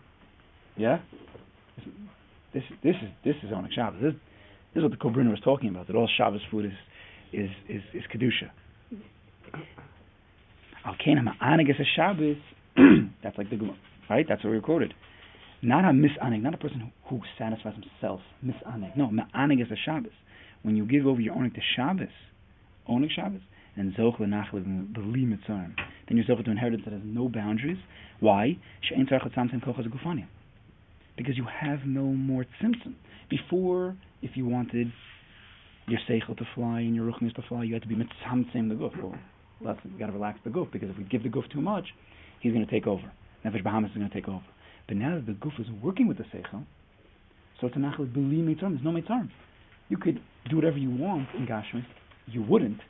Yeah? 0.76 0.98
This, 2.52 2.62
this 2.82 2.94
is 3.02 3.08
this 3.24 3.36
is 3.42 3.50
Oneg 3.50 3.72
Shabbos. 3.74 4.00
This, 4.02 4.12
this 4.74 4.82
is 4.82 4.82
what 4.82 4.92
the 4.92 4.98
Kobriner 4.98 5.30
was 5.30 5.40
talking 5.42 5.68
about, 5.68 5.86
that 5.86 5.96
all 5.96 6.08
Shabbos 6.16 6.40
food 6.50 6.66
is 6.66 6.72
is 7.32 7.50
is, 7.68 7.82
is 7.94 8.02
Kedusha. 8.12 8.50
Al 10.84 10.96
Shabbos. 11.96 12.36
That's 13.22 13.36
like 13.36 13.50
the 13.50 13.56
right? 14.10 14.26
That's 14.28 14.44
what 14.44 14.52
we 14.52 14.60
quoted. 14.60 14.92
Not 15.62 15.84
a 15.84 15.88
misanig, 15.88 16.42
not 16.42 16.54
a 16.54 16.58
person 16.58 16.80
who, 16.80 17.16
who 17.16 17.22
satisfies 17.38 17.74
himself. 17.74 18.20
Misanig. 18.44 18.96
No, 18.96 19.08
ma'anig 19.08 19.62
is 19.62 19.70
a 19.70 19.76
Shabbos. 19.76 20.12
When 20.62 20.76
you 20.76 20.84
give 20.84 21.06
over 21.06 21.20
your 21.20 21.34
onig 21.34 21.54
to 21.54 21.60
Shabbos, 21.76 22.08
onig 22.88 23.10
Shabbos, 23.14 23.40
and 23.76 23.94
zoch 23.94 24.18
lenachlev 24.18 24.92
b'li 24.92 25.24
mitzrayim, 25.26 25.74
then 26.08 26.16
you're 26.16 26.26
zoch 26.26 26.44
to 26.44 26.50
inheritance 26.50 26.82
that 26.84 26.92
has 26.92 27.02
no 27.04 27.28
boundaries. 27.28 27.78
Why? 28.20 28.58
She'en 28.82 29.06
tzarech 29.06 29.32
tzamtzim 29.34 29.64
kochas 29.64 29.86
gufani. 29.86 30.26
Because 31.16 31.36
you 31.36 31.46
have 31.60 31.80
no 31.86 32.04
more 32.04 32.44
tzimtzum. 32.60 32.94
Before, 33.28 33.96
if 34.22 34.30
you 34.34 34.46
wanted 34.46 34.92
your 35.86 36.00
seichel 36.08 36.36
to 36.38 36.44
fly 36.54 36.80
and 36.80 36.94
your 36.94 37.10
ruchnis 37.10 37.34
to 37.34 37.42
fly, 37.48 37.64
you 37.64 37.74
had 37.74 37.82
to 37.82 37.88
be 37.88 37.94
mitzamtzim 37.94 38.68
the 38.68 38.74
guf. 38.74 39.00
Well, 39.00 39.14
let's, 39.60 39.78
we 39.84 39.98
got 39.98 40.06
to 40.06 40.12
relax 40.12 40.40
the 40.42 40.50
guf 40.50 40.72
because 40.72 40.88
if 40.90 40.96
we 40.96 41.04
give 41.04 41.22
the 41.22 41.28
guf 41.28 41.50
too 41.52 41.60
much, 41.60 41.84
he's 42.40 42.52
going 42.52 42.64
to 42.66 42.70
take 42.70 42.86
over. 42.86 43.12
Nefesh 43.44 43.62
Bahamis 43.64 43.90
is 43.90 43.96
going 43.96 44.08
to 44.08 44.14
take 44.14 44.28
over. 44.28 44.44
But 44.86 44.96
now 44.96 45.14
that 45.14 45.26
the 45.26 45.32
guf 45.32 45.58
is 45.60 45.66
working 45.82 46.08
with 46.08 46.18
the 46.18 46.24
seichel, 46.24 46.64
so 47.60 47.66
it's 47.66 47.76
a 47.76 47.78
nachal 47.78 48.12
beli 48.12 48.36
mitzarm. 48.36 48.72
There's 48.72 48.84
no 48.84 48.90
mitzarm. 48.90 49.30
You 49.88 49.96
could 49.96 50.20
do 50.48 50.56
whatever 50.56 50.78
you 50.78 50.90
want 50.90 51.28
in 51.36 51.46
Gashmis. 51.46 51.84
You 52.26 52.42
wouldn't. 52.42 52.80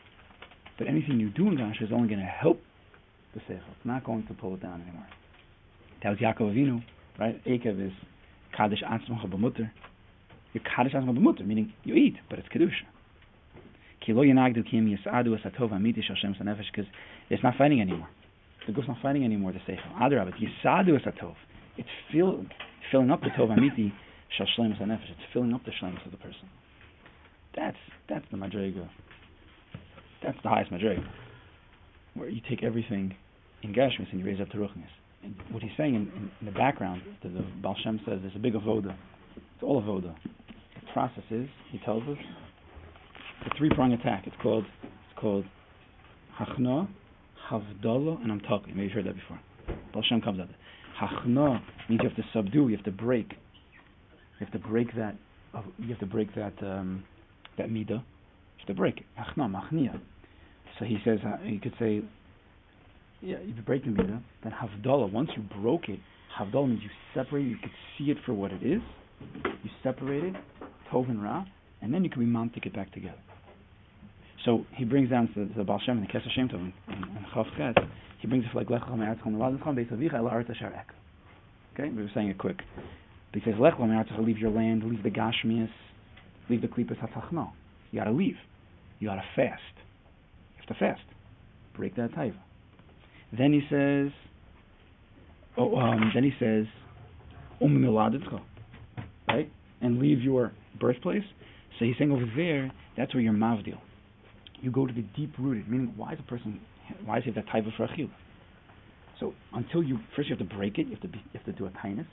But 0.79 0.89
anything 0.89 1.19
you 1.21 1.31
do 1.31 1.49
in 1.49 1.57
Gashmis 1.57 1.83
is 1.83 1.93
only 1.93 2.09
going 2.09 2.21
to 2.21 2.27
help 2.27 2.61
the 3.35 3.41
seichel. 3.41 3.71
It's 3.77 3.85
not 3.85 4.05
going 4.05 4.27
to 4.27 4.35
pull 4.35 4.55
it 4.55 4.63
down 4.63 4.83
anymore. 4.83 5.07
That 6.03 6.11
was 6.11 6.19
Yaakov 6.19 6.55
Avinu, 6.55 6.83
right? 7.19 7.45
Ekev 7.45 7.87
is 7.87 7.93
Kaddish 8.57 8.83
Atzmacha 8.83 9.27
B'mutter. 9.27 9.71
You're 10.53 10.65
Kaddish 10.65 10.95
Atzmacha 10.95 11.19
B'mutter, 11.19 11.47
meaning 11.47 11.73
you 11.85 11.95
eat, 11.95 12.17
but 12.29 12.39
it's 12.39 12.49
Kedusha. 12.49 12.87
Because 14.07 14.25
it's 17.29 17.43
not 17.43 17.55
fighting 17.59 17.81
anymore. 17.81 18.09
The 18.71 18.77
guf's 18.77 18.87
not 18.87 18.99
fighting 19.03 19.25
anymore, 19.25 19.53
the 19.53 19.59
Seichel. 19.59 19.99
Adarab, 20.01 20.29
it's 20.29 20.39
Yisadu 20.39 20.91
Asatov. 20.91 21.35
It's 21.77 21.89
fill, 22.13 22.47
filling 22.93 23.11
up 23.11 23.21
the 23.21 23.31
Tov 23.31 23.49
Amiti 23.49 23.93
Shal 24.39 24.47
Shlemus. 24.57 24.81
It's 24.81 25.21
filling 25.33 25.53
up 25.53 25.65
the 25.65 25.73
Shlemus 25.73 26.05
of 26.07 26.13
the 26.13 26.19
person. 26.19 26.49
That's 27.57 27.77
that's 28.09 28.25
the 28.31 28.37
Madrega. 28.37 28.89
That's 30.23 30.39
the 30.45 30.49
highest 30.49 30.71
Madrega. 30.71 31.05
Where 32.15 32.29
you 32.29 32.41
take 32.49 32.63
everything 32.63 33.17
in 33.65 33.73
Gashmis 33.73 34.09
and 34.13 34.21
you 34.21 34.27
raise 34.27 34.41
up 34.41 34.51
to 34.51 34.59
Ruchnis. 34.59 34.85
And 35.25 35.35
what 35.51 35.65
he's 35.65 35.73
saying 35.77 35.97
in, 35.97 36.03
in, 36.03 36.31
in 36.39 36.47
the 36.47 36.53
background, 36.53 37.03
the, 37.25 37.29
the 37.29 37.45
Baal 37.61 37.75
Shem 37.83 37.99
says, 38.07 38.21
there's 38.23 38.37
a 38.37 38.39
big 38.39 38.55
avoda. 38.55 38.97
It's 39.37 39.65
all 39.65 39.83
avoda. 39.83 40.15
The 40.25 40.93
process 40.93 41.25
is, 41.31 41.49
he 41.73 41.79
tells 41.85 42.05
us, 42.05 42.19
it's 43.41 43.53
a 43.53 43.59
three-prong 43.59 43.95
attack. 43.95 44.29
It's 44.29 44.37
called, 44.41 44.65
it's 44.83 45.21
called 45.21 45.45
Hachna, 46.41 46.89
Havdalah, 47.51 48.23
and 48.23 48.31
I'm 48.31 48.41
talking. 48.41 48.75
Maybe 48.75 48.85
you've 48.85 48.93
heard 48.93 49.07
that 49.07 49.17
before. 49.17 49.41
Baal 49.93 50.03
comes 50.23 50.41
out. 50.41 50.49
Hachna 51.01 51.61
means 51.89 52.01
you 52.03 52.09
have 52.09 52.17
to 52.17 52.25
subdue, 52.33 52.69
you 52.69 52.77
have 52.77 52.85
to 52.85 52.93
break. 52.93 53.31
You 54.39 54.47
have 54.47 54.53
to 54.53 54.69
break 54.69 54.95
that. 54.97 55.17
Uh, 55.55 55.63
you 55.79 55.89
have 55.89 55.99
to 56.01 56.07
break 56.07 56.35
that 56.35 56.53
um, 56.63 57.05
that 57.59 57.69
midah. 57.69 57.91
You 57.91 58.59
have 58.59 58.67
to 58.69 58.75
break 58.75 58.99
it. 58.99 59.05
Hachna, 59.19 59.51
machnia. 59.51 60.01
So 60.79 60.85
he 60.85 60.99
says 61.05 61.19
uh, 61.27 61.43
you 61.45 61.61
could 61.61 61.75
say, 61.79 62.03
yeah, 63.20 63.39
you 63.45 63.55
break 63.66 63.85
the 63.85 63.91
midah. 63.91 64.22
Then 64.43 64.53
havdalah. 64.53 65.12
Once 65.12 65.31
you 65.37 65.43
broke 65.61 65.89
it, 65.89 65.99
havdalah 66.39 66.68
means 66.68 66.83
you 66.83 66.91
separate. 67.14 67.47
You 67.47 67.57
could 67.61 67.72
see 67.99 68.11
it 68.11 68.18
for 68.24 68.33
what 68.33 68.53
it 68.53 68.62
is. 68.62 68.81
You 69.45 69.70
separate 69.83 70.24
it, 70.24 70.35
tov 70.93 71.11
and 71.11 71.22
ra, 71.22 71.45
and 71.83 71.93
then 71.93 72.05
you 72.05 72.11
can 72.11 72.20
be 72.20 72.27
mounting 72.27 72.62
it 72.64 72.74
back 72.74 72.93
together. 72.93 73.18
So 74.45 74.64
he 74.74 74.84
brings 74.84 75.11
down 75.11 75.28
to, 75.34 75.51
the 75.57 75.64
Baal 75.64 75.80
Shem 75.84 75.99
and 75.99 76.07
the 76.07 76.12
Keser 76.12 76.30
Shem 76.34 76.49
Tov 76.49 76.61
and, 76.61 76.72
Chav 77.34 77.45
Ches, 77.57 77.74
he 78.20 78.26
brings 78.26 78.45
it 78.45 78.57
like 78.57 78.70
Lech 78.70 78.82
Lecham 78.82 78.99
Eretz 78.99 79.22
Chom 79.22 79.36
Chom 79.59 79.76
Beis 79.76 79.93
Avicha 79.93 80.14
El. 80.14 80.26
Okay, 81.74 81.88
we 81.91 82.03
were 82.03 82.11
saying 82.14 82.28
it 82.28 82.38
quick. 82.38 82.57
But 83.32 83.43
he 83.43 83.51
says 83.51 83.59
Lech 83.61 83.74
Lecham 83.74 83.88
Eretz 83.88 84.26
leave 84.26 84.38
your 84.38 84.51
land, 84.51 84.84
leave 84.84 85.03
the 85.03 85.11
Gashmias, 85.11 85.68
leave 86.49 86.62
the 86.62 86.68
Klipas 86.68 86.99
Hatzachno. 86.99 87.51
You 87.91 88.01
got 88.01 88.05
to 88.05 88.12
leave. 88.12 88.36
You 88.99 89.09
got 89.09 89.16
to 89.16 89.24
fast. 89.36 89.61
You 90.57 90.64
have 90.66 90.68
to 90.68 90.74
fast. 90.74 91.03
Break 91.76 91.97
that 91.97 92.12
taiva. 92.12 92.36
Then 93.36 93.53
he 93.53 93.61
says, 93.70 94.11
oh, 95.57 95.76
um, 95.76 96.12
then 96.14 96.24
he 96.24 96.32
says, 96.41 96.64
Um 97.62 98.41
right, 99.28 99.51
and 99.82 99.99
leave 99.99 100.20
your 100.22 100.53
birthplace. 100.80 101.22
So 101.78 101.84
he's 101.84 101.95
saying 101.99 102.11
over 102.11 102.26
there, 102.36 102.72
that's 102.97 103.14
where 103.14 103.22
you're 103.22 103.32
mavdil 103.32 103.78
you 104.63 104.71
go 104.71 104.87
to 104.87 104.93
the 104.93 105.05
deep 105.17 105.35
rooted, 105.39 105.69
meaning 105.69 105.93
why 105.97 106.13
is 106.13 106.19
a 106.19 106.29
person, 106.29 106.61
why 107.05 107.19
is 107.19 107.25
he 107.25 107.31
that 107.31 107.47
type 107.49 107.67
of 107.67 107.73
rachil? 107.79 108.11
So 109.19 109.35
until 109.53 109.83
you, 109.83 109.99
first 110.17 110.29
you 110.29 110.37
have 110.37 110.49
to 110.49 110.55
break 110.55 110.79
it, 110.79 110.87
you 110.87 110.93
have 110.93 111.03
to, 111.03 111.09
be, 111.09 111.19
you 111.19 111.41
have 111.41 111.45
to 111.45 111.53
do 111.53 111.67
a 111.67 111.71
kindness. 111.83 112.07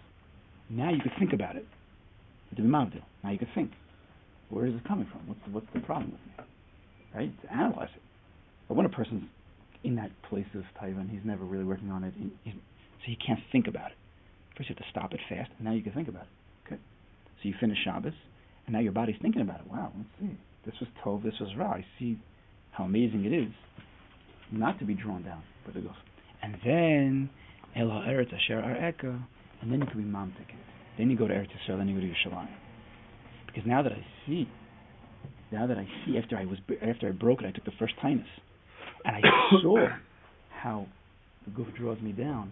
Now 0.70 0.91
you 0.91 1.00
can 1.00 1.12
think 1.20 1.34
about 1.34 1.56
it. 1.56 1.66
Now 2.58 2.88
you 3.32 3.38
can 3.38 3.48
think, 3.56 3.72
where 4.50 4.66
is 4.66 4.74
it 4.74 4.88
coming 4.88 5.08
from? 5.12 5.28
What's 5.28 5.39
the, 5.45 5.52
what's 5.52 5.68
the 5.74 5.80
problem 5.82 6.12
with 6.12 6.22
me? 6.38 6.43
Right? 7.16 7.41
To 7.43 7.54
analyze 7.54 7.89
it. 7.95 8.02
But 8.68 8.76
when 8.76 8.86
a 8.86 8.89
person's 8.89 9.24
in 9.84 9.95
that 9.95 10.12
place 10.30 10.45
of 10.56 10.64
taiva 10.82 11.00
and 11.00 11.10
he's 11.10 11.22
never 11.24 11.43
really 11.43 11.64
working 11.64 11.91
on 11.91 12.04
it, 12.04 12.14
so 12.45 12.52
he 13.06 13.16
can't 13.16 13.39
think 13.52 13.68
about 13.68 13.91
it. 13.91 13.98
First 14.58 14.70
you 14.70 14.76
have 14.76 14.84
to 14.84 14.89
stop 14.91 15.14
it 15.14 15.20
fast, 15.30 15.52
and 15.58 15.66
now 15.68 15.74
you 15.74 15.84
can 15.84 15.93
think 15.93 16.08
about 16.08 16.24
it. 16.24 16.68
Okay? 16.68 16.82
So 17.41 17.50
you 17.50 17.54
finish 17.60 17.78
Shabbos, 17.84 18.14
and 18.66 18.74
now 18.74 18.80
your 18.80 18.91
body's 18.91 19.16
thinking 19.22 19.41
about 19.41 19.62
it. 19.62 19.68
Wow, 19.72 19.91
let's 19.95 20.10
see. 20.20 20.38
This 20.66 20.76
was 20.82 20.89
Tov, 21.04 21.24
this 21.24 21.39
was 21.39 21.56
Ra. 21.56 21.74
I 21.74 21.86
see 22.00 22.18
how 22.72 22.84
amazing 22.84 23.26
it 23.26 23.34
is 23.34 23.51
not 24.51 24.80
to 24.80 24.86
be 24.86 24.93
drawn 24.93 25.24
down 25.24 25.43
by 25.65 25.74
the 25.74 25.80
guf. 25.80 25.95
And 26.41 26.55
then 26.63 27.30
El 27.76 27.88
Ha'eretz 27.88 28.34
Asher 28.34 28.61
Ar'eka, 28.61 29.20
and 29.61 29.72
then 29.72 29.80
you 29.80 29.86
can 29.88 30.01
be 30.01 30.09
Mamtik. 30.09 30.55
Then 30.97 31.09
you 31.09 31.18
go 31.18 31.28
to 31.28 31.34
Eretz 31.34 31.49
Yisrael, 31.49 31.78
then 31.78 31.88
you 31.88 31.95
go 31.95 32.01
to 32.01 32.07
Yerushalayim. 32.07 32.47
Because 33.47 33.63
now 33.65 33.82
that 33.84 33.91
I 33.91 34.05
see, 34.26 34.47
now 35.51 35.68
that 35.68 35.78
I 35.78 35.88
see, 36.05 36.18
after 36.18 36.38
I 36.38 36.45
was 36.45 36.59
after 36.82 37.07
I 37.07 37.11
broke 37.11 37.41
it, 37.41 37.47
I 37.47 37.51
took 37.51 37.65
the 37.65 37.72
first 37.80 37.93
tainis, 38.03 38.26
and 39.05 39.15
I 39.15 39.22
saw 39.61 39.88
how 40.61 40.88
the 41.45 41.51
guf 41.51 41.76
draws 41.76 41.99
me 42.01 42.11
down, 42.11 42.51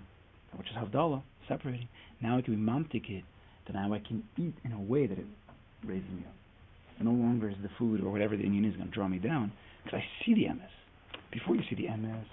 which 0.55 0.67
is 0.67 0.75
Havdalah, 0.75 1.21
separating. 1.47 1.87
Now 2.21 2.37
I 2.37 2.41
can 2.41 2.55
be 2.55 2.61
Mamtik 2.61 3.09
it, 3.09 3.23
that 3.67 3.73
now 3.73 3.93
I 3.93 3.99
can 3.99 4.23
eat 4.37 4.53
in 4.63 4.71
a 4.71 4.81
way 4.81 5.07
that 5.07 5.17
it 5.17 5.25
raises 5.85 6.09
me 6.09 6.23
up. 6.25 6.33
No 7.01 7.11
longer 7.11 7.49
is 7.49 7.57
the 7.61 7.69
food 7.77 8.01
or 8.01 8.09
whatever 8.09 8.37
the 8.37 8.43
Indian 8.43 8.63
is 8.65 8.75
going 8.77 8.87
to 8.87 8.93
draw 8.93 9.07
me 9.07 9.19
down, 9.19 9.51
because 9.85 10.01
I 10.01 10.25
see 10.25 10.33
the 10.33 10.49
MS. 10.53 10.69
Before 11.31 11.55
you 11.55 11.61
see 11.69 11.75
the 11.75 11.95
MS, 11.95 12.25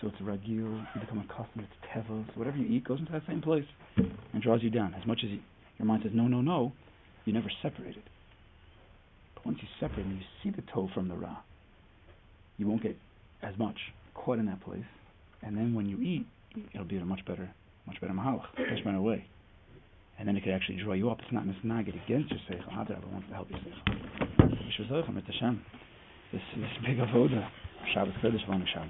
so 0.00 0.08
it's 0.08 0.16
ragil, 0.18 0.84
you 0.94 1.00
become 1.00 1.18
accustomed, 1.18 1.64
it's 1.64 1.92
tevos, 1.94 2.26
whatever 2.36 2.56
you 2.56 2.66
eat 2.66 2.84
goes 2.84 2.98
into 2.98 3.12
that 3.12 3.22
same 3.26 3.40
place 3.40 3.64
and 3.96 4.42
draws 4.42 4.62
you 4.62 4.70
down. 4.70 4.94
As 4.94 5.06
much 5.06 5.20
as 5.24 5.30
you, 5.30 5.40
your 5.78 5.86
mind 5.86 6.02
says, 6.02 6.12
no, 6.14 6.26
no, 6.26 6.40
no, 6.40 6.72
you 7.24 7.32
never 7.32 7.50
separate 7.62 7.96
it. 7.96 8.04
But 9.34 9.46
once 9.46 9.58
you 9.62 9.68
separate 9.78 10.04
and 10.04 10.16
you 10.16 10.22
see 10.42 10.50
the 10.50 10.62
toe 10.72 10.88
from 10.92 11.08
the 11.08 11.14
ra, 11.14 11.36
you 12.58 12.66
won't 12.66 12.82
get 12.82 12.96
as 13.42 13.56
much 13.58 13.76
caught 14.14 14.38
in 14.38 14.46
that 14.46 14.60
place. 14.62 14.84
And 15.42 15.56
then 15.56 15.74
when 15.74 15.86
you 15.86 15.98
eat, 15.98 16.26
it'll 16.74 16.86
be 16.86 16.96
in 16.96 17.02
a 17.02 17.06
much 17.06 17.24
better, 17.24 17.50
much 17.86 18.00
better 18.00 18.12
mahalach, 18.12 18.46
much 18.58 18.84
better 18.84 19.00
way. 19.00 19.24
And 20.18 20.28
then 20.28 20.36
it 20.36 20.44
could 20.44 20.52
actually 20.52 20.82
draw 20.82 20.94
you 20.94 21.10
up. 21.10 21.18
It's 21.20 21.32
not 21.32 21.44
misnagid 21.44 22.04
against 22.04 22.30
your 22.30 22.40
seichel. 22.50 22.72
Adrabah 22.74 23.10
wants 23.12 23.28
to 23.28 23.34
help 23.34 23.50
your 23.50 23.58
seichel. 23.60 25.58
This, 26.32 26.40
this 26.56 26.70
big 26.86 26.96
avoda. 26.96 27.46
Shabbos 27.92 28.14
Kodesh, 28.22 28.46
Shabbos. 28.72 28.88